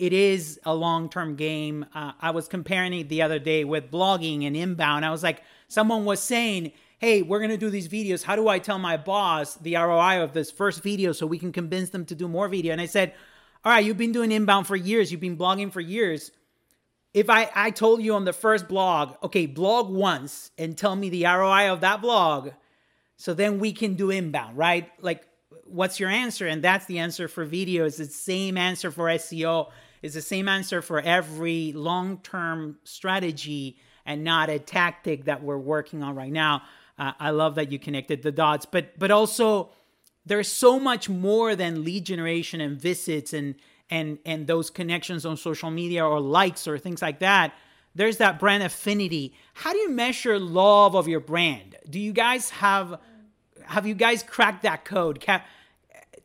it 0.00 0.14
is 0.14 0.58
a 0.64 0.74
long 0.74 1.10
term 1.10 1.36
game. 1.36 1.84
Uh, 1.94 2.12
I 2.18 2.30
was 2.30 2.48
comparing 2.48 2.94
it 2.94 3.10
the 3.10 3.20
other 3.20 3.38
day 3.38 3.64
with 3.64 3.90
blogging 3.90 4.46
and 4.46 4.56
inbound. 4.56 5.04
I 5.04 5.10
was 5.10 5.22
like, 5.22 5.42
someone 5.68 6.06
was 6.06 6.20
saying, 6.20 6.72
Hey, 6.98 7.20
we're 7.20 7.38
going 7.38 7.50
to 7.50 7.58
do 7.58 7.68
these 7.68 7.86
videos. 7.86 8.22
How 8.22 8.34
do 8.34 8.48
I 8.48 8.58
tell 8.58 8.78
my 8.78 8.96
boss 8.96 9.56
the 9.56 9.76
ROI 9.76 10.22
of 10.22 10.32
this 10.32 10.50
first 10.50 10.82
video 10.82 11.12
so 11.12 11.26
we 11.26 11.38
can 11.38 11.52
convince 11.52 11.90
them 11.90 12.06
to 12.06 12.14
do 12.14 12.28
more 12.28 12.48
video? 12.48 12.72
And 12.72 12.80
I 12.80 12.86
said, 12.86 13.12
All 13.62 13.72
right, 13.72 13.84
you've 13.84 13.98
been 13.98 14.10
doing 14.10 14.32
inbound 14.32 14.66
for 14.66 14.74
years, 14.74 15.12
you've 15.12 15.20
been 15.20 15.36
blogging 15.36 15.70
for 15.70 15.82
years. 15.82 16.32
If 17.12 17.28
I, 17.28 17.50
I 17.54 17.70
told 17.70 18.02
you 18.02 18.14
on 18.14 18.24
the 18.24 18.32
first 18.32 18.68
blog, 18.68 19.16
okay, 19.22 19.44
blog 19.44 19.90
once 19.90 20.50
and 20.56 20.78
tell 20.78 20.96
me 20.96 21.10
the 21.10 21.24
ROI 21.24 21.72
of 21.72 21.82
that 21.82 22.00
blog, 22.00 22.50
so 23.16 23.34
then 23.34 23.58
we 23.58 23.72
can 23.72 23.94
do 23.94 24.10
inbound, 24.10 24.56
right? 24.56 24.90
Like, 25.02 25.26
what's 25.66 26.00
your 26.00 26.08
answer? 26.08 26.46
And 26.46 26.62
that's 26.62 26.86
the 26.86 27.00
answer 27.00 27.28
for 27.28 27.44
video. 27.44 27.84
It's 27.84 27.98
the 27.98 28.06
same 28.06 28.56
answer 28.56 28.90
for 28.90 29.06
SEO 29.08 29.70
is 30.02 30.14
the 30.14 30.22
same 30.22 30.48
answer 30.48 30.82
for 30.82 31.00
every 31.00 31.72
long 31.72 32.18
term 32.18 32.78
strategy 32.84 33.78
and 34.06 34.24
not 34.24 34.48
a 34.48 34.58
tactic 34.58 35.24
that 35.24 35.42
we're 35.42 35.58
working 35.58 36.02
on 36.02 36.14
right 36.14 36.32
now. 36.32 36.62
Uh, 36.98 37.12
I 37.18 37.30
love 37.30 37.54
that 37.54 37.72
you 37.72 37.78
connected 37.78 38.22
the 38.22 38.32
dots, 38.32 38.66
but 38.66 38.98
but 38.98 39.10
also 39.10 39.70
there's 40.26 40.48
so 40.48 40.78
much 40.78 41.08
more 41.08 41.56
than 41.56 41.84
lead 41.84 42.04
generation 42.04 42.60
and 42.60 42.80
visits 42.80 43.32
and 43.32 43.54
and 43.90 44.18
and 44.24 44.46
those 44.46 44.70
connections 44.70 45.24
on 45.26 45.36
social 45.36 45.70
media 45.70 46.04
or 46.04 46.20
likes 46.20 46.66
or 46.66 46.78
things 46.78 47.02
like 47.02 47.20
that. 47.20 47.54
There's 47.94 48.18
that 48.18 48.38
brand 48.38 48.62
affinity. 48.62 49.34
How 49.52 49.72
do 49.72 49.78
you 49.78 49.90
measure 49.90 50.38
love 50.38 50.94
of 50.94 51.08
your 51.08 51.20
brand? 51.20 51.76
Do 51.88 51.98
you 51.98 52.12
guys 52.12 52.50
have 52.50 52.98
have 53.64 53.86
you 53.86 53.94
guys 53.94 54.22
cracked 54.22 54.62
that 54.62 54.84
code? 54.84 55.24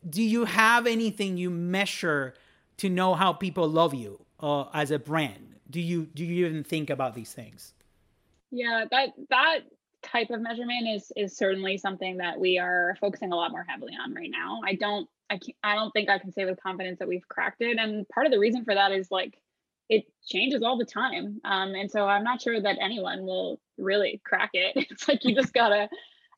do 0.08 0.22
you 0.22 0.44
have 0.44 0.86
anything 0.86 1.36
you 1.36 1.50
measure 1.50 2.34
to 2.78 2.88
know 2.88 3.14
how 3.14 3.32
people 3.32 3.68
love 3.68 3.94
you 3.94 4.24
uh, 4.40 4.64
as 4.72 4.90
a 4.90 4.98
brand? 4.98 5.56
Do 5.68 5.80
you 5.80 6.06
do 6.14 6.24
you 6.24 6.46
even 6.46 6.64
think 6.64 6.90
about 6.90 7.14
these 7.14 7.32
things? 7.32 7.74
Yeah, 8.50 8.84
that 8.90 9.10
that 9.30 9.60
type 10.02 10.30
of 10.30 10.40
measurement 10.40 10.86
is 10.88 11.12
is 11.16 11.36
certainly 11.36 11.78
something 11.78 12.18
that 12.18 12.38
we 12.38 12.58
are 12.58 12.96
focusing 13.00 13.32
a 13.32 13.36
lot 13.36 13.50
more 13.50 13.64
heavily 13.68 13.94
on 14.00 14.14
right 14.14 14.30
now. 14.30 14.60
I 14.64 14.74
don't 14.74 15.08
I 15.28 15.38
can't, 15.38 15.56
I 15.62 15.74
don't 15.74 15.90
think 15.90 16.08
I 16.08 16.18
can 16.18 16.32
say 16.32 16.44
with 16.44 16.62
confidence 16.62 17.00
that 17.00 17.08
we've 17.08 17.26
cracked 17.28 17.60
it, 17.60 17.78
and 17.78 18.08
part 18.08 18.26
of 18.26 18.32
the 18.32 18.38
reason 18.38 18.64
for 18.64 18.74
that 18.74 18.92
is 18.92 19.10
like 19.10 19.38
it 19.88 20.04
changes 20.26 20.62
all 20.62 20.78
the 20.78 20.84
time, 20.84 21.40
um, 21.44 21.74
and 21.74 21.90
so 21.90 22.06
I'm 22.06 22.24
not 22.24 22.40
sure 22.40 22.60
that 22.60 22.78
anyone 22.80 23.24
will 23.24 23.60
really 23.78 24.20
crack 24.24 24.50
it. 24.52 24.76
It's 24.90 25.08
like 25.08 25.24
you 25.24 25.34
just 25.34 25.52
gotta 25.52 25.88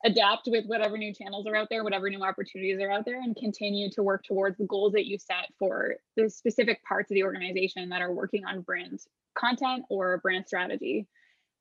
adapt 0.04 0.46
with 0.46 0.64
whatever 0.66 0.96
new 0.96 1.12
channels 1.12 1.46
are 1.46 1.56
out 1.56 1.68
there, 1.70 1.82
whatever 1.82 2.08
new 2.08 2.22
opportunities 2.22 2.80
are 2.80 2.90
out 2.90 3.04
there, 3.04 3.20
and 3.20 3.36
continue 3.36 3.90
to 3.90 4.02
work 4.02 4.24
towards 4.24 4.56
the 4.58 4.66
goals 4.66 4.92
that 4.92 5.06
you 5.06 5.18
set 5.18 5.52
for 5.58 5.96
the 6.16 6.30
specific 6.30 6.84
parts 6.84 7.10
of 7.10 7.14
the 7.14 7.24
organization 7.24 7.88
that 7.88 8.02
are 8.02 8.12
working 8.12 8.44
on 8.44 8.60
brand 8.60 9.00
content 9.36 9.84
or 9.88 10.18
brand 10.18 10.46
strategy. 10.46 11.06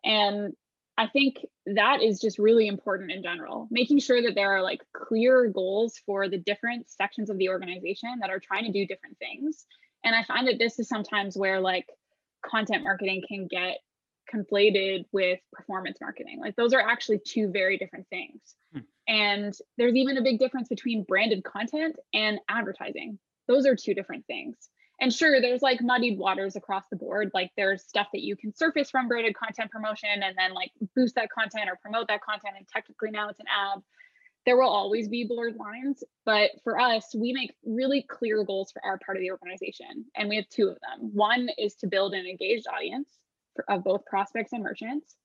And 0.04 0.54
I 1.00 1.08
think 1.08 1.46
that 1.68 2.02
is 2.02 2.20
just 2.20 2.40
really 2.40 2.68
important 2.68 3.12
in 3.12 3.22
general, 3.22 3.68
making 3.70 4.00
sure 4.00 4.22
that 4.22 4.34
there 4.34 4.52
are 4.52 4.64
like 4.64 4.82
clear 4.94 5.48
goals 5.48 6.00
for 6.06 6.28
the 6.28 6.40
different 6.40 6.90
sections 6.90 7.30
of 7.30 7.38
the 7.38 7.50
organization 7.50 8.18
that 8.22 8.32
are 8.32 8.40
trying 8.40 8.66
to 8.66 8.72
do 8.72 8.86
different 8.86 9.18
things. 9.20 9.66
And 10.04 10.16
I 10.16 10.24
find 10.24 10.48
that 10.48 10.58
this 10.58 10.80
is 10.80 10.88
sometimes 10.88 11.38
where 11.38 11.60
like 11.60 11.86
content 12.44 12.84
marketing 12.84 13.24
can 13.28 13.48
get 13.48 13.78
conflated 14.34 15.06
with 15.12 15.40
performance 15.52 15.98
marketing. 16.02 16.40
Like 16.40 16.56
those 16.56 16.74
are 16.74 16.82
actually 16.82 17.20
two 17.20 17.50
very 17.50 17.78
different 17.78 18.08
things. 18.10 18.42
Hmm. 18.74 18.80
And 19.08 19.54
there's 19.78 19.96
even 19.96 20.18
a 20.18 20.22
big 20.22 20.40
difference 20.40 20.68
between 20.68 21.04
branded 21.04 21.44
content 21.44 21.96
and 22.14 22.40
advertising. 22.50 23.20
Those 23.48 23.66
are 23.66 23.76
two 23.76 23.94
different 23.94 24.26
things. 24.28 24.58
And 25.00 25.14
sure, 25.14 25.40
there's 25.40 25.62
like 25.62 25.82
muddied 25.82 26.18
waters 26.18 26.56
across 26.56 26.84
the 26.90 26.98
board. 26.98 27.32
Like 27.34 27.52
there's 27.56 27.84
stuff 27.84 28.08
that 28.14 28.24
you 28.24 28.36
can 28.36 28.54
surface 28.54 28.90
from 28.90 29.08
branded 29.08 29.36
content 29.36 29.70
promotion 29.72 30.10
and 30.24 30.36
then 30.38 30.54
like 30.54 30.72
boost 30.96 31.16
that 31.16 31.30
content 31.30 31.70
or 31.70 31.78
promote 31.82 32.08
that 32.08 32.22
content. 32.22 32.56
And 32.58 32.68
technically 32.68 33.12
now 33.12 33.30
it's 33.30 33.40
an 33.40 33.46
ad. 33.48 33.82
There 34.46 34.58
will 34.58 34.70
always 34.70 35.08
be 35.08 35.26
blurred 35.26 35.58
lines. 35.58 36.04
But 36.26 36.52
for 36.64 36.80
us, 36.80 37.14
we 37.16 37.32
make 37.32 37.54
really 37.64 38.06
clear 38.10 38.44
goals 38.44 38.72
for 38.72 38.84
our 38.84 38.98
part 38.98 39.18
of 39.18 39.22
the 39.22 39.32
organization. 39.32 40.06
And 40.16 40.30
we 40.30 40.38
have 40.38 40.50
two 40.50 40.68
of 40.68 40.78
them. 40.82 41.12
One 41.14 41.50
is 41.60 41.76
to 41.76 41.88
build 41.88 42.14
an 42.14 42.26
engaged 42.26 42.66
audience 42.68 43.08
of 43.68 43.84
both 43.84 44.06
prospects 44.06 44.54
and 44.54 44.64
merchants 44.64 45.16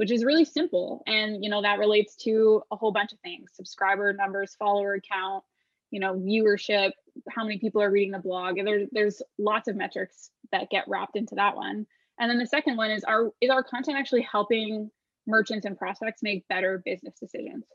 which 0.00 0.10
is 0.10 0.24
really 0.24 0.46
simple. 0.46 1.02
And 1.06 1.44
you 1.44 1.50
know 1.50 1.60
that 1.60 1.78
relates 1.78 2.16
to 2.24 2.62
a 2.72 2.76
whole 2.76 2.90
bunch 2.90 3.12
of 3.12 3.18
things 3.20 3.50
subscriber 3.52 4.14
numbers 4.14 4.56
follower 4.58 4.98
count 4.98 5.44
you 5.90 6.00
know 6.00 6.14
viewership 6.14 6.92
how 7.28 7.44
many 7.44 7.58
people 7.58 7.82
are 7.82 7.90
reading 7.90 8.12
the 8.12 8.18
blog. 8.18 8.56
There's 8.64 8.88
there's 8.92 9.20
lots 9.36 9.68
of 9.68 9.76
metrics 9.76 10.30
that 10.52 10.70
get 10.70 10.88
wrapped 10.88 11.16
into 11.16 11.34
that 11.34 11.54
one. 11.54 11.86
And 12.18 12.30
then 12.30 12.38
the 12.38 12.46
second 12.46 12.78
one 12.78 12.90
is 12.90 13.04
our 13.04 13.30
is 13.42 13.50
our 13.50 13.62
content 13.62 13.98
actually 13.98 14.22
helping 14.22 14.90
merchants 15.26 15.66
and 15.66 15.76
prospects 15.76 16.22
make 16.22 16.48
better 16.48 16.82
business 16.82 17.18
decisions. 17.20 17.66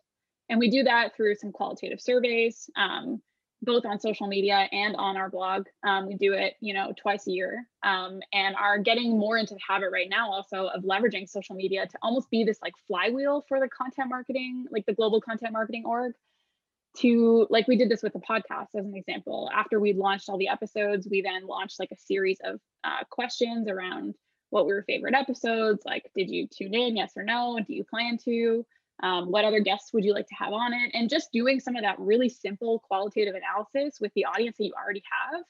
And 0.49 0.57
we 0.57 0.71
do 0.71 0.81
that 0.81 1.15
through 1.15 1.35
some 1.35 1.51
qualitative 1.51 2.01
surveys 2.01 2.71
um, 2.75 3.21
both 3.65 3.85
on 3.85 3.99
social 3.99 4.27
media 4.27 4.67
and 4.71 4.95
on 4.95 5.17
our 5.17 5.29
blog. 5.29 5.65
Um, 5.83 6.07
we 6.07 6.15
do 6.15 6.33
it, 6.33 6.55
you 6.61 6.73
know, 6.73 6.93
twice 6.95 7.27
a 7.27 7.31
year, 7.31 7.65
um, 7.83 8.19
and 8.33 8.55
are 8.55 8.77
getting 8.77 9.17
more 9.17 9.37
into 9.37 9.53
the 9.55 9.59
habit 9.67 9.89
right 9.91 10.09
now 10.09 10.31
also 10.31 10.67
of 10.67 10.83
leveraging 10.83 11.27
social 11.27 11.55
media 11.55 11.85
to 11.87 11.97
almost 12.01 12.29
be 12.29 12.43
this 12.43 12.59
like 12.61 12.73
flywheel 12.87 13.43
for 13.47 13.59
the 13.59 13.67
content 13.67 14.09
marketing, 14.09 14.65
like 14.71 14.85
the 14.85 14.93
global 14.93 15.19
content 15.19 15.53
marketing 15.53 15.83
org. 15.85 16.13
To 16.99 17.45
like 17.49 17.67
we 17.67 17.75
did 17.75 17.89
this 17.89 18.01
with 18.01 18.13
the 18.13 18.19
podcast 18.19 18.67
as 18.73 18.85
an 18.85 18.95
example. 18.95 19.49
After 19.53 19.81
we 19.81 19.91
launched 19.91 20.29
all 20.29 20.37
the 20.37 20.47
episodes, 20.47 21.05
we 21.11 21.21
then 21.21 21.45
launched 21.45 21.77
like 21.77 21.91
a 21.91 21.97
series 21.97 22.37
of 22.41 22.61
uh, 22.85 23.03
questions 23.09 23.67
around 23.67 24.15
what 24.49 24.65
were 24.65 24.75
your 24.75 24.83
favorite 24.83 25.13
episodes. 25.13 25.83
Like, 25.85 26.09
did 26.15 26.29
you 26.29 26.47
tune 26.47 26.73
in? 26.73 26.95
Yes 26.95 27.11
or 27.17 27.23
no? 27.23 27.59
Do 27.67 27.73
you 27.73 27.83
plan 27.83 28.17
to? 28.23 28.65
Um, 29.03 29.31
what 29.31 29.45
other 29.45 29.59
guests 29.59 29.91
would 29.93 30.03
you 30.03 30.13
like 30.13 30.27
to 30.27 30.35
have 30.35 30.53
on 30.53 30.73
it 30.73 30.91
and 30.93 31.09
just 31.09 31.31
doing 31.31 31.59
some 31.59 31.75
of 31.75 31.83
that 31.83 31.99
really 31.99 32.29
simple 32.29 32.79
qualitative 32.79 33.35
analysis 33.35 33.99
with 33.99 34.11
the 34.15 34.25
audience 34.25 34.57
that 34.57 34.65
you 34.65 34.73
already 34.73 35.03
have 35.31 35.43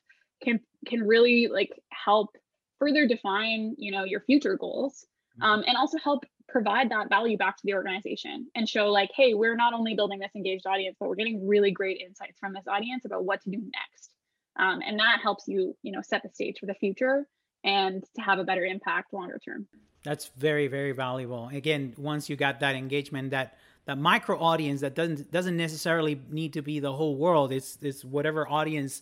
can 0.43 0.59
can 0.85 1.05
really 1.05 1.47
like 1.47 1.71
help 1.89 2.35
further 2.79 3.07
define 3.07 3.75
you 3.77 3.91
know 3.91 4.03
your 4.03 4.21
future 4.21 4.57
goals 4.57 5.05
mm-hmm. 5.39 5.43
um, 5.43 5.63
and 5.67 5.77
also 5.77 5.97
help 6.03 6.25
provide 6.47 6.91
that 6.91 7.09
value 7.09 7.37
back 7.37 7.57
to 7.57 7.63
the 7.65 7.73
organization 7.73 8.47
and 8.55 8.67
show 8.67 8.87
like 8.87 9.09
hey 9.15 9.33
we're 9.33 9.55
not 9.55 9.73
only 9.73 9.95
building 9.95 10.19
this 10.19 10.31
engaged 10.35 10.65
audience 10.65 10.95
but 10.99 11.07
we're 11.09 11.15
getting 11.15 11.47
really 11.47 11.71
great 11.71 12.01
insights 12.01 12.39
from 12.39 12.53
this 12.53 12.67
audience 12.67 13.05
about 13.05 13.25
what 13.25 13.41
to 13.41 13.49
do 13.49 13.57
next 13.57 14.11
um, 14.57 14.81
and 14.85 14.99
that 14.99 15.19
helps 15.21 15.47
you 15.47 15.75
you 15.81 15.91
know 15.91 16.01
set 16.01 16.21
the 16.23 16.29
stage 16.29 16.57
for 16.59 16.65
the 16.65 16.75
future 16.75 17.27
and 17.65 18.05
to 18.15 18.21
have 18.21 18.39
a 18.39 18.45
better 18.45 18.63
impact 18.63 19.13
longer 19.13 19.37
term 19.43 19.67
that's 20.05 20.27
very 20.37 20.67
very 20.67 20.93
valuable. 20.93 21.49
Again, 21.51 21.93
once 21.97 22.29
you 22.29 22.37
got 22.37 22.61
that 22.61 22.75
engagement, 22.75 23.31
that 23.31 23.57
that 23.85 23.97
micro 23.97 24.39
audience 24.39 24.81
that 24.81 24.95
doesn't 24.95 25.31
doesn't 25.31 25.57
necessarily 25.57 26.21
need 26.29 26.53
to 26.53 26.61
be 26.61 26.79
the 26.79 26.93
whole 26.93 27.17
world. 27.17 27.51
It's 27.51 27.77
it's 27.81 28.05
whatever 28.05 28.47
audience 28.47 29.01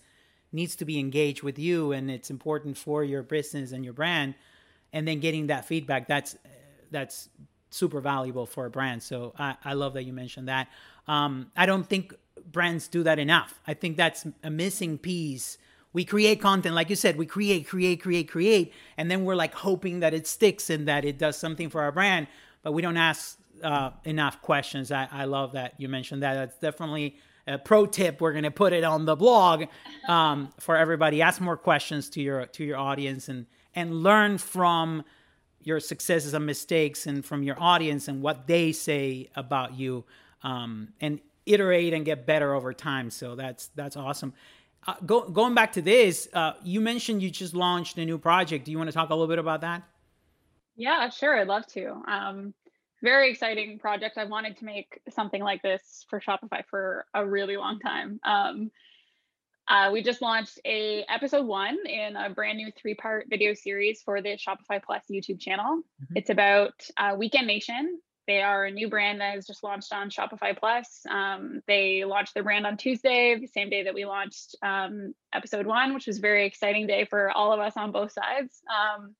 needs 0.53 0.75
to 0.77 0.85
be 0.85 0.97
engaged 0.99 1.43
with 1.43 1.59
you, 1.59 1.91
and 1.91 2.09
it's 2.09 2.31
important 2.31 2.77
for 2.77 3.03
your 3.03 3.21
business 3.21 3.73
and 3.73 3.83
your 3.83 3.93
brand. 3.93 4.33
And 4.93 5.07
then 5.07 5.19
getting 5.19 5.47
that 5.47 5.65
feedback 5.65 6.07
that's 6.07 6.37
that's 6.89 7.29
super 7.69 7.99
valuable 7.99 8.45
for 8.45 8.65
a 8.65 8.69
brand. 8.69 9.03
So 9.03 9.33
I, 9.37 9.57
I 9.65 9.73
love 9.73 9.95
that 9.95 10.03
you 10.03 10.13
mentioned 10.13 10.47
that. 10.47 10.69
Um, 11.07 11.51
I 11.57 11.65
don't 11.65 11.87
think 11.87 12.13
brands 12.51 12.87
do 12.87 13.03
that 13.03 13.19
enough. 13.19 13.59
I 13.67 13.73
think 13.73 13.97
that's 13.97 14.25
a 14.43 14.49
missing 14.49 14.97
piece 14.97 15.57
we 15.93 16.03
create 16.03 16.41
content 16.41 16.75
like 16.75 16.89
you 16.89 16.95
said 16.95 17.17
we 17.17 17.25
create 17.25 17.67
create 17.67 18.01
create 18.01 18.27
create 18.27 18.73
and 18.97 19.09
then 19.09 19.23
we're 19.23 19.35
like 19.35 19.53
hoping 19.53 19.99
that 19.99 20.13
it 20.13 20.27
sticks 20.27 20.69
and 20.69 20.87
that 20.87 21.05
it 21.05 21.17
does 21.17 21.37
something 21.37 21.69
for 21.69 21.81
our 21.81 21.91
brand 21.91 22.27
but 22.63 22.71
we 22.71 22.81
don't 22.81 22.97
ask 22.97 23.37
uh, 23.63 23.91
enough 24.03 24.41
questions. 24.41 24.91
I, 24.91 25.07
I 25.11 25.25
love 25.25 25.53
that 25.53 25.73
you 25.77 25.87
mentioned 25.87 26.23
that. 26.23 26.33
That's 26.33 26.57
definitely 26.59 27.17
a 27.47 27.57
pro 27.57 27.85
tip 27.85 28.21
we're 28.21 28.31
going 28.31 28.43
to 28.43 28.51
put 28.51 28.73
it 28.73 28.83
on 28.83 29.05
the 29.05 29.15
blog 29.15 29.65
um, 30.07 30.49
for 30.59 30.77
everybody. 30.77 31.21
Ask 31.21 31.41
more 31.41 31.57
questions 31.57 32.09
to 32.11 32.21
your 32.21 32.45
to 32.47 32.63
your 32.63 32.77
audience 32.77 33.29
and 33.29 33.45
and 33.75 34.03
learn 34.03 34.37
from 34.37 35.03
your 35.61 35.79
successes 35.79 36.33
and 36.33 36.45
mistakes 36.45 37.07
and 37.07 37.23
from 37.23 37.43
your 37.43 37.59
audience 37.59 38.07
and 38.07 38.21
what 38.21 38.47
they 38.47 38.71
say 38.71 39.29
about 39.35 39.73
you 39.77 40.03
um, 40.43 40.89
and 40.99 41.19
iterate 41.45 41.93
and 41.93 42.05
get 42.05 42.25
better 42.25 42.53
over 42.53 42.73
time. 42.73 43.09
So 43.09 43.35
that's 43.35 43.67
that's 43.75 43.97
awesome 43.97 44.33
uh, 44.87 44.95
go, 45.05 45.29
going 45.29 45.55
back 45.55 45.73
to 45.73 45.81
this, 45.81 46.27
uh, 46.33 46.53
you 46.63 46.81
mentioned 46.81 47.21
you 47.21 47.29
just 47.29 47.53
launched 47.53 47.97
a 47.97 48.05
new 48.05 48.17
project. 48.17 48.65
Do 48.65 48.71
you 48.71 48.77
want 48.77 48.89
to 48.89 48.93
talk 48.93 49.09
a 49.09 49.13
little 49.13 49.27
bit 49.27 49.39
about 49.39 49.61
that? 49.61 49.83
Yeah, 50.75 51.09
sure. 51.09 51.39
I'd 51.39 51.47
love 51.47 51.65
to. 51.67 52.01
Um, 52.07 52.53
very 53.01 53.29
exciting 53.31 53.79
project. 53.79 54.17
I've 54.17 54.29
wanted 54.29 54.57
to 54.57 54.65
make 54.65 55.01
something 55.09 55.43
like 55.43 55.61
this 55.61 56.05
for 56.09 56.19
Shopify 56.19 56.63
for 56.69 57.05
a 57.13 57.25
really 57.25 57.57
long 57.57 57.79
time. 57.79 58.19
Um, 58.23 58.71
uh, 59.67 59.89
we 59.93 60.01
just 60.01 60.21
launched 60.21 60.59
a 60.65 61.05
episode 61.07 61.45
one 61.45 61.77
in 61.85 62.15
a 62.15 62.29
brand 62.29 62.57
new 62.57 62.69
three 62.77 62.95
part 62.95 63.27
video 63.29 63.53
series 63.53 64.01
for 64.01 64.21
the 64.21 64.37
Shopify 64.37 64.81
Plus 64.81 65.03
YouTube 65.09 65.39
channel. 65.39 65.77
Mm-hmm. 65.77 66.17
It's 66.17 66.29
about 66.29 66.73
uh, 66.97 67.15
Weekend 67.17 67.47
Nation, 67.47 67.99
they 68.27 68.41
are 68.41 68.65
a 68.65 68.71
new 68.71 68.89
brand 68.89 69.21
that 69.21 69.35
has 69.35 69.45
just 69.45 69.63
launched 69.63 69.93
on 69.93 70.09
Shopify 70.09 70.57
Plus. 70.57 71.01
Um, 71.09 71.61
they 71.67 72.05
launched 72.05 72.33
their 72.33 72.43
brand 72.43 72.65
on 72.65 72.77
Tuesday, 72.77 73.37
the 73.37 73.47
same 73.47 73.69
day 73.69 73.83
that 73.83 73.93
we 73.93 74.05
launched 74.05 74.55
um, 74.61 75.13
episode 75.33 75.65
one, 75.65 75.93
which 75.93 76.07
was 76.07 76.19
a 76.19 76.21
very 76.21 76.45
exciting 76.45 76.87
day 76.87 77.05
for 77.05 77.31
all 77.31 77.51
of 77.51 77.59
us 77.59 77.73
on 77.75 77.91
both 77.91 78.11
sides. 78.11 78.61
Um, 78.69 79.15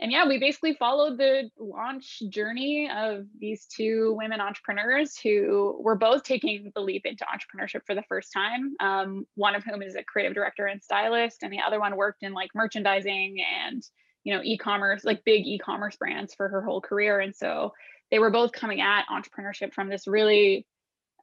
and 0.00 0.10
yeah, 0.10 0.26
we 0.26 0.38
basically 0.38 0.74
followed 0.74 1.18
the 1.18 1.50
launch 1.58 2.22
journey 2.30 2.90
of 2.90 3.26
these 3.38 3.66
two 3.66 4.14
women 4.18 4.40
entrepreneurs 4.40 5.18
who 5.22 5.78
were 5.82 5.96
both 5.96 6.22
taking 6.22 6.72
the 6.74 6.80
leap 6.80 7.04
into 7.04 7.24
entrepreneurship 7.24 7.82
for 7.86 7.94
the 7.94 8.04
first 8.08 8.32
time. 8.32 8.74
Um, 8.80 9.26
one 9.34 9.54
of 9.54 9.62
whom 9.62 9.82
is 9.82 9.96
a 9.96 10.02
creative 10.02 10.34
director 10.34 10.66
and 10.66 10.82
stylist, 10.82 11.42
and 11.42 11.52
the 11.52 11.60
other 11.60 11.78
one 11.78 11.96
worked 11.96 12.22
in 12.22 12.32
like 12.32 12.50
merchandising 12.54 13.38
and 13.66 13.82
you 14.24 14.34
know 14.34 14.40
e-commerce, 14.42 15.04
like 15.04 15.22
big 15.24 15.46
e-commerce 15.46 15.96
brands 15.96 16.34
for 16.34 16.48
her 16.48 16.62
whole 16.62 16.80
career. 16.80 17.20
And 17.20 17.36
so 17.36 17.72
they 18.10 18.18
were 18.18 18.30
both 18.30 18.52
coming 18.52 18.80
at 18.80 19.06
entrepreneurship 19.06 19.72
from 19.72 19.88
this 19.88 20.06
really 20.06 20.66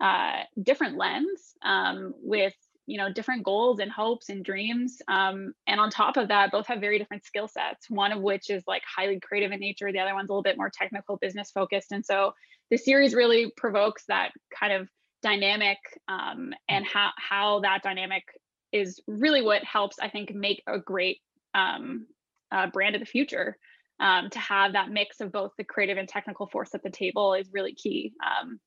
uh, 0.02 0.42
different 0.62 0.98
lens 0.98 1.56
um, 1.64 2.14
with 2.22 2.54
you 2.86 2.98
know 2.98 3.12
different 3.12 3.44
goals 3.44 3.80
and 3.80 3.92
hopes 3.92 4.30
and 4.30 4.46
dreams 4.46 5.02
um, 5.08 5.54
and 5.68 5.80
on 5.80 5.90
top 5.90 6.18
of 6.18 6.30
that 6.30 6.52
both 6.52 6.66
have 6.68 6.80
very 6.80 6.98
different 6.98 7.26
skill 7.26 7.48
sets 7.48 7.90
one 7.90 8.12
of 8.12 8.22
which 8.22 8.50
is 8.50 8.64
like 8.66 8.82
highly 8.84 9.20
creative 9.20 9.52
in 9.52 9.60
nature 9.60 9.92
the 9.92 10.00
other 10.00 10.14
one's 10.14 10.30
a 10.30 10.32
little 10.32 10.44
bit 10.44 10.58
more 10.58 10.72
technical 10.74 11.18
business 11.18 11.52
focused 11.52 11.92
and 11.92 12.06
so 12.06 12.34
the 12.72 12.78
series 12.78 13.14
really 13.14 13.52
provokes 13.58 14.04
that 14.08 14.32
kind 14.58 14.74
of 14.74 14.88
dynamic 15.22 15.78
um, 16.08 16.54
and 16.70 16.86
how 16.86 17.10
how 17.18 17.60
that 17.60 17.84
dynamic 17.84 18.24
is 18.72 19.02
really 19.08 19.42
what 19.42 19.64
helps 19.64 19.98
i 20.00 20.10
think 20.10 20.34
make 20.34 20.64
a 20.68 20.80
great 20.80 21.20
um, 21.54 22.06
uh, 22.52 22.68
brand 22.68 22.96
of 22.96 23.02
the 23.02 23.06
future 23.06 23.58
um, 24.00 24.30
to 24.30 24.40
have 24.40 24.74
that 24.74 24.90
mix 24.90 25.22
of 25.22 25.32
both 25.32 25.52
the 25.58 25.64
creative 25.64 25.98
and 25.98 26.08
technical 26.08 26.48
force 26.48 26.74
at 26.74 26.84
the 26.84 26.90
table 26.90 27.34
is 27.34 27.50
really 27.52 27.74
key. 27.74 28.14
Um, 28.26 28.60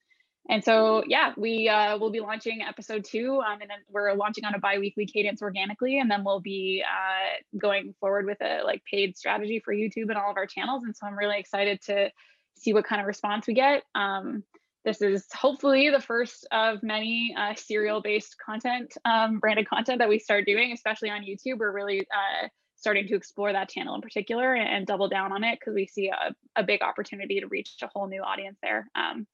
and 0.49 0.64
so 0.64 1.03
yeah 1.07 1.33
we 1.37 1.68
uh, 1.68 1.99
will 1.99 2.11
be 2.11 2.20
launching 2.20 2.62
episode 2.62 3.05
two 3.05 3.41
um, 3.47 3.61
and 3.61 3.70
then 3.70 3.78
we're 3.89 4.14
launching 4.14 4.45
on 4.45 4.55
a 4.55 4.59
bi-weekly 4.59 5.07
cadence 5.07 5.43
organically 5.43 5.99
and 5.99 6.11
then 6.11 6.24
we'll 6.24 6.41
be 6.41 6.83
uh, 6.85 7.59
going 7.59 7.95
forward 8.01 8.26
with 8.26 8.41
a 8.41 8.62
like 8.64 8.83
paid 8.91 9.16
strategy 9.16 9.61
for 9.64 9.74
youtube 9.74 10.09
and 10.09 10.16
all 10.16 10.31
of 10.31 10.37
our 10.37 10.47
channels. 10.47 10.83
And 10.85 10.97
so 10.97 11.07
i'm 11.07 11.16
really 11.16 11.39
excited 11.39 11.81
to 11.83 12.11
see 12.57 12.72
what 12.72 12.85
kind 12.85 13.01
of 13.01 13.07
response 13.07 13.47
we 13.47 13.55
get. 13.55 13.85
Um, 13.95 14.45
this 14.85 15.01
is 15.01 15.26
hopefully 15.33 15.89
the 15.91 16.01
first 16.01 16.47
of 16.53 16.83
many 16.83 17.35
uh, 17.39 17.55
serial 17.55 18.01
based 18.03 18.37
content 18.45 18.93
um, 19.05 19.39
branded 19.39 19.68
content 19.68 19.99
that 19.99 20.09
we 20.09 20.18
start 20.18 20.47
doing 20.47 20.72
especially 20.72 21.11
on 21.11 21.22
youtube. 21.22 21.59
We're 21.59 21.72
really 21.72 22.01
uh, 22.01 22.49
starting 22.81 23.07
to 23.07 23.14
explore 23.14 23.53
that 23.53 23.68
channel 23.68 23.95
in 23.95 24.01
particular 24.01 24.55
and, 24.55 24.68
and 24.68 24.87
double 24.87 25.09
down 25.09 25.33
on 25.33 25.45
it 25.45 25.59
because 25.59 25.74
we 25.74 25.87
see 25.87 26.09
a, 26.09 26.35
a 26.57 26.64
big 26.64 26.83
opportunity 26.83 27.41
to 27.41 27.47
reach 27.47 27.76
a 27.83 27.89
whole 27.95 28.09
new 28.09 28.22
audience 28.22 28.59
there 28.62 28.89
um, 28.95 29.26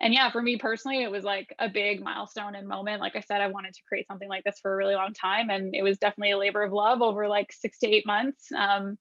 and 0.00 0.14
yeah, 0.14 0.30
for 0.30 0.40
me 0.40 0.56
personally, 0.58 1.02
it 1.02 1.10
was 1.10 1.24
like 1.24 1.52
a 1.58 1.68
big 1.68 2.02
milestone 2.02 2.54
and 2.54 2.68
moment. 2.68 3.00
Like 3.00 3.16
I 3.16 3.20
said, 3.20 3.40
I 3.40 3.48
wanted 3.48 3.74
to 3.74 3.82
create 3.88 4.06
something 4.06 4.28
like 4.28 4.44
this 4.44 4.60
for 4.60 4.72
a 4.72 4.76
really 4.76 4.94
long 4.94 5.12
time, 5.12 5.50
and 5.50 5.74
it 5.74 5.82
was 5.82 5.98
definitely 5.98 6.32
a 6.32 6.38
labor 6.38 6.62
of 6.62 6.72
love 6.72 7.02
over 7.02 7.26
like 7.26 7.52
six 7.52 7.78
to 7.80 7.88
eight 7.88 8.06
months. 8.06 8.52
Um, 8.56 8.96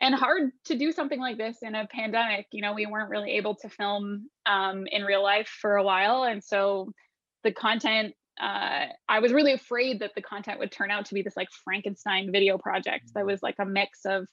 and 0.00 0.14
hard 0.16 0.50
to 0.64 0.76
do 0.76 0.90
something 0.90 1.20
like 1.20 1.38
this 1.38 1.58
in 1.62 1.76
a 1.76 1.86
pandemic. 1.86 2.46
You 2.50 2.62
know, 2.62 2.72
we 2.72 2.86
weren't 2.86 3.10
really 3.10 3.32
able 3.32 3.54
to 3.56 3.68
film 3.68 4.28
um, 4.44 4.84
in 4.90 5.04
real 5.04 5.22
life 5.22 5.46
for 5.46 5.76
a 5.76 5.84
while, 5.84 6.24
and 6.24 6.42
so 6.42 6.92
the 7.44 7.52
content. 7.52 8.14
Uh, 8.40 8.86
I 9.08 9.20
was 9.20 9.32
really 9.32 9.52
afraid 9.52 10.00
that 10.00 10.12
the 10.14 10.22
content 10.22 10.58
would 10.58 10.72
turn 10.72 10.90
out 10.90 11.06
to 11.06 11.14
be 11.14 11.22
this 11.22 11.36
like 11.36 11.48
Frankenstein 11.64 12.30
video 12.32 12.58
project 12.58 13.10
that 13.14 13.20
mm-hmm. 13.20 13.30
was 13.30 13.42
like 13.42 13.56
a 13.58 13.64
mix 13.64 14.00
of 14.04 14.26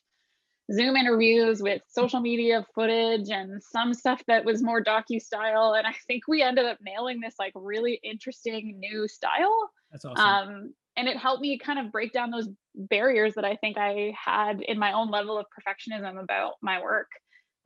Zoom 0.71 0.95
interviews 0.95 1.61
with 1.61 1.81
social 1.87 2.19
media 2.19 2.65
footage 2.75 3.29
and 3.29 3.61
some 3.61 3.93
stuff 3.93 4.21
that 4.27 4.45
was 4.45 4.61
more 4.61 4.83
docu 4.83 5.19
style. 5.19 5.73
And 5.73 5.87
I 5.87 5.95
think 6.07 6.27
we 6.27 6.43
ended 6.43 6.65
up 6.65 6.77
nailing 6.81 7.19
this 7.19 7.35
like 7.39 7.53
really 7.55 7.99
interesting 8.03 8.79
new 8.79 9.07
style. 9.07 9.69
That's 9.91 10.05
awesome. 10.05 10.25
Um, 10.25 10.73
and 10.95 11.07
it 11.07 11.17
helped 11.17 11.41
me 11.41 11.57
kind 11.57 11.79
of 11.79 11.91
break 11.91 12.11
down 12.11 12.29
those 12.29 12.49
barriers 12.75 13.33
that 13.35 13.45
I 13.45 13.55
think 13.55 13.77
I 13.77 14.13
had 14.23 14.61
in 14.61 14.77
my 14.77 14.91
own 14.91 15.09
level 15.09 15.37
of 15.37 15.45
perfectionism 15.47 16.21
about 16.21 16.53
my 16.61 16.81
work 16.81 17.07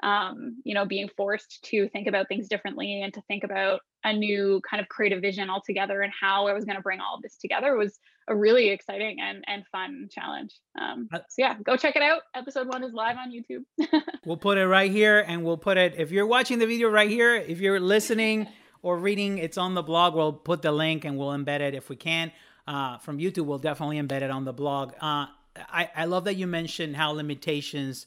um, 0.04 0.58
you 0.66 0.74
know, 0.74 0.86
being 0.86 1.08
forced 1.16 1.64
to 1.64 1.88
think 1.90 2.08
about 2.08 2.28
things 2.28 2.50
differently 2.50 3.02
and 3.02 3.14
to 3.14 3.22
think 3.22 3.46
about 3.46 3.80
a 4.04 4.12
new 4.12 4.62
kind 4.70 4.82
of 4.82 4.90
creative 4.90 5.22
vision 5.22 5.50
altogether 5.50 6.02
and 6.02 6.12
how 6.20 6.46
I 6.48 6.54
was 6.54 6.66
going 6.66 6.76
to 6.76 6.82
bring 6.82 7.00
all 7.00 7.16
of 7.16 7.22
this 7.22 7.38
together 7.38 7.78
was 7.78 7.98
a 8.28 8.36
really 8.36 8.70
exciting 8.70 9.20
and, 9.22 9.46
and 9.48 9.66
fun 9.72 10.10
challenge. 10.12 10.60
Um, 10.80 11.08
uh, 11.14 11.20
so 11.30 11.42
yeah, 11.42 11.56
go 11.64 11.78
check 11.78 11.96
it 11.96 12.02
out. 12.02 12.22
Episode 12.36 12.68
one 12.68 12.84
is 12.84 12.94
live 12.94 13.16
on 13.16 13.32
YouTube. 13.32 13.64
we'll 14.26 14.36
put 14.36 14.58
it 14.58 14.68
right 14.68 14.92
here 14.92 15.24
and 15.26 15.46
we'll 15.46 15.58
put 15.58 15.78
it, 15.78 15.96
if 15.98 16.12
you're 16.12 16.28
watching 16.28 16.60
the 16.60 16.68
video 16.68 16.90
right 16.90 17.10
here, 17.10 17.36
if 17.36 17.62
you're 17.62 17.80
listening 17.80 18.48
or 18.82 18.98
reading, 18.98 19.38
it's 19.38 19.58
on 19.58 19.74
the 19.74 19.84
blog. 19.84 20.16
We'll 20.16 20.34
put 20.34 20.62
the 20.62 20.74
link 20.74 21.06
and 21.06 21.18
we'll 21.18 21.30
embed 21.30 21.62
it 21.62 21.76
if 21.76 21.88
we 21.88 21.96
can. 21.96 22.34
Uh, 22.68 22.98
from 22.98 23.20
YouTube, 23.20 23.46
we'll 23.46 23.58
definitely 23.58 24.02
embed 24.02 24.22
it 24.22 24.32
on 24.32 24.44
the 24.44 24.54
blog. 24.54 24.94
Uh, 24.96 25.28
I, 25.56 25.90
I 25.96 26.06
love 26.06 26.26
that 26.26 26.36
you 26.36 26.48
mentioned 26.48 26.98
how 26.98 27.12
limitations 27.12 28.06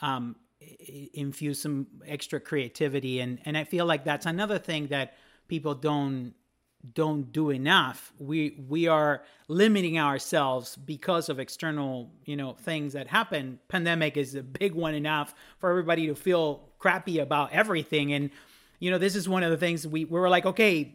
um, 0.00 0.36
infuse 0.60 1.60
some 1.60 1.86
extra 2.06 2.40
creativity. 2.40 3.20
And 3.20 3.38
and 3.44 3.56
I 3.56 3.64
feel 3.64 3.86
like 3.86 4.04
that's 4.04 4.26
another 4.26 4.58
thing 4.58 4.88
that 4.88 5.14
people 5.48 5.74
don't 5.74 6.34
don't 6.94 7.32
do 7.32 7.50
enough. 7.50 8.12
We 8.18 8.64
we 8.68 8.86
are 8.86 9.22
limiting 9.48 9.98
ourselves 9.98 10.76
because 10.76 11.28
of 11.28 11.38
external 11.38 12.10
you 12.24 12.36
know 12.36 12.54
things 12.54 12.92
that 12.94 13.08
happen. 13.08 13.58
Pandemic 13.68 14.16
is 14.16 14.34
a 14.34 14.42
big 14.42 14.74
one 14.74 14.94
enough 14.94 15.34
for 15.58 15.70
everybody 15.70 16.06
to 16.06 16.14
feel 16.14 16.68
crappy 16.78 17.18
about 17.18 17.52
everything. 17.52 18.12
And 18.12 18.30
you 18.78 18.90
know 18.90 18.98
this 18.98 19.16
is 19.16 19.28
one 19.28 19.42
of 19.42 19.50
the 19.50 19.56
things 19.56 19.86
we, 19.86 20.04
we 20.04 20.18
were 20.18 20.28
like 20.28 20.46
okay 20.46 20.94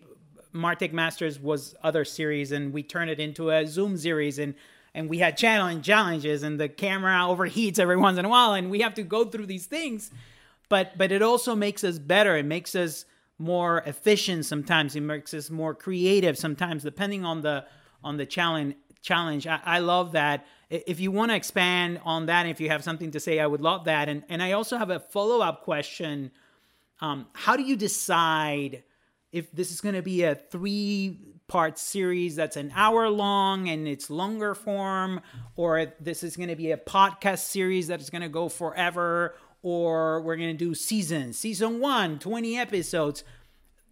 martech 0.53 0.91
masters 0.91 1.39
was 1.39 1.75
other 1.81 2.03
series 2.03 2.51
and 2.51 2.73
we 2.73 2.83
turned 2.83 3.09
it 3.09 3.19
into 3.19 3.49
a 3.49 3.65
zoom 3.65 3.97
series. 3.97 4.39
And 4.39 4.53
and 4.93 5.09
we 5.09 5.19
had 5.19 5.37
channeling 5.37 5.81
challenges 5.81 6.43
and 6.43 6.59
the 6.59 6.69
camera 6.69 7.13
overheats 7.13 7.79
every 7.79 7.97
once 7.97 8.17
in 8.17 8.25
a 8.25 8.29
while 8.29 8.53
and 8.53 8.69
we 8.69 8.81
have 8.81 8.93
to 8.95 9.03
go 9.03 9.25
through 9.25 9.45
these 9.45 9.65
things. 9.65 10.11
But 10.69 10.97
but 10.97 11.11
it 11.11 11.21
also 11.21 11.55
makes 11.55 11.83
us 11.83 11.99
better. 11.99 12.37
It 12.37 12.45
makes 12.45 12.75
us 12.75 13.05
more 13.37 13.79
efficient 13.85 14.45
sometimes. 14.45 14.95
It 14.95 15.01
makes 15.01 15.33
us 15.33 15.49
more 15.49 15.73
creative 15.73 16.37
sometimes 16.37 16.83
depending 16.83 17.25
on 17.25 17.41
the 17.41 17.65
on 18.03 18.17
the 18.17 18.25
challenge 18.25 18.75
challenge. 19.01 19.47
I, 19.47 19.59
I 19.65 19.79
love 19.79 20.11
that. 20.13 20.45
If 20.69 20.99
you 20.99 21.11
want 21.11 21.31
to 21.31 21.35
expand 21.35 21.99
on 22.05 22.27
that 22.27 22.45
if 22.45 22.61
you 22.61 22.69
have 22.69 22.83
something 22.83 23.11
to 23.11 23.19
say 23.19 23.39
i 23.39 23.47
would 23.47 23.61
love 23.61 23.85
that. 23.85 24.09
And 24.09 24.23
and 24.29 24.43
i 24.43 24.51
also 24.53 24.77
have 24.77 24.89
a 24.89 24.99
follow-up 24.99 25.63
question. 25.63 26.31
Um, 26.99 27.27
how 27.33 27.57
do 27.57 27.63
you 27.63 27.75
decide 27.75 28.83
if 29.31 29.51
this 29.51 29.71
is 29.71 29.81
going 29.81 29.95
to 29.95 30.01
be 30.01 30.23
a 30.23 30.35
three 30.35 31.17
part 31.51 31.77
series 31.77 32.37
that's 32.37 32.55
an 32.55 32.71
hour 32.73 33.09
long 33.09 33.67
and 33.67 33.85
it's 33.85 34.09
longer 34.09 34.55
form, 34.55 35.19
or 35.57 35.93
this 35.99 36.23
is 36.23 36.37
going 36.37 36.47
to 36.47 36.55
be 36.55 36.71
a 36.71 36.77
podcast 36.77 37.39
series 37.39 37.87
that 37.87 37.99
is 37.99 38.09
going 38.09 38.21
to 38.21 38.29
go 38.29 38.47
forever, 38.47 39.35
or 39.61 40.21
we're 40.21 40.37
going 40.37 40.57
to 40.57 40.65
do 40.65 40.73
seasons. 40.73 41.37
Season 41.37 41.81
one, 41.81 42.19
20 42.19 42.57
episodes. 42.57 43.25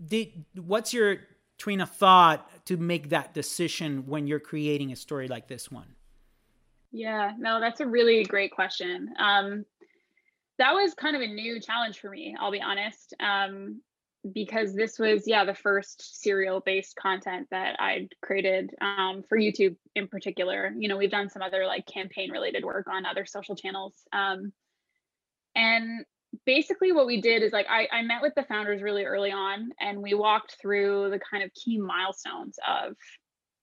Did, 0.03 0.45
what's 0.55 0.93
your 0.93 1.18
train 1.57 1.82
of 1.82 1.89
thought 1.89 2.49
to 2.68 2.78
make 2.78 3.10
that 3.10 3.34
decision 3.34 4.07
when 4.07 4.26
you're 4.26 4.39
creating 4.39 4.93
a 4.93 4.95
story 4.95 5.28
like 5.28 5.49
this 5.49 5.70
one? 5.70 5.95
Yeah, 6.93 7.34
no, 7.38 7.60
that's 7.60 7.82
a 7.82 7.86
really 7.86 8.24
great 8.24 8.53
question. 8.53 9.10
Um, 9.20 9.66
that 10.60 10.72
was 10.74 10.93
kind 10.93 11.18
of 11.18 11.22
a 11.22 11.28
new 11.28 11.60
challenge 11.60 11.99
for 11.99 12.10
me, 12.10 12.38
I'll 12.39 12.51
be 12.51 12.62
honest. 12.62 13.14
Um, 13.20 13.82
because 14.34 14.74
this 14.74 14.99
was 14.99 15.24
yeah 15.26 15.45
the 15.45 15.53
first 15.53 16.22
serial 16.22 16.59
based 16.59 16.95
content 16.95 17.47
that 17.51 17.78
i'd 17.80 18.09
created 18.22 18.70
um, 18.82 19.24
for 19.30 19.38
youtube 19.38 19.76
in 19.95 20.07
particular. 20.07 20.74
You 20.78 20.89
know 20.89 20.97
we've 20.97 21.11
done 21.11 21.30
some 21.30 21.41
other 21.41 21.65
like 21.65 21.86
campaign 21.86 22.32
related 22.32 22.65
work 22.65 22.88
on 22.88 23.05
other 23.05 23.26
social 23.26 23.55
channels 23.55 23.93
um, 24.11 24.51
and 25.55 26.05
basically 26.45 26.91
what 26.91 27.07
we 27.07 27.22
did 27.22 27.43
is 27.43 27.51
like 27.51 27.67
I, 27.70 27.88
I 27.91 28.01
met 28.03 28.22
with 28.22 28.36
the 28.36 28.43
founders 28.43 28.82
really 28.82 29.05
early 29.05 29.32
on 29.32 29.72
and 29.80 30.01
we 30.01 30.13
walked 30.13 30.57
through 30.61 31.09
the 31.09 31.20
kind 31.20 31.43
of 31.43 31.53
key 31.53 31.80
milestones 31.80 32.57
of 32.67 32.95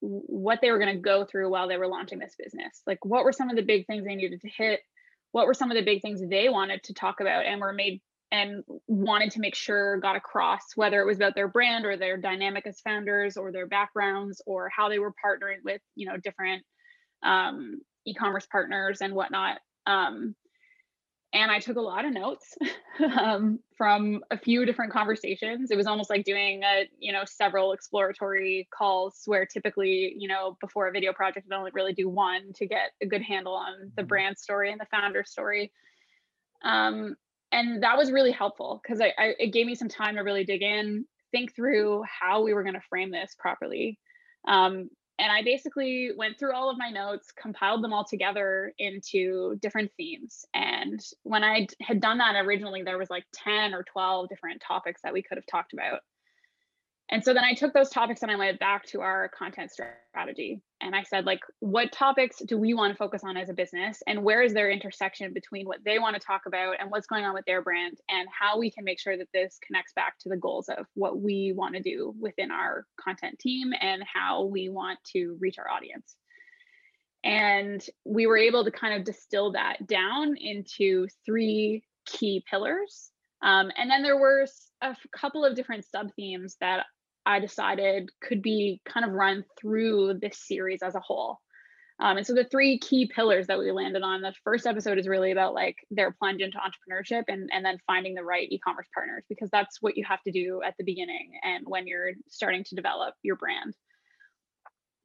what 0.01 0.61
they 0.61 0.71
were 0.71 0.79
going 0.79 0.95
to 0.95 1.01
go 1.01 1.25
through 1.25 1.51
while 1.51 1.69
they 1.69 1.77
were 1.77 1.87
launching 1.87 2.19
this 2.19 2.35
business. 2.39 2.83
Like 2.87 3.05
what 3.05 3.25
were 3.25 3.33
some 3.33 3.51
of 3.51 3.57
the 3.57 3.63
big 3.63 3.87
things 3.87 4.05
they 4.05 4.15
needed 4.15 4.41
to 4.43 4.49
hit? 4.49 4.81
What 5.33 5.47
were 5.47 5.55
some 5.55 5.71
of 5.71 5.77
the 5.77 5.85
big 5.85 6.03
things 6.03 6.21
they 6.21 6.49
wanted 6.49 6.83
to 6.85 6.95
talk 6.95 7.21
about 7.21 7.47
and 7.47 7.61
were 7.61 7.73
made 7.73 8.01
and 8.33 8.65
wanted 8.89 9.31
to 9.33 9.41
make 9.41 9.55
sure 9.55 9.99
got 9.99 10.17
across 10.17 10.63
whether 10.75 11.01
it 11.01 11.07
was 11.07 11.17
about 11.17 11.35
their 11.35 11.49
brand 11.49 11.85
or 11.85 11.97
their 11.97 12.17
dynamic 12.17 12.67
as 12.67 12.81
founders 12.81 13.37
or 13.37 13.53
their 13.53 13.67
backgrounds 13.67 14.43
or 14.47 14.69
how 14.75 14.89
they 14.89 14.99
were 14.99 15.13
partnering 15.13 15.63
with 15.65 15.81
you 15.95 16.07
know 16.07 16.17
different 16.17 16.63
um, 17.23 17.81
e-commerce 18.07 18.47
partners 18.51 19.01
and 19.01 19.15
whatnot 19.15 19.59
um, 19.87 20.35
and 21.33 21.51
i 21.53 21.61
took 21.61 21.77
a 21.77 21.81
lot 21.81 22.05
of 22.05 22.13
notes 22.13 22.57
um, 23.21 23.61
from 23.79 24.21
a 24.33 24.39
few 24.39 24.67
different 24.67 24.93
conversations 24.93 25.71
it 25.71 25.77
was 25.77 25.87
almost 25.87 26.11
like 26.11 26.25
doing 26.25 26.63
a 26.65 26.89
you 26.99 27.13
know 27.13 27.23
several 27.25 27.73
exploratory 27.73 28.69
calls 28.77 29.23
where 29.27 29.47
typically 29.47 30.15
you 30.19 30.27
know 30.27 30.57
before 30.61 30.89
a 30.89 30.93
video 30.93 31.13
project 31.13 31.47
i'd 31.51 31.57
only 31.57 31.71
really 31.75 31.93
do 31.93 32.09
one 32.09 32.53
to 32.55 32.67
get 32.67 32.91
a 33.01 33.07
good 33.07 33.23
handle 33.23 33.55
on 33.55 33.93
the 33.95 34.03
mm-hmm. 34.03 34.09
brand 34.09 34.37
story 34.37 34.73
and 34.73 34.81
the 34.81 34.87
founder 34.91 35.23
story 35.25 35.71
um, 36.65 37.15
and 37.53 37.83
that 37.83 37.97
was 37.97 38.13
really 38.13 38.33
helpful 38.33 38.81
because 38.83 39.01
I, 39.01 39.13
I, 39.19 39.35
it 39.39 39.53
gave 39.53 39.67
me 39.67 39.75
some 39.75 39.89
time 39.89 40.17
to 40.17 40.23
really 40.23 40.45
dig 40.45 40.63
in 40.63 41.05
think 41.33 41.55
through 41.55 42.03
how 42.05 42.43
we 42.43 42.55
were 42.55 42.63
going 42.63 42.75
to 42.75 42.81
frame 42.89 43.11
this 43.11 43.35
properly. 43.39 43.99
Um, 44.47 44.89
and 45.19 45.33
i 45.33 45.43
basically 45.43 46.11
went 46.17 46.39
through 46.39 46.53
all 46.53 46.71
of 46.71 46.77
my 46.77 46.91
notes 46.91 47.33
compiled 47.41 47.83
them 47.83 47.93
all 47.93 48.05
together 48.05 48.73
into 48.79 49.57
different 49.63 49.91
themes. 49.97 50.45
And 50.55 51.01
when 51.23 51.43
i 51.43 51.67
had 51.81 52.01
done 52.01 52.19
that 52.19 52.37
originally 52.37 52.83
there 52.83 52.99
was 52.99 53.11
like 53.11 53.25
10 53.33 53.75
or 53.75 53.83
12 53.83 54.29
different 54.29 54.63
topics 54.67 55.01
that 55.03 55.13
we 55.13 55.23
could 55.23 55.39
have 55.39 55.47
talked 55.47 55.73
about 55.73 56.01
and 57.09 57.23
so 57.23 57.33
then 57.33 57.45
I 57.45 57.55
took 57.55 57.73
those 57.73 57.89
topics 57.89 58.23
and 58.23 58.33
I 58.33 58.37
went 58.37 58.59
back 58.59 58.85
to 58.87 59.01
our 59.01 59.29
content 59.29 59.71
strategy. 59.71 60.61
And 60.81 60.95
I 60.95 61.05
said, 61.05 61.25
like, 61.25 61.39
what 61.61 61.93
topics 61.93 62.43
do 62.45 62.59
we 62.59 62.75
want 62.75 62.93
to 62.93 62.97
focus 62.97 63.23
on 63.25 63.37
as 63.37 63.49
a 63.49 63.55
business? 63.55 64.03
And 64.09 64.25
where 64.25 64.43
is 64.43 64.53
their 64.53 64.71
intersection 64.71 65.33
between 65.33 65.67
what 65.67 65.79
they 65.85 66.01
want 66.01 66.17
to 66.17 66.21
talk 66.21 66.43
about 66.47 66.77
and 66.81 66.91
what's 66.91 67.07
going 67.07 67.25
on 67.25 67.33
with 67.33 67.45
their 67.45 67.63
brand 67.63 67.99
and 68.09 68.29
how 68.29 68.59
we 68.59 68.73
can 68.73 68.83
make 68.83 68.99
sure 68.99 69.17
that 69.17 69.29
this 69.33 69.59
connects 69.65 69.93
back 69.95 70.19
to 70.21 70.29
the 70.29 70.37
goals 70.37 70.69
of 70.69 70.87
what 70.95 71.21
we 71.21 71.53
want 71.55 71.77
to 71.77 71.81
do 71.81 72.13
within 72.21 72.51
our 72.51 72.85
content 73.01 73.39
team 73.39 73.73
and 73.81 74.03
how 74.03 74.45
we 74.45 74.69
want 74.69 74.99
to 75.13 75.37
reach 75.41 75.59
our 75.59 75.71
audience. 75.71 76.17
And 77.23 77.85
we 78.05 78.27
were 78.27 78.37
able 78.37 78.65
to 78.65 78.71
kind 78.73 78.95
of 78.95 79.05
distill 79.05 79.53
that 79.53 79.87
down 79.87 80.37
into 80.37 81.07
three 81.25 81.85
key 82.05 82.45
pillars. 82.51 83.11
Um, 83.43 83.71
and 83.77 83.89
then 83.89 84.03
there 84.03 84.19
were 84.19 84.47
a 84.83 84.97
couple 85.17 85.45
of 85.45 85.55
different 85.55 85.85
sub 85.85 86.13
themes 86.17 86.57
that 86.61 86.87
I 87.27 87.41
decided 87.41 88.09
could 88.23 88.41
be 88.41 88.81
kind 88.89 89.05
of 89.05 89.13
run 89.13 89.45
through 89.61 90.21
this 90.23 90.39
series 90.39 90.83
as 90.83 90.95
a 90.95 91.01
whole. 91.01 91.41
Um, 91.99 92.19
and 92.19 92.27
so 92.27 92.35
the 92.35 92.45
three 92.45 92.79
key 92.79 93.11
pillars 93.13 93.47
that 93.47 93.59
we 93.59 93.73
landed 93.73 94.03
on, 94.03 94.21
the 94.21 94.35
first 94.45 94.67
episode 94.67 94.99
is 94.99 95.09
really 95.09 95.33
about 95.33 95.55
like 95.55 95.77
their 95.91 96.13
plunge 96.13 96.43
into 96.43 96.59
entrepreneurship 96.59 97.25
and, 97.29 97.49
and 97.53 97.65
then 97.65 97.79
finding 97.87 98.15
the 98.15 98.23
right 98.23 98.47
e-commerce 98.51 98.87
partners 98.95 99.25
because 99.29 99.49
that's 99.51 99.81
what 99.81 99.97
you 99.97 100.05
have 100.05 100.23
to 100.23 100.31
do 100.31 100.61
at 100.65 100.75
the 100.79 100.85
beginning 100.85 101.33
and 101.43 101.65
when 101.67 101.87
you're 101.87 102.13
starting 102.29 102.65
to 102.65 102.75
develop 102.75 103.15
your 103.23 103.37
brand. 103.37 103.75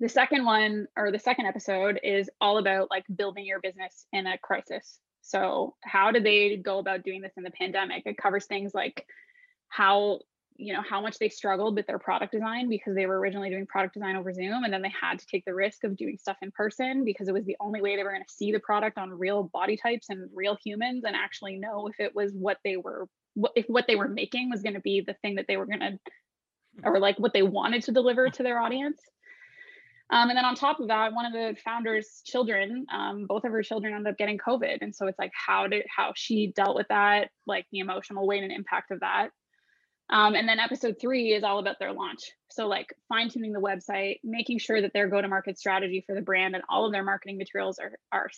The 0.01 0.09
second 0.09 0.45
one 0.45 0.87
or 0.97 1.11
the 1.11 1.19
second 1.19 1.45
episode 1.45 1.99
is 2.03 2.29
all 2.41 2.57
about 2.57 2.89
like 2.91 3.05
building 3.15 3.45
your 3.45 3.61
business 3.61 4.05
in 4.11 4.27
a 4.27 4.37
crisis. 4.37 4.99
So 5.21 5.75
how 5.83 6.11
did 6.11 6.25
they 6.25 6.57
go 6.57 6.79
about 6.79 7.03
doing 7.03 7.21
this 7.21 7.33
in 7.37 7.43
the 7.43 7.51
pandemic? 7.51 8.03
It 8.05 8.17
covers 8.17 8.45
things 8.45 8.73
like 8.73 9.05
how 9.69 10.19
you 10.57 10.73
know 10.73 10.81
how 10.87 11.01
much 11.01 11.17
they 11.17 11.29
struggled 11.29 11.75
with 11.75 11.87
their 11.87 11.99
product 11.99 12.31
design 12.31 12.69
because 12.69 12.95
they 12.95 13.05
were 13.05 13.19
originally 13.19 13.49
doing 13.49 13.65
product 13.65 13.93
design 13.93 14.15
over 14.15 14.33
zoom 14.33 14.63
and 14.63 14.73
then 14.73 14.81
they 14.81 14.91
had 14.99 15.17
to 15.17 15.25
take 15.25 15.43
the 15.45 15.53
risk 15.53 15.83
of 15.83 15.97
doing 15.97 16.17
stuff 16.17 16.37
in 16.41 16.51
person 16.51 17.03
because 17.03 17.27
it 17.27 17.33
was 17.33 17.45
the 17.45 17.55
only 17.59 17.81
way 17.81 17.95
they 17.95 18.03
were 18.03 18.11
going 18.11 18.23
to 18.23 18.33
see 18.33 18.51
the 18.51 18.59
product 18.59 18.97
on 18.97 19.09
real 19.09 19.43
body 19.43 19.77
types 19.77 20.07
and 20.09 20.29
real 20.33 20.57
humans 20.63 21.03
and 21.05 21.15
actually 21.15 21.57
know 21.57 21.87
if 21.87 21.99
it 21.99 22.15
was 22.15 22.31
what 22.33 22.57
they 22.63 22.77
were 22.77 23.07
what 23.33 23.51
if 23.55 23.65
what 23.67 23.85
they 23.87 23.95
were 23.95 24.09
making 24.09 24.49
was 24.49 24.61
going 24.61 24.75
to 24.75 24.81
be 24.81 25.01
the 25.05 25.15
thing 25.21 25.35
that 25.35 25.45
they 25.47 25.57
were 25.57 25.65
going 25.65 25.79
to 25.79 25.97
or 26.83 26.99
like 26.99 27.17
what 27.17 27.33
they 27.33 27.43
wanted 27.43 27.83
to 27.83 27.91
deliver 27.91 28.29
to 28.29 28.43
their 28.43 28.59
audience 28.59 29.01
um, 30.11 30.27
and 30.27 30.37
then 30.37 30.43
on 30.43 30.55
top 30.55 30.81
of 30.81 30.89
that, 30.89 31.13
one 31.13 31.25
of 31.25 31.31
the 31.31 31.55
founders' 31.63 32.21
children, 32.25 32.85
um, 32.93 33.27
both 33.27 33.45
of 33.45 33.51
her 33.53 33.63
children 33.63 33.93
ended 33.93 34.11
up 34.11 34.17
getting 34.17 34.37
COVID. 34.37 34.79
And 34.81 34.93
so 34.93 35.07
it's 35.07 35.17
like 35.17 35.31
how 35.33 35.67
did 35.67 35.85
how 35.87 36.11
she 36.15 36.51
dealt 36.53 36.75
with 36.75 36.87
that, 36.89 37.29
like 37.47 37.65
the 37.71 37.79
emotional 37.79 38.27
weight 38.27 38.43
and 38.43 38.51
impact 38.51 38.91
of 38.91 38.99
that. 38.99 39.29
Um, 40.11 40.35
and 40.35 40.47
then 40.47 40.59
episode 40.59 40.97
three 40.99 41.33
is 41.33 41.43
all 41.43 41.59
about 41.59 41.79
their 41.79 41.93
launch. 41.93 42.31
So, 42.49 42.67
like 42.67 42.93
fine 43.07 43.29
tuning 43.29 43.53
the 43.53 43.61
website, 43.61 44.19
making 44.23 44.59
sure 44.59 44.81
that 44.81 44.91
their 44.93 45.07
go 45.07 45.21
to 45.21 45.27
market 45.27 45.57
strategy 45.57 46.03
for 46.05 46.13
the 46.13 46.21
brand 46.21 46.53
and 46.53 46.63
all 46.69 46.85
of 46.85 46.91
their 46.91 47.03
marketing 47.03 47.37
materials 47.37 47.79
are, 47.79 47.93
are, 48.11 48.29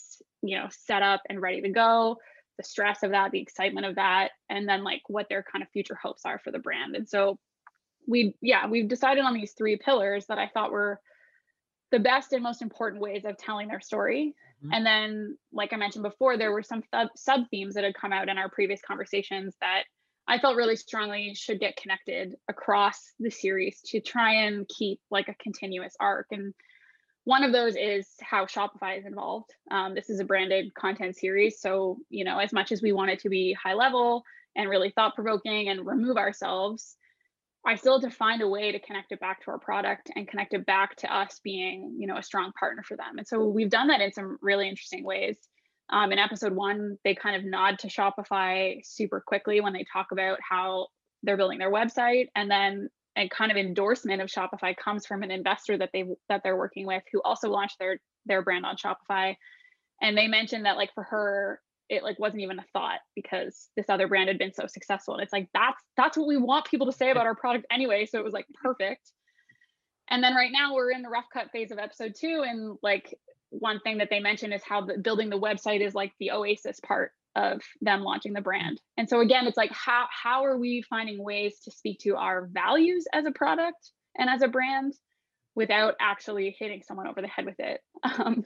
you 0.43 0.57
know, 0.57 0.67
set 0.69 1.01
up 1.01 1.21
and 1.29 1.41
ready 1.41 1.61
to 1.61 1.69
go. 1.69 2.17
The 2.57 2.63
stress 2.63 3.01
of 3.01 3.11
that, 3.11 3.31
the 3.31 3.41
excitement 3.41 3.87
of 3.87 3.95
that, 3.95 4.29
and 4.49 4.69
then 4.69 4.83
like 4.83 5.01
what 5.07 5.27
their 5.29 5.43
kind 5.43 5.63
of 5.63 5.69
future 5.69 5.97
hopes 6.01 6.21
are 6.25 6.39
for 6.43 6.51
the 6.51 6.59
brand. 6.59 6.95
And 6.95 7.09
so, 7.09 7.39
we, 8.07 8.35
yeah, 8.39 8.67
we've 8.67 8.87
decided 8.87 9.23
on 9.23 9.33
these 9.33 9.53
three 9.53 9.77
pillars 9.77 10.27
that 10.27 10.37
I 10.37 10.49
thought 10.53 10.71
were 10.71 10.99
the 11.91 11.99
best 11.99 12.33
and 12.33 12.43
most 12.43 12.61
important 12.61 13.01
ways 13.01 13.25
of 13.25 13.37
telling 13.37 13.67
their 13.67 13.81
story. 13.81 14.35
Mm-hmm. 14.63 14.73
And 14.73 14.85
then, 14.85 15.37
like 15.51 15.73
I 15.73 15.77
mentioned 15.77 16.03
before, 16.03 16.37
there 16.37 16.51
were 16.51 16.61
some 16.61 16.83
sub 17.15 17.49
themes 17.49 17.73
that 17.73 17.83
had 17.83 17.95
come 17.95 18.13
out 18.13 18.29
in 18.29 18.37
our 18.37 18.49
previous 18.49 18.81
conversations 18.85 19.55
that 19.59 19.83
I 20.27 20.39
felt 20.39 20.55
really 20.55 20.75
strongly 20.75 21.33
should 21.35 21.59
get 21.59 21.75
connected 21.75 22.35
across 22.47 23.13
the 23.19 23.29
series 23.29 23.81
to 23.87 23.99
try 23.99 24.45
and 24.45 24.67
keep 24.67 24.99
like 25.11 25.27
a 25.27 25.35
continuous 25.35 25.95
arc. 25.99 26.27
And 26.31 26.53
one 27.25 27.43
of 27.43 27.51
those 27.51 27.75
is 27.75 28.07
how 28.21 28.45
Shopify 28.45 28.99
is 28.99 29.05
involved. 29.05 29.53
Um, 29.71 29.95
this 29.95 30.09
is 30.09 30.19
a 30.19 30.25
branded 30.25 30.73
content 30.75 31.15
series. 31.15 31.59
So, 31.59 31.97
you 32.09 32.23
know, 32.23 32.39
as 32.39 32.53
much 32.53 32.71
as 32.71 32.81
we 32.81 32.91
want 32.91 33.11
it 33.11 33.19
to 33.21 33.29
be 33.29 33.53
high 33.53 33.73
level 33.73 34.23
and 34.55 34.69
really 34.69 34.91
thought 34.91 35.15
provoking 35.15 35.69
and 35.69 35.85
remove 35.85 36.17
ourselves, 36.17 36.95
I 37.65 37.75
still 37.75 37.99
have 37.99 38.09
to 38.09 38.15
find 38.15 38.41
a 38.41 38.47
way 38.47 38.73
to 38.73 38.79
connect 38.79 39.13
it 39.13 39.21
back 39.21 39.43
to 39.43 39.51
our 39.51 39.59
product 39.59 40.11
and 40.15 40.27
connect 40.27 40.53
it 40.53 40.65
back 40.65 40.97
to 40.97 41.13
us 41.13 41.39
being, 41.43 41.95
you 41.97 42.07
know, 42.07 42.17
a 42.17 42.23
strong 42.23 42.51
partner 42.59 42.83
for 42.83 42.97
them. 42.97 43.17
And 43.17 43.27
so 43.27 43.45
we've 43.45 43.69
done 43.69 43.87
that 43.87 44.01
in 44.01 44.11
some 44.11 44.37
really 44.41 44.67
interesting 44.67 45.05
ways. 45.05 45.37
Um, 45.93 46.11
in 46.11 46.17
episode 46.17 46.53
one, 46.53 46.97
they 47.03 47.13
kind 47.13 47.35
of 47.35 47.45
nod 47.45 47.77
to 47.79 47.87
Shopify 47.87 48.81
super 48.83 49.23
quickly 49.25 49.61
when 49.61 49.73
they 49.73 49.85
talk 49.93 50.07
about 50.11 50.39
how 50.41 50.87
they're 51.21 51.37
building 51.37 51.59
their 51.59 51.71
website, 51.71 52.29
and 52.35 52.49
then 52.49 52.89
a 53.15 53.29
kind 53.29 53.51
of 53.51 53.57
endorsement 53.57 54.19
of 54.19 54.27
Shopify 54.27 54.75
comes 54.75 55.05
from 55.05 55.21
an 55.21 55.29
investor 55.29 55.77
that 55.77 55.91
they 55.93 56.05
that 56.29 56.41
they're 56.43 56.57
working 56.57 56.87
with 56.87 57.03
who 57.11 57.21
also 57.23 57.47
launched 57.47 57.77
their 57.77 57.99
their 58.25 58.41
brand 58.41 58.65
on 58.65 58.75
Shopify, 58.75 59.35
and 60.01 60.17
they 60.17 60.27
mentioned 60.27 60.65
that 60.65 60.77
like 60.77 60.91
for 60.95 61.03
her 61.03 61.61
it 61.89 62.01
like 62.01 62.17
wasn't 62.17 62.41
even 62.41 62.57
a 62.57 62.65
thought 62.73 62.99
because 63.15 63.69
this 63.77 63.85
other 63.87 64.07
brand 64.07 64.29
had 64.29 64.39
been 64.39 64.53
so 64.53 64.65
successful. 64.65 65.13
And 65.13 65.21
it's 65.21 65.33
like 65.33 65.47
that's 65.53 65.79
that's 65.95 66.17
what 66.17 66.27
we 66.27 66.37
want 66.37 66.65
people 66.65 66.87
to 66.87 66.97
say 66.97 67.11
about 67.11 67.27
our 67.27 67.35
product 67.35 67.67
anyway. 67.71 68.07
So 68.07 68.17
it 68.17 68.25
was 68.25 68.33
like 68.33 68.47
perfect. 68.63 69.11
And 70.09 70.23
then 70.23 70.33
right 70.33 70.51
now 70.51 70.73
we're 70.73 70.91
in 70.91 71.03
the 71.03 71.09
rough 71.09 71.25
cut 71.31 71.51
phase 71.51 71.69
of 71.69 71.77
episode 71.77 72.15
two 72.19 72.43
and 72.47 72.77
like 72.81 73.15
one 73.59 73.79
thing 73.81 73.99
that 73.99 74.09
they 74.09 74.19
mentioned 74.19 74.53
is 74.53 74.61
how 74.67 74.81
the, 74.81 74.97
building 74.97 75.29
the 75.29 75.39
website 75.39 75.85
is 75.85 75.93
like 75.93 76.11
the 76.19 76.31
oasis 76.31 76.79
part 76.79 77.11
of 77.35 77.61
them 77.81 78.01
launching 78.01 78.33
the 78.33 78.41
brand. 78.41 78.79
And 78.97 79.09
so 79.09 79.21
again, 79.21 79.47
it's 79.47 79.57
like 79.57 79.71
how 79.71 80.05
how 80.11 80.45
are 80.45 80.57
we 80.57 80.83
finding 80.89 81.23
ways 81.23 81.59
to 81.65 81.71
speak 81.71 81.99
to 81.99 82.15
our 82.15 82.47
values 82.51 83.05
as 83.13 83.25
a 83.25 83.31
product 83.31 83.91
and 84.17 84.29
as 84.29 84.41
a 84.41 84.47
brand 84.47 84.93
without 85.55 85.95
actually 85.99 86.55
hitting 86.57 86.81
someone 86.81 87.07
over 87.07 87.21
the 87.21 87.27
head 87.27 87.45
with 87.45 87.59
it. 87.59 87.81
Um, 88.03 88.43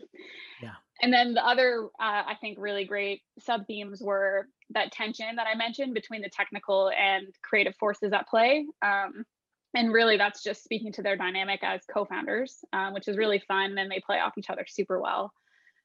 yeah. 0.62 0.76
And 1.02 1.12
then 1.12 1.34
the 1.34 1.46
other, 1.46 1.86
uh, 2.00 2.24
I 2.28 2.36
think, 2.40 2.58
really 2.60 2.86
great 2.86 3.22
sub 3.40 3.66
themes 3.66 4.02
were 4.02 4.48
that 4.72 4.92
tension 4.92 5.36
that 5.36 5.48
I 5.52 5.56
mentioned 5.58 5.94
between 5.94 6.22
the 6.22 6.30
technical 6.30 6.90
and 6.90 7.28
creative 7.44 7.76
forces 7.80 8.14
at 8.14 8.28
play. 8.28 8.66
Um, 8.84 9.26
and 9.74 9.92
really 9.92 10.18
that's 10.18 10.44
just 10.44 10.64
speaking 10.64 10.92
to 10.94 11.02
their 11.02 11.16
dynamic 11.16 11.60
as 11.64 11.82
co-founders 11.94 12.58
um, 12.74 12.94
which 12.94 13.08
is 13.08 13.18
really 13.18 13.40
fun 13.48 13.78
and 13.78 13.92
they 13.92 14.02
play 14.06 14.20
off 14.20 14.38
each 14.38 14.50
other 14.50 14.66
super 14.68 15.00
well. 15.00 15.32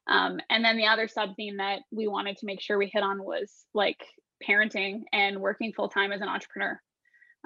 Um, 0.08 0.40
and 0.50 0.64
then 0.64 0.76
the 0.76 0.86
other 0.86 1.06
sub 1.06 1.36
theme 1.36 1.58
that 1.58 1.80
we 1.92 2.08
wanted 2.08 2.36
to 2.38 2.46
make 2.46 2.60
sure 2.60 2.76
we 2.76 2.90
hit 2.92 3.04
on 3.04 3.22
was 3.22 3.64
like 3.72 4.02
parenting 4.46 5.02
and 5.12 5.38
working 5.38 5.72
full-time 5.72 6.12
as 6.12 6.20
an 6.20 6.28
entrepreneur. 6.28 6.80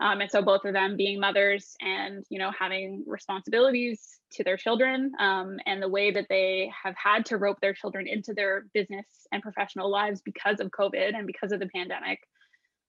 Um, 0.00 0.20
and 0.20 0.30
so 0.30 0.42
both 0.42 0.64
of 0.64 0.74
them 0.74 0.96
being 0.96 1.20
mothers 1.20 1.74
and 1.80 2.24
you 2.28 2.38
know 2.38 2.50
having 2.50 3.02
responsibilities 3.06 4.18
to 4.32 4.44
their 4.44 4.58
children 4.58 5.12
um, 5.18 5.56
and 5.64 5.82
the 5.82 5.88
way 5.88 6.10
that 6.10 6.26
they 6.28 6.70
have 6.82 6.94
had 7.02 7.24
to 7.26 7.38
rope 7.38 7.58
their 7.60 7.72
children 7.72 8.06
into 8.06 8.34
their 8.34 8.66
business 8.74 9.06
and 9.32 9.42
professional 9.42 9.90
lives 9.90 10.20
because 10.22 10.60
of 10.60 10.70
covid 10.70 11.14
and 11.14 11.26
because 11.26 11.50
of 11.50 11.60
the 11.60 11.68
pandemic 11.68 12.18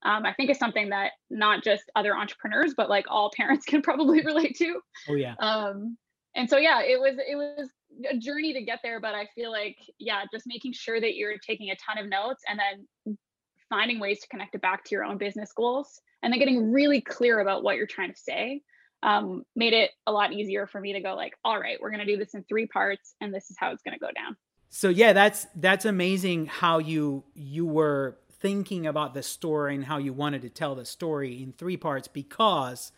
um, 0.04 0.26
I 0.26 0.34
think 0.34 0.50
is 0.50 0.60
something 0.60 0.90
that 0.90 1.12
not 1.30 1.64
just 1.64 1.84
other 1.96 2.16
entrepreneurs, 2.16 2.74
but 2.76 2.90
like 2.90 3.06
all 3.10 3.32
parents 3.36 3.66
can 3.66 3.82
probably 3.82 4.24
relate 4.24 4.58
to. 4.58 4.80
Oh 5.10 5.16
yeah. 5.16 5.36
Um, 5.40 5.98
and 6.36 6.50
so 6.50 6.58
yeah, 6.58 6.82
it 6.82 7.00
was 7.00 7.18
it 7.18 7.36
was 7.36 7.70
a 8.10 8.18
journey 8.18 8.54
to 8.54 8.62
get 8.62 8.80
there, 8.84 9.00
but 9.00 9.16
I 9.16 9.28
feel 9.34 9.52
like 9.52 9.78
yeah, 9.98 10.24
just 10.32 10.46
making 10.46 10.74
sure 10.74 11.02
that 11.02 11.16
you're 11.16 11.38
taking 11.40 11.72
a 11.72 11.76
ton 11.76 12.04
of 12.04 12.10
notes 12.10 12.44
and 12.48 12.60
then 12.60 13.18
finding 13.70 14.00
ways 14.00 14.20
to 14.22 14.28
connect 14.28 14.56
it 14.56 14.62
back 14.62 14.84
to 14.86 14.92
your 14.92 15.04
own 15.04 15.18
business 15.18 15.52
goals, 15.52 16.00
and 16.22 16.32
then 16.32 16.40
getting 16.40 16.72
really 16.72 17.02
clear 17.02 17.40
about 17.40 17.64
what 17.64 17.76
you're 17.76 17.88
trying 17.88 18.14
to 18.14 18.20
say. 18.20 18.62
Um, 19.04 19.44
made 19.56 19.74
it 19.74 19.92
a 20.08 20.12
lot 20.12 20.34
easier 20.34 20.66
for 20.66 20.82
me 20.82 20.94
to 20.94 21.00
go 21.02 21.16
like, 21.16 21.34
all 21.44 21.60
right, 21.60 21.78
we're 21.80 21.92
gonna 21.92 22.06
do 22.06 22.18
this 22.18 22.34
in 22.34 22.44
three 22.44 22.68
parts, 22.68 23.16
and 23.20 23.34
this 23.34 23.50
is 23.50 23.58
how 23.60 23.72
it's 23.72 23.82
gonna 23.82 24.00
go 24.00 24.10
down. 24.16 24.36
So 24.70 24.90
yeah, 24.90 25.14
that's 25.14 25.48
that's 25.56 25.86
amazing 25.86 26.48
how 26.48 26.78
you 26.78 27.24
you 27.34 27.66
were 27.66 28.18
thinking 28.40 28.86
about 28.86 29.14
the 29.14 29.24
story 29.24 29.76
and 29.76 29.86
how 29.86 29.98
you 29.98 30.14
wanted 30.14 30.42
to 30.44 30.50
tell 30.50 30.76
the 30.76 30.86
story 30.86 31.42
in 31.42 31.54
three 31.54 31.78
parts 31.78 32.08
because 32.08 32.92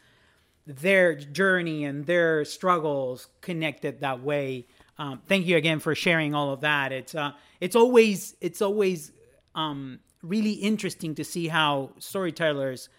their 0.66 1.16
journey 1.16 1.86
and 1.86 2.06
their 2.06 2.46
struggles 2.46 3.28
connected 3.42 4.02
that 4.02 4.22
way. 4.22 4.68
Um, 4.98 5.22
thank 5.28 5.46
you 5.46 5.58
again 5.58 5.80
for 5.80 5.96
sharing 5.96 6.36
all 6.36 6.52
of 6.52 6.62
that. 6.62 6.92
It's 6.92 7.16
uh, 7.16 7.32
it's 7.60 7.76
always 7.76 8.36
it's 8.42 8.62
always 8.62 9.12
um, 9.56 10.00
really 10.22 10.54
interesting 10.54 11.16
to 11.16 11.24
see 11.24 11.48
how 11.48 11.92
storytellers 12.00 12.90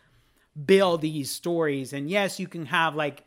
build 0.64 1.02
these 1.02 1.30
stories. 1.30 1.92
And 1.92 2.10
yes, 2.10 2.40
you 2.40 2.48
can 2.48 2.66
have 2.66 2.94
like 2.94 3.24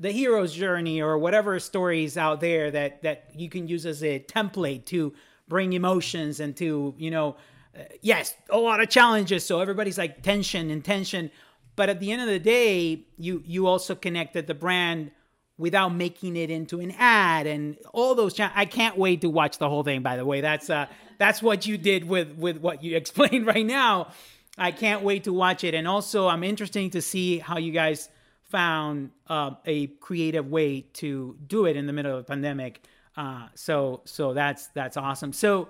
the 0.00 0.10
hero's 0.10 0.54
journey 0.54 1.02
or 1.02 1.18
whatever 1.18 1.60
stories 1.60 2.16
out 2.16 2.40
there 2.40 2.70
that 2.70 3.02
that 3.02 3.30
you 3.34 3.48
can 3.48 3.68
use 3.68 3.84
as 3.84 4.02
a 4.02 4.20
template 4.20 4.86
to 4.86 5.12
bring 5.48 5.72
emotions 5.72 6.40
and 6.40 6.56
to 6.56 6.94
you 6.98 7.10
know 7.10 7.36
uh, 7.76 7.82
yes, 8.00 8.34
a 8.50 8.58
lot 8.58 8.80
of 8.80 8.88
challenges. 8.88 9.44
So 9.44 9.60
everybody's 9.60 9.98
like 9.98 10.22
tension 10.22 10.70
and 10.70 10.84
tension. 10.84 11.30
But 11.76 11.88
at 11.88 12.00
the 12.00 12.10
end 12.10 12.22
of 12.22 12.28
the 12.28 12.38
day, 12.38 13.04
you 13.16 13.42
you 13.46 13.66
also 13.66 13.94
connected 13.94 14.46
the 14.46 14.54
brand 14.54 15.12
without 15.56 15.88
making 15.88 16.36
it 16.36 16.50
into 16.50 16.80
an 16.80 16.92
ad 16.92 17.46
and 17.46 17.76
all 17.92 18.14
those. 18.14 18.34
Cha- 18.34 18.52
I 18.54 18.64
can't 18.64 18.96
wait 18.96 19.20
to 19.22 19.30
watch 19.30 19.58
the 19.58 19.68
whole 19.68 19.82
thing. 19.82 20.02
By 20.02 20.16
the 20.16 20.24
way, 20.24 20.40
that's 20.40 20.70
uh 20.70 20.86
that's 21.18 21.42
what 21.42 21.66
you 21.66 21.78
did 21.78 22.04
with 22.04 22.32
with 22.36 22.58
what 22.58 22.82
you 22.82 22.96
explained 23.02 23.46
right 23.46 23.66
now. 23.66 24.12
I 24.56 24.72
can't 24.72 25.02
wait 25.02 25.24
to 25.24 25.32
watch 25.32 25.62
it. 25.62 25.74
And 25.74 25.86
also, 25.86 26.26
I'm 26.26 26.42
interested 26.42 26.90
to 26.92 27.00
see 27.00 27.38
how 27.38 27.58
you 27.58 27.70
guys 27.70 28.08
found 28.42 29.10
uh, 29.28 29.52
a 29.66 29.86
creative 29.86 30.50
way 30.50 30.80
to 30.94 31.36
do 31.46 31.66
it 31.66 31.76
in 31.76 31.86
the 31.86 31.92
middle 31.92 32.12
of 32.12 32.20
a 32.20 32.24
pandemic. 32.24 32.82
Uh, 33.16 33.46
so 33.54 34.00
so 34.04 34.34
that's 34.34 34.66
that's 34.68 34.96
awesome. 34.96 35.32
So 35.32 35.68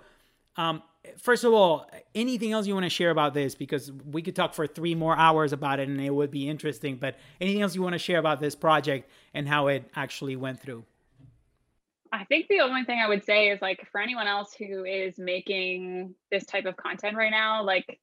um, 0.57 0.82
first 1.16 1.44
of 1.44 1.52
all, 1.52 1.88
anything 2.14 2.52
else 2.52 2.66
you 2.66 2.74
want 2.74 2.84
to 2.84 2.90
share 2.90 3.11
about 3.11 3.34
this? 3.34 3.54
Because 3.54 3.90
we 3.92 4.22
could 4.22 4.36
talk 4.36 4.54
for 4.54 4.66
three 4.66 4.94
more 4.94 5.16
hours 5.16 5.52
about 5.52 5.80
it 5.80 5.88
and 5.88 6.00
it 6.00 6.11
would 6.11 6.30
be 6.30 6.48
interesting. 6.48 6.96
But 6.96 7.16
anything 7.40 7.62
else 7.62 7.74
you 7.74 7.82
want 7.82 7.94
to 7.94 7.98
share 7.98 8.18
about 8.18 8.40
this 8.40 8.54
project 8.54 9.11
and 9.34 9.48
how 9.48 9.68
it 9.68 9.90
actually 9.94 10.36
went 10.36 10.61
through? 10.61 10.84
I 12.12 12.24
think 12.24 12.48
the 12.48 12.61
only 12.61 12.84
thing 12.84 13.00
I 13.04 13.09
would 13.09 13.24
say 13.24 13.48
is 13.48 13.61
like 13.61 13.86
for 13.92 14.00
anyone 14.00 14.26
else 14.26 14.54
who 14.54 14.84
is 14.84 15.18
making 15.18 16.14
this 16.30 16.46
type 16.46 16.64
of 16.64 16.76
content 16.76 17.16
right 17.16 17.30
now, 17.30 17.62
like 17.62 17.98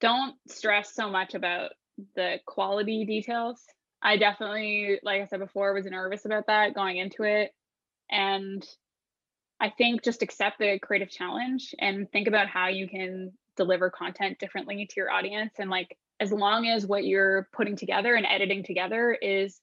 don't 0.00 0.34
stress 0.48 0.94
so 0.94 1.10
much 1.10 1.34
about 1.34 1.72
the 2.16 2.38
quality 2.46 3.04
details. 3.04 3.62
I 4.02 4.16
definitely, 4.16 4.98
like 5.02 5.22
I 5.22 5.26
said 5.26 5.40
before, 5.40 5.72
was 5.74 5.84
nervous 5.86 6.24
about 6.24 6.46
that 6.46 6.74
going 6.74 6.96
into 6.96 7.22
it. 7.22 7.52
And 8.10 8.66
I 9.62 9.70
think 9.70 10.02
just 10.02 10.22
accept 10.22 10.58
the 10.58 10.78
creative 10.80 11.08
challenge 11.08 11.74
and 11.78 12.10
think 12.10 12.26
about 12.26 12.48
how 12.48 12.68
you 12.68 12.88
can 12.88 13.32
deliver 13.56 13.90
content 13.90 14.40
differently 14.40 14.86
to 14.86 14.94
your 14.96 15.10
audience. 15.10 15.54
And 15.58 15.70
like, 15.70 15.96
as 16.18 16.32
long 16.32 16.66
as 16.66 16.84
what 16.84 17.04
you're 17.04 17.48
putting 17.52 17.76
together 17.76 18.14
and 18.14 18.26
editing 18.26 18.64
together 18.64 19.16
is 19.22 19.60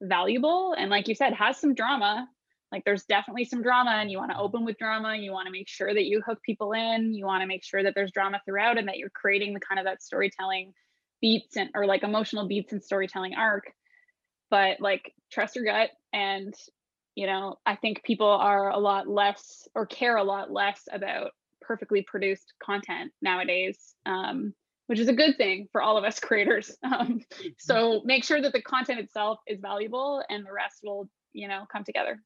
valuable 0.00 0.74
and, 0.78 0.88
like 0.88 1.08
you 1.08 1.14
said, 1.16 1.34
has 1.34 1.58
some 1.58 1.74
drama, 1.74 2.28
like 2.72 2.84
there's 2.84 3.04
definitely 3.04 3.44
some 3.44 3.62
drama 3.62 3.90
and 3.90 4.10
you 4.10 4.18
want 4.18 4.30
to 4.30 4.38
open 4.38 4.64
with 4.64 4.78
drama 4.78 5.16
you 5.16 5.32
want 5.32 5.46
to 5.46 5.52
make 5.52 5.68
sure 5.68 5.92
that 5.92 6.04
you 6.04 6.22
hook 6.24 6.38
people 6.42 6.72
in 6.72 7.12
you 7.12 7.26
want 7.26 7.42
to 7.42 7.46
make 7.46 7.64
sure 7.64 7.82
that 7.82 7.94
there's 7.94 8.12
drama 8.12 8.40
throughout 8.44 8.78
and 8.78 8.88
that 8.88 8.98
you're 8.98 9.10
creating 9.10 9.54
the 9.54 9.60
kind 9.60 9.78
of 9.78 9.84
that 9.84 10.02
storytelling 10.02 10.72
beats 11.20 11.56
and 11.56 11.70
or 11.74 11.86
like 11.86 12.02
emotional 12.02 12.46
beats 12.46 12.72
and 12.72 12.82
storytelling 12.82 13.34
arc 13.34 13.64
but 14.50 14.80
like 14.80 15.12
trust 15.32 15.56
your 15.56 15.64
gut 15.64 15.90
and 16.12 16.54
you 17.14 17.26
know 17.26 17.56
i 17.66 17.74
think 17.74 18.02
people 18.04 18.26
are 18.26 18.70
a 18.70 18.78
lot 18.78 19.08
less 19.08 19.68
or 19.74 19.86
care 19.86 20.16
a 20.16 20.24
lot 20.24 20.50
less 20.50 20.82
about 20.92 21.32
perfectly 21.60 22.02
produced 22.02 22.52
content 22.62 23.12
nowadays 23.22 23.94
um, 24.06 24.52
which 24.86 24.98
is 24.98 25.08
a 25.08 25.12
good 25.12 25.36
thing 25.36 25.68
for 25.70 25.82
all 25.82 25.96
of 25.96 26.04
us 26.04 26.18
creators 26.28 26.76
um, 26.82 27.20
so 27.58 28.02
make 28.04 28.24
sure 28.24 28.40
that 28.40 28.52
the 28.52 28.62
content 28.62 28.98
itself 28.98 29.38
is 29.46 29.60
valuable 29.60 30.22
and 30.28 30.46
the 30.46 30.52
rest 30.52 30.80
will 30.82 31.08
you 31.32 31.48
know 31.48 31.64
come 31.70 31.84
together 31.84 32.18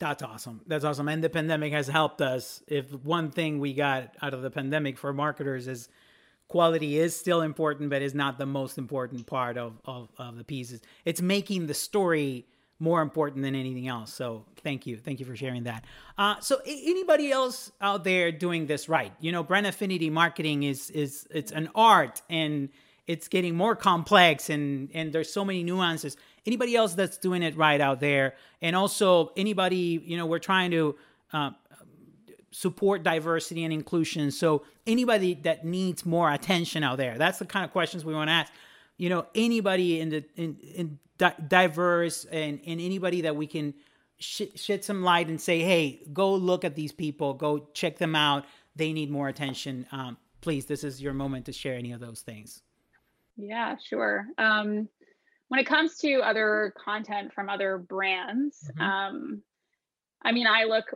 that's 0.00 0.22
awesome. 0.22 0.60
That's 0.66 0.84
awesome. 0.84 1.08
And 1.08 1.22
the 1.22 1.30
pandemic 1.30 1.72
has 1.72 1.86
helped 1.86 2.20
us. 2.20 2.62
If 2.66 2.92
one 2.92 3.30
thing 3.30 3.60
we 3.60 3.74
got 3.74 4.16
out 4.20 4.34
of 4.34 4.42
the 4.42 4.50
pandemic 4.50 4.98
for 4.98 5.12
marketers 5.12 5.68
is 5.68 5.88
quality 6.48 6.98
is 6.98 7.16
still 7.16 7.42
important, 7.42 7.90
but 7.90 8.02
is 8.02 8.14
not 8.14 8.38
the 8.38 8.46
most 8.46 8.78
important 8.78 9.26
part 9.26 9.56
of, 9.56 9.80
of, 9.84 10.10
of 10.18 10.36
the 10.36 10.44
pieces. 10.44 10.80
It's 11.04 11.22
making 11.22 11.66
the 11.66 11.74
story 11.74 12.46
more 12.78 13.02
important 13.02 13.42
than 13.42 13.54
anything 13.54 13.88
else. 13.88 14.12
So 14.12 14.44
thank 14.62 14.86
you. 14.86 14.96
Thank 14.96 15.20
you 15.20 15.26
for 15.26 15.36
sharing 15.36 15.64
that. 15.64 15.84
Uh, 16.18 16.40
so 16.40 16.60
anybody 16.66 17.30
else 17.30 17.70
out 17.80 18.04
there 18.04 18.32
doing 18.32 18.66
this 18.66 18.88
right? 18.88 19.12
You 19.20 19.32
know, 19.32 19.42
brand 19.42 19.66
affinity 19.66 20.10
marketing 20.10 20.64
is 20.64 20.90
is 20.90 21.26
it's 21.30 21.52
an 21.52 21.70
art 21.74 22.20
and 22.28 22.68
it's 23.06 23.28
getting 23.28 23.54
more 23.54 23.76
complex 23.76 24.50
and 24.50 24.90
and 24.94 25.12
there's 25.12 25.32
so 25.32 25.44
many 25.44 25.62
nuances 25.62 26.16
anybody 26.46 26.76
else 26.76 26.94
that's 26.94 27.16
doing 27.18 27.42
it 27.42 27.56
right 27.56 27.80
out 27.80 28.00
there 28.00 28.34
and 28.62 28.74
also 28.74 29.32
anybody 29.36 30.02
you 30.04 30.16
know 30.16 30.26
we're 30.26 30.38
trying 30.38 30.70
to 30.70 30.96
uh, 31.32 31.50
support 32.50 33.02
diversity 33.02 33.64
and 33.64 33.72
inclusion 33.72 34.30
so 34.30 34.64
anybody 34.86 35.34
that 35.34 35.64
needs 35.64 36.06
more 36.06 36.30
attention 36.32 36.82
out 36.82 36.96
there 36.96 37.18
that's 37.18 37.38
the 37.38 37.44
kind 37.46 37.64
of 37.64 37.70
questions 37.70 38.04
we 38.04 38.14
want 38.14 38.28
to 38.28 38.32
ask 38.32 38.52
you 38.96 39.08
know 39.08 39.26
anybody 39.34 40.00
in 40.00 40.10
the 40.10 40.24
in, 40.36 40.56
in 40.74 40.98
di- 41.18 41.34
diverse 41.48 42.24
and, 42.26 42.60
and 42.66 42.80
anybody 42.80 43.22
that 43.22 43.36
we 43.36 43.46
can 43.46 43.74
sh- 44.18 44.42
shed 44.54 44.84
some 44.84 45.02
light 45.02 45.28
and 45.28 45.40
say 45.40 45.60
hey 45.60 46.06
go 46.12 46.34
look 46.34 46.64
at 46.64 46.74
these 46.74 46.92
people 46.92 47.34
go 47.34 47.68
check 47.74 47.98
them 47.98 48.14
out 48.14 48.44
they 48.76 48.92
need 48.92 49.10
more 49.10 49.28
attention 49.28 49.86
um, 49.92 50.16
please 50.40 50.66
this 50.66 50.84
is 50.84 51.00
your 51.00 51.12
moment 51.12 51.46
to 51.46 51.52
share 51.52 51.74
any 51.74 51.92
of 51.92 52.00
those 52.00 52.20
things 52.20 52.62
yeah, 53.36 53.76
sure. 53.76 54.26
Um, 54.38 54.88
when 55.48 55.60
it 55.60 55.66
comes 55.66 55.98
to 55.98 56.20
other 56.20 56.72
content 56.82 57.32
from 57.32 57.48
other 57.48 57.78
brands, 57.78 58.70
mm-hmm. 58.70 58.82
um, 58.82 59.42
I 60.22 60.32
mean, 60.32 60.46
I 60.46 60.64
look 60.64 60.86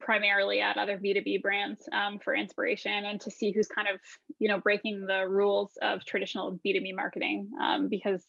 primarily 0.00 0.60
at 0.60 0.76
other 0.76 0.98
B2B 0.98 1.42
brands 1.42 1.88
um, 1.92 2.18
for 2.18 2.34
inspiration 2.34 3.04
and 3.04 3.20
to 3.20 3.30
see 3.30 3.52
who's 3.52 3.68
kind 3.68 3.88
of, 3.88 4.00
you 4.38 4.48
know, 4.48 4.58
breaking 4.58 5.06
the 5.06 5.28
rules 5.28 5.72
of 5.82 6.04
traditional 6.04 6.58
B2B 6.64 6.94
marketing. 6.94 7.50
Um, 7.60 7.88
because, 7.88 8.24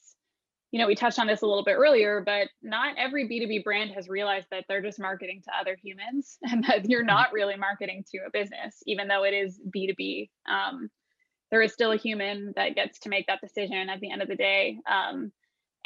you 0.71 0.79
know, 0.79 0.87
we 0.87 0.95
touched 0.95 1.19
on 1.19 1.27
this 1.27 1.41
a 1.41 1.45
little 1.45 1.63
bit 1.63 1.75
earlier, 1.75 2.21
but 2.25 2.47
not 2.61 2.95
every 2.97 3.27
B2B 3.27 3.63
brand 3.63 3.91
has 3.91 4.09
realized 4.09 4.47
that 4.51 4.65
they're 4.67 4.81
just 4.81 4.99
marketing 4.99 5.41
to 5.45 5.51
other 5.59 5.77
humans 5.81 6.37
and 6.43 6.63
that 6.65 6.89
you're 6.89 7.03
not 7.03 7.33
really 7.33 7.55
marketing 7.55 8.03
to 8.11 8.19
a 8.27 8.31
business, 8.31 8.81
even 8.85 9.07
though 9.07 9.23
it 9.23 9.33
is 9.33 9.59
B2B. 9.75 10.29
Um, 10.49 10.89
there 11.51 11.61
is 11.61 11.73
still 11.73 11.93
a 11.93 11.97
human 11.97 12.53
that 12.55 12.75
gets 12.75 12.99
to 12.99 13.09
make 13.09 13.27
that 13.27 13.41
decision 13.41 13.89
at 13.89 13.99
the 14.01 14.11
end 14.11 14.21
of 14.21 14.27
the 14.27 14.35
day. 14.35 14.79
Um, 14.89 15.31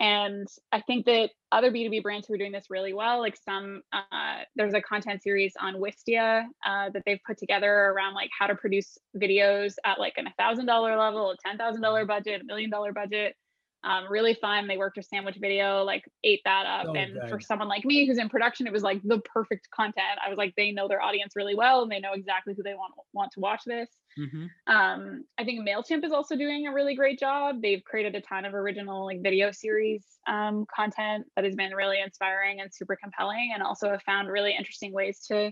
and 0.02 0.48
I 0.72 0.82
think 0.82 1.06
that 1.06 1.30
other 1.52 1.72
B2B 1.72 2.02
brands 2.02 2.28
who 2.28 2.34
are 2.34 2.38
doing 2.38 2.52
this 2.52 2.66
really 2.70 2.92
well, 2.94 3.20
like 3.20 3.38
some, 3.38 3.84
uh, 3.94 4.44
there's 4.56 4.74
a 4.74 4.82
content 4.82 5.22
series 5.22 5.54
on 5.62 5.76
Wistia 5.76 6.46
uh, 6.66 6.90
that 6.90 7.04
they've 7.06 7.20
put 7.26 7.38
together 7.38 7.72
around 7.72 8.16
like 8.16 8.32
how 8.38 8.48
to 8.48 8.56
produce 8.56 8.98
videos 9.16 9.76
at 9.86 10.00
like 10.00 10.14
an 10.18 10.28
$1,000 10.40 10.66
level, 10.98 11.32
a 11.32 11.48
$10,000 11.48 12.08
budget, 12.08 12.42
a 12.42 12.46
million 12.46 12.70
dollar 12.72 12.92
budget 12.92 13.36
um, 13.84 14.06
really 14.10 14.36
fun. 14.36 14.68
They 14.68 14.78
worked 14.78 14.98
with 14.98 15.08
Sandwich 15.08 15.38
Video, 15.40 15.84
like 15.84 16.04
ate 16.24 16.42
that 16.46 16.66
up. 16.66 16.88
Oh, 16.90 16.94
and 16.94 17.18
for 17.30 17.40
someone 17.40 17.68
like 17.68 17.84
me 17.84 18.06
who's 18.06 18.20
in 18.20 18.30
production, 18.30 18.68
it 18.68 18.74
was 18.74 18.84
like 18.84 19.02
the 19.04 19.20
perfect 19.20 19.70
content. 19.72 20.20
I 20.24 20.30
was 20.30 20.38
like, 20.38 20.54
they 20.56 20.72
know 20.72 20.88
their 20.88 21.02
audience 21.02 21.34
really 21.36 21.56
well 21.56 21.82
and 21.82 21.92
they 21.92 22.00
know 22.00 22.14
exactly 22.14 22.54
who 22.56 22.64
they 22.64 22.76
want 22.76 22.94
want 23.14 23.32
to 23.34 23.40
watch 23.40 23.62
this. 23.66 23.90
Mm-hmm. 24.20 24.74
Um, 24.74 25.24
I 25.38 25.44
think 25.44 25.68
Mailchimp 25.68 26.04
is 26.06 26.12
also 26.12 26.36
doing 26.36 26.68
a 26.68 26.74
really 26.74 26.96
great 26.96 27.20
job. 27.20 27.62
They've 27.62 27.84
created 27.84 28.16
a 28.16 28.22
ton 28.22 28.46
of 28.46 28.54
original 28.54 29.06
like 29.06 29.22
video 29.22 29.52
series 29.52 30.04
um, 30.28 30.66
content 30.74 31.26
that 31.36 31.46
has 31.46 31.56
been 31.56 31.74
really 31.74 32.02
inspiring 32.02 32.62
and 32.62 32.74
super 32.74 32.98
compelling, 33.02 33.52
and 33.54 33.64
also 33.64 33.90
have 33.90 34.04
found 34.04 34.28
really 34.28 34.56
interesting 34.58 34.94
ways 34.94 35.26
to 35.28 35.52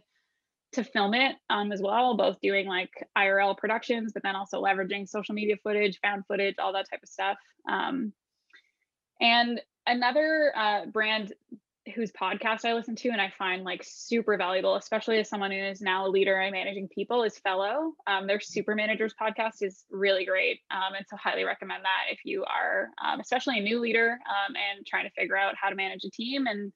to 0.72 0.84
film 0.84 1.14
it 1.14 1.36
um, 1.50 1.72
as 1.72 1.82
well, 1.82 2.16
both 2.16 2.40
doing 2.42 2.68
like 2.68 2.92
IRL 3.18 3.58
productions, 3.58 4.12
but 4.14 4.22
then 4.22 4.36
also 4.36 4.62
leveraging 4.62 5.08
social 5.08 5.34
media 5.34 5.56
footage, 5.64 6.00
found 6.02 6.24
footage, 6.28 6.56
all 6.60 6.74
that 6.74 6.86
type 6.90 7.00
of 7.02 7.10
stuff. 7.10 7.38
Um, 7.68 8.14
and 9.20 9.60
another 9.88 10.54
uh, 10.56 10.86
brand 10.86 11.34
whose 11.90 12.12
podcast 12.12 12.66
I 12.66 12.74
listen 12.74 12.96
to 12.98 13.10
and 13.10 13.22
I 13.22 13.32
find 13.38 13.64
like 13.64 13.84
super 13.86 14.38
valuable, 14.38 14.76
especially 14.76 15.20
as 15.20 15.30
someone 15.30 15.52
who 15.52 15.58
is 15.58 15.82
now 15.82 16.08
a 16.08 16.10
leader 16.10 16.40
and 16.40 16.52
managing 16.52 16.88
people, 16.88 17.24
is 17.24 17.38
Fellow. 17.38 17.94
Um, 18.08 18.28
their 18.28 18.40
Super 18.40 18.76
Managers 18.76 19.14
podcast 19.20 19.62
is 19.62 19.86
really 19.90 20.26
great, 20.26 20.60
um, 20.72 20.94
and 20.96 21.06
so 21.10 21.18
highly 21.18 21.44
recommend 21.44 21.84
that 21.84 22.12
if 22.12 22.20
you 22.26 22.46
are, 22.46 22.90
um, 23.04 23.20
especially 23.20 23.60
a 23.60 23.64
new 23.64 23.80
leader 23.80 24.20
um, 24.30 24.56
and 24.56 24.86
trying 24.86 25.06
to 25.06 25.12
figure 25.12 25.38
out 25.38 25.56
how 25.60 25.70
to 25.70 25.76
manage 25.76 26.04
a 26.04 26.10
team 26.10 26.48
and 26.48 26.72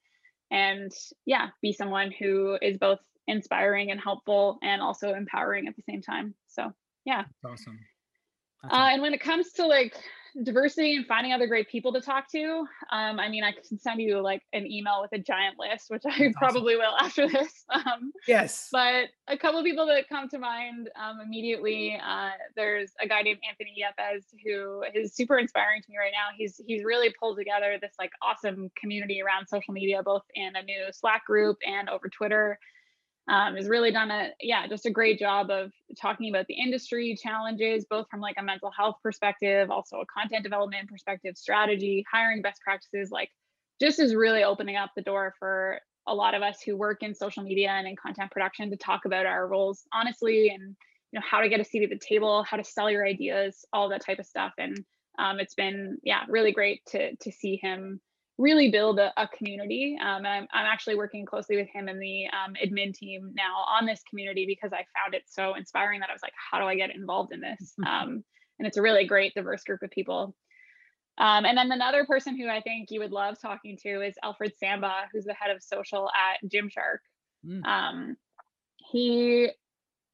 and 0.51 0.91
yeah, 1.25 1.47
be 1.61 1.73
someone 1.73 2.11
who 2.11 2.57
is 2.61 2.77
both 2.77 2.99
inspiring 3.27 3.91
and 3.91 3.99
helpful 3.99 4.59
and 4.61 4.81
also 4.81 5.13
empowering 5.13 5.67
at 5.67 5.75
the 5.75 5.81
same 5.81 6.01
time. 6.01 6.35
So 6.47 6.71
yeah, 7.05 7.23
That's 7.41 7.61
awesome. 7.61 7.79
That's 8.61 8.73
uh, 8.73 8.77
awesome. 8.77 8.93
and 8.93 9.01
when 9.01 9.13
it 9.13 9.21
comes 9.21 9.51
to 9.53 9.65
like 9.65 9.95
diversity 10.41 10.95
and 10.95 11.05
finding 11.05 11.31
other 11.31 11.47
great 11.47 11.69
people 11.69 11.93
to 11.93 12.01
talk 12.01 12.29
to. 12.31 12.65
Um, 12.91 13.19
I 13.19 13.29
mean, 13.29 13.43
I 13.43 13.51
can 13.51 13.77
send 13.77 14.01
you 14.01 14.19
like 14.21 14.41
an 14.53 14.65
email 14.65 15.01
with 15.01 15.11
a 15.13 15.19
giant 15.19 15.57
list, 15.59 15.89
which 15.89 16.03
I 16.09 16.17
That's 16.17 16.37
probably 16.37 16.75
awesome. 16.75 16.79
will 16.79 16.97
after 16.99 17.29
this. 17.29 17.65
Um, 17.73 18.11
yes. 18.27 18.69
But 18.71 19.05
a 19.27 19.37
couple 19.37 19.59
of 19.59 19.65
people 19.65 19.87
that 19.87 20.07
come 20.07 20.29
to 20.29 20.37
mind 20.37 20.89
um, 20.95 21.19
immediately. 21.21 21.99
Uh, 22.05 22.29
there's 22.55 22.91
a 23.01 23.07
guy 23.07 23.23
named 23.23 23.39
Anthony 23.49 23.75
Yepes 23.81 24.25
who 24.45 24.83
is 24.93 25.15
super 25.15 25.39
inspiring 25.39 25.81
to 25.81 25.89
me 25.89 25.97
right 25.97 26.11
now. 26.11 26.35
He's 26.37 26.61
he's 26.67 26.83
really 26.83 27.13
pulled 27.19 27.37
together 27.37 27.77
this 27.81 27.93
like 27.97 28.11
awesome 28.21 28.69
community 28.79 29.21
around 29.21 29.47
social 29.47 29.73
media, 29.73 30.03
both 30.03 30.21
in 30.35 30.55
a 30.55 30.61
new 30.61 30.85
Slack 30.91 31.25
group 31.25 31.57
and 31.65 31.89
over 31.89 32.09
Twitter 32.09 32.59
um, 33.27 33.55
has 33.55 33.67
really 33.67 33.91
done 33.91 34.11
a 34.11 34.31
yeah 34.41 34.67
just 34.67 34.85
a 34.85 34.91
great 34.91 35.17
job 35.19 35.49
of 35.49 35.71
talking 35.99 36.29
about 36.29 36.45
the 36.47 36.53
industry 36.53 37.17
challenges 37.21 37.85
both 37.89 38.05
from 38.09 38.19
like 38.19 38.35
a 38.37 38.43
mental 38.43 38.71
health 38.71 38.95
perspective 39.01 39.71
also 39.71 39.97
a 39.97 40.05
content 40.05 40.43
development 40.43 40.89
perspective 40.89 41.37
strategy 41.37 42.05
hiring 42.11 42.41
best 42.41 42.61
practices 42.61 43.11
like 43.11 43.29
just 43.79 43.99
is 43.99 44.13
really 44.13 44.43
opening 44.43 44.75
up 44.75 44.91
the 44.95 45.01
door 45.01 45.33
for 45.39 45.79
a 46.05 46.13
lot 46.13 46.35
of 46.35 46.41
us 46.41 46.61
who 46.61 46.75
work 46.75 47.01
in 47.01 47.15
social 47.15 47.43
media 47.43 47.69
and 47.69 47.87
in 47.87 47.95
content 47.95 48.29
production 48.29 48.69
to 48.69 48.75
talk 48.75 49.05
about 49.05 49.25
our 49.25 49.47
roles 49.47 49.83
honestly 49.93 50.49
and 50.49 50.75
you 51.13 51.19
know 51.19 51.25
how 51.29 51.41
to 51.41 51.47
get 51.47 51.59
a 51.59 51.63
seat 51.63 51.83
at 51.83 51.89
the 51.89 51.99
table 51.99 52.43
how 52.43 52.57
to 52.57 52.63
sell 52.63 52.89
your 52.89 53.05
ideas 53.05 53.65
all 53.71 53.89
that 53.89 54.03
type 54.03 54.19
of 54.19 54.25
stuff. 54.25 54.51
And 54.57 54.83
um, 55.19 55.39
it's 55.39 55.53
been 55.53 55.99
yeah 56.03 56.23
really 56.27 56.51
great 56.51 56.81
to 56.87 57.15
to 57.15 57.31
see 57.31 57.57
him 57.61 58.01
really 58.37 58.71
build 58.71 58.99
a, 58.99 59.13
a 59.17 59.27
community. 59.27 59.97
Um, 60.01 60.25
I'm, 60.25 60.47
I'm 60.51 60.65
actually 60.65 60.95
working 60.95 61.25
closely 61.25 61.55
with 61.55 61.67
him 61.69 61.87
and 61.87 62.01
the 62.01 62.25
um, 62.27 62.55
admin 62.63 62.93
team 62.93 63.31
now 63.35 63.63
on 63.67 63.85
this 63.85 64.01
community 64.09 64.45
because 64.45 64.73
I 64.73 64.85
found 64.99 65.13
it 65.13 65.23
so 65.27 65.55
inspiring 65.55 65.99
that 65.99 66.09
I 66.09 66.13
was 66.13 66.23
like, 66.23 66.33
how 66.51 66.59
do 66.59 66.65
I 66.65 66.75
get 66.75 66.95
involved 66.95 67.33
in 67.33 67.41
this? 67.41 67.73
Um, 67.85 68.23
and 68.59 68.67
it's 68.67 68.77
a 68.77 68.81
really 68.81 69.05
great, 69.05 69.33
diverse 69.33 69.63
group 69.63 69.81
of 69.81 69.89
people. 69.89 70.35
Um, 71.17 71.45
and 71.45 71.57
then 71.57 71.71
another 71.71 72.05
person 72.05 72.37
who 72.37 72.47
I 72.47 72.61
think 72.61 72.89
you 72.91 72.99
would 72.99 73.11
love 73.11 73.35
talking 73.41 73.77
to 73.83 74.01
is 74.01 74.15
Alfred 74.23 74.53
Samba, 74.57 74.93
who's 75.11 75.25
the 75.25 75.33
head 75.33 75.53
of 75.53 75.61
social 75.61 76.09
at 76.09 76.47
Gymshark. 76.49 76.99
Mm. 77.45 77.65
Um, 77.65 78.17
he 78.77 79.49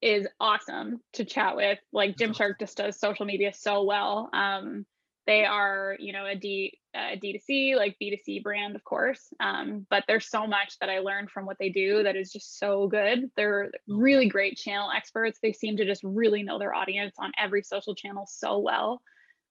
is 0.01 0.28
awesome 0.39 1.01
to 1.13 1.26
chat 1.26 1.55
with. 1.55 1.80
Like 1.91 2.15
Gymshark 2.15 2.59
just 2.59 2.78
does 2.78 2.99
social 2.99 3.26
media 3.26 3.53
so 3.53 3.84
well. 3.84 4.30
Um, 4.34 4.86
they 5.26 5.45
are 5.45 5.95
you 5.99 6.13
know 6.13 6.26
a 6.26 6.36
d 6.36 6.78
a 6.95 7.19
d2c 7.23 7.75
like 7.75 7.95
b2c 8.01 8.41
brand 8.41 8.75
of 8.75 8.83
course 8.83 9.31
um, 9.39 9.85
but 9.89 10.03
there's 10.07 10.29
so 10.29 10.47
much 10.47 10.77
that 10.79 10.89
i 10.89 10.99
learned 10.99 11.29
from 11.29 11.45
what 11.45 11.57
they 11.59 11.69
do 11.69 12.03
that 12.03 12.15
is 12.15 12.31
just 12.31 12.57
so 12.59 12.87
good 12.87 13.29
they're 13.35 13.69
really 13.87 14.27
great 14.27 14.57
channel 14.57 14.89
experts 14.95 15.39
they 15.41 15.53
seem 15.53 15.77
to 15.77 15.85
just 15.85 16.03
really 16.03 16.43
know 16.43 16.57
their 16.57 16.73
audience 16.73 17.15
on 17.19 17.31
every 17.39 17.61
social 17.61 17.95
channel 17.95 18.25
so 18.27 18.57
well 18.59 19.01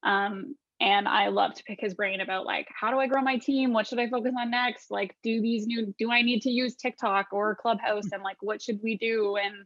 um, 0.03 0.55
and 0.81 1.09
I 1.09 1.29
love 1.29 1.55
to 1.55 1.65
pick 1.65 1.81
his 1.81 1.95
brain 1.95 2.21
about 2.21 2.47
like 2.47 2.69
how 2.73 2.91
do 2.91 2.99
I 2.99 3.09
grow 3.09 3.21
my 3.21 3.37
team? 3.37 3.73
What 3.73 3.87
should 3.87 3.99
I 3.99 4.09
focus 4.09 4.33
on 4.39 4.51
next? 4.51 4.91
Like 4.91 5.17
do 5.23 5.41
these 5.41 5.67
new 5.67 5.93
do 5.99 6.13
I 6.13 6.23
need 6.23 6.43
to 6.43 6.51
use 6.51 6.77
TikTok 6.77 7.29
or 7.33 7.57
Clubhouse 7.57 8.13
and 8.13 8.23
like 8.23 8.37
what 8.41 8.63
should 8.63 8.81
we 8.83 8.97
do? 8.97 9.37
And 9.37 9.57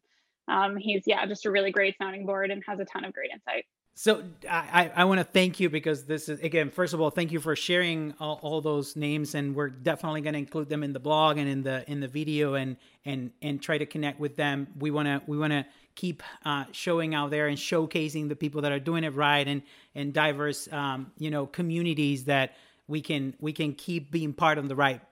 um, 0.48 0.76
he's 0.76 1.02
yeah 1.06 1.26
just 1.26 1.44
a 1.44 1.50
really 1.50 1.70
great 1.70 1.96
sounding 1.98 2.24
board 2.24 2.50
and 2.50 2.62
has 2.66 2.80
a 2.80 2.84
ton 2.86 3.04
of 3.04 3.12
great 3.12 3.30
insight. 3.30 3.66
So 3.94 4.22
I, 4.48 4.90
I 4.96 5.04
want 5.04 5.18
to 5.20 5.24
thank 5.24 5.60
you 5.60 5.68
because 5.68 6.04
this 6.04 6.28
is 6.30 6.40
again 6.40 6.70
first 6.70 6.94
of 6.94 7.00
all 7.00 7.10
thank 7.10 7.30
you 7.30 7.40
for 7.40 7.54
sharing 7.54 8.14
all, 8.18 8.40
all 8.42 8.60
those 8.62 8.96
names 8.96 9.34
and 9.34 9.54
we're 9.54 9.68
definitely 9.68 10.22
going 10.22 10.32
to 10.32 10.38
include 10.38 10.70
them 10.70 10.82
in 10.82 10.94
the 10.94 10.98
blog 10.98 11.36
and 11.36 11.46
in 11.46 11.62
the 11.62 11.88
in 11.90 12.00
the 12.00 12.08
video 12.08 12.54
and 12.54 12.78
and 13.04 13.32
and 13.42 13.60
try 13.60 13.76
to 13.76 13.84
connect 13.84 14.18
with 14.18 14.36
them. 14.36 14.66
We 14.78 14.90
want 14.90 15.08
to 15.08 15.22
we 15.26 15.36
want 15.36 15.52
to 15.52 15.66
keep 15.94 16.22
uh, 16.46 16.64
showing 16.72 17.14
out 17.14 17.30
there 17.30 17.48
and 17.48 17.58
showcasing 17.58 18.30
the 18.30 18.36
people 18.36 18.62
that 18.62 18.72
are 18.72 18.80
doing 18.80 19.04
it 19.04 19.14
right 19.14 19.46
and 19.46 19.62
and 19.94 20.14
diverse 20.14 20.72
um, 20.72 21.12
you 21.18 21.30
know 21.30 21.46
communities 21.46 22.24
that 22.24 22.54
we 22.88 23.02
can 23.02 23.34
we 23.40 23.52
can 23.52 23.74
keep 23.74 24.10
being 24.10 24.32
part 24.32 24.56
of 24.56 24.68
the 24.68 24.74
right 24.74 25.02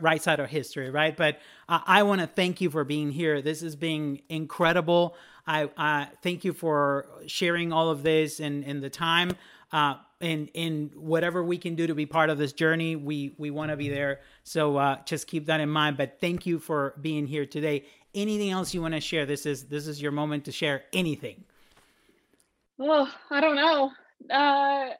right 0.00 0.22
side 0.22 0.40
of 0.40 0.48
history, 0.48 0.90
right? 0.90 1.16
But 1.16 1.40
I 1.68 2.02
want 2.02 2.20
to 2.20 2.26
thank 2.26 2.60
you 2.60 2.70
for 2.70 2.84
being 2.84 3.10
here. 3.10 3.40
This 3.42 3.60
has 3.62 3.76
been 3.76 4.20
incredible. 4.28 5.16
I 5.46 5.64
uh, 5.76 6.06
thank 6.22 6.44
you 6.44 6.52
for 6.52 7.06
sharing 7.26 7.72
all 7.72 7.90
of 7.90 8.02
this 8.02 8.40
and, 8.40 8.64
and 8.64 8.82
the 8.82 8.90
time. 8.90 9.36
Uh, 9.72 9.94
and 10.20 10.50
in 10.52 10.90
whatever 10.94 11.42
we 11.42 11.56
can 11.56 11.74
do 11.74 11.86
to 11.86 11.94
be 11.94 12.04
part 12.04 12.28
of 12.28 12.38
this 12.38 12.52
journey, 12.52 12.94
we 12.96 13.34
we 13.38 13.50
want 13.50 13.70
to 13.70 13.76
be 13.76 13.88
there. 13.88 14.20
So 14.44 14.76
uh, 14.76 14.98
just 15.06 15.26
keep 15.26 15.46
that 15.46 15.60
in 15.60 15.70
mind. 15.70 15.96
But 15.96 16.18
thank 16.20 16.44
you 16.44 16.58
for 16.58 16.94
being 17.00 17.26
here 17.26 17.46
today. 17.46 17.84
Anything 18.14 18.50
else 18.50 18.74
you 18.74 18.82
want 18.82 18.94
to 18.94 19.00
share? 19.00 19.24
This 19.24 19.46
is 19.46 19.64
this 19.64 19.86
is 19.86 20.02
your 20.02 20.12
moment 20.12 20.44
to 20.44 20.52
share 20.52 20.82
anything. 20.92 21.44
Well, 22.76 23.10
I 23.30 23.40
don't 23.40 23.56
know. 23.56 23.92
Uh, 24.28 24.90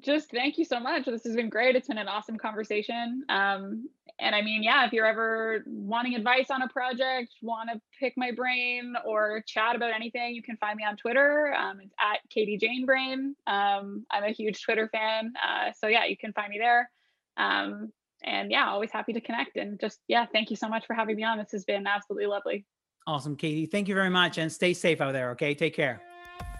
just 0.00 0.30
thank 0.30 0.58
you 0.58 0.64
so 0.64 0.80
much. 0.80 1.06
This 1.06 1.24
has 1.24 1.34
been 1.34 1.48
great. 1.48 1.76
It's 1.76 1.88
been 1.88 1.98
an 1.98 2.08
awesome 2.08 2.36
conversation. 2.36 3.24
Um, 3.28 3.88
and 4.20 4.34
I 4.34 4.42
mean, 4.42 4.62
yeah, 4.62 4.84
if 4.84 4.92
you're 4.92 5.06
ever 5.06 5.62
wanting 5.66 6.14
advice 6.14 6.50
on 6.50 6.62
a 6.62 6.68
project, 6.68 7.34
want 7.40 7.70
to 7.72 7.80
pick 7.98 8.14
my 8.16 8.32
brain 8.32 8.94
or 9.06 9.42
chat 9.46 9.76
about 9.76 9.92
anything, 9.94 10.34
you 10.34 10.42
can 10.42 10.56
find 10.56 10.76
me 10.76 10.84
on 10.84 10.96
Twitter. 10.96 11.54
Um, 11.54 11.80
it's 11.80 11.94
at 12.00 12.18
Katie 12.28 12.58
Jane 12.58 12.84
Brain. 12.84 13.36
Um, 13.46 14.04
I'm 14.10 14.24
a 14.24 14.30
huge 14.30 14.62
Twitter 14.62 14.88
fan. 14.90 15.32
Uh, 15.36 15.72
so 15.78 15.86
yeah, 15.86 16.04
you 16.06 16.16
can 16.16 16.32
find 16.32 16.50
me 16.50 16.58
there. 16.58 16.90
Um, 17.36 17.92
and 18.24 18.50
yeah, 18.50 18.68
always 18.68 18.90
happy 18.90 19.12
to 19.12 19.20
connect. 19.20 19.56
And 19.56 19.78
just, 19.78 20.00
yeah, 20.08 20.26
thank 20.32 20.50
you 20.50 20.56
so 20.56 20.68
much 20.68 20.86
for 20.86 20.94
having 20.94 21.14
me 21.14 21.22
on. 21.22 21.38
This 21.38 21.52
has 21.52 21.64
been 21.64 21.86
absolutely 21.86 22.26
lovely. 22.26 22.66
Awesome, 23.06 23.36
Katie. 23.36 23.66
Thank 23.66 23.86
you 23.86 23.94
very 23.94 24.10
much 24.10 24.38
and 24.38 24.50
stay 24.50 24.74
safe 24.74 25.00
out 25.00 25.12
there. 25.12 25.30
Okay. 25.30 25.54
Take 25.54 25.74
care. 25.74 26.02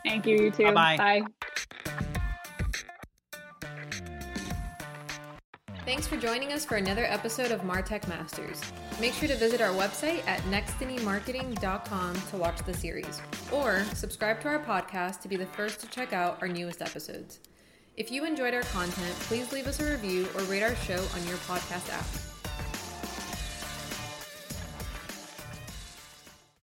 Thank 0.05 0.27
you. 0.27 0.37
You 0.45 0.51
too. 0.53 0.73
Bye-bye. 0.73 1.23
Bye. 1.85 2.08
Thanks 5.89 6.07
for 6.07 6.19
joining 6.19 6.53
us 6.53 6.67
for 6.67 6.77
another 6.77 7.07
episode 7.07 7.51
of 7.51 7.63
Martech 7.63 8.07
Masters. 8.09 8.61
Make 9.01 9.15
sure 9.15 9.27
to 9.27 9.35
visit 9.35 9.63
our 9.63 9.73
website 9.73 10.23
at 10.27 10.39
nextinymarketing.com 10.41 12.15
to 12.15 12.37
watch 12.37 12.59
the 12.67 12.75
series, 12.75 13.23
or 13.51 13.85
subscribe 13.95 14.39
to 14.43 14.49
our 14.49 14.59
podcast 14.59 15.23
to 15.23 15.29
be 15.29 15.37
the 15.37 15.47
first 15.47 15.81
to 15.81 15.87
check 15.87 16.13
out 16.13 16.37
our 16.43 16.47
newest 16.47 16.83
episodes. 16.83 17.39
If 17.97 18.13
you 18.13 18.27
enjoyed 18.27 18.53
our 18.53 18.65
content, 18.65 19.15
please 19.21 19.51
leave 19.51 19.67
us 19.67 19.81
a 19.81 19.91
review 19.91 20.29
or 20.35 20.43
rate 20.43 20.63
our 20.63 20.77
show 20.77 21.03
on 21.15 21.27
your 21.27 21.39
podcast 21.39 21.91
app. 21.91 22.28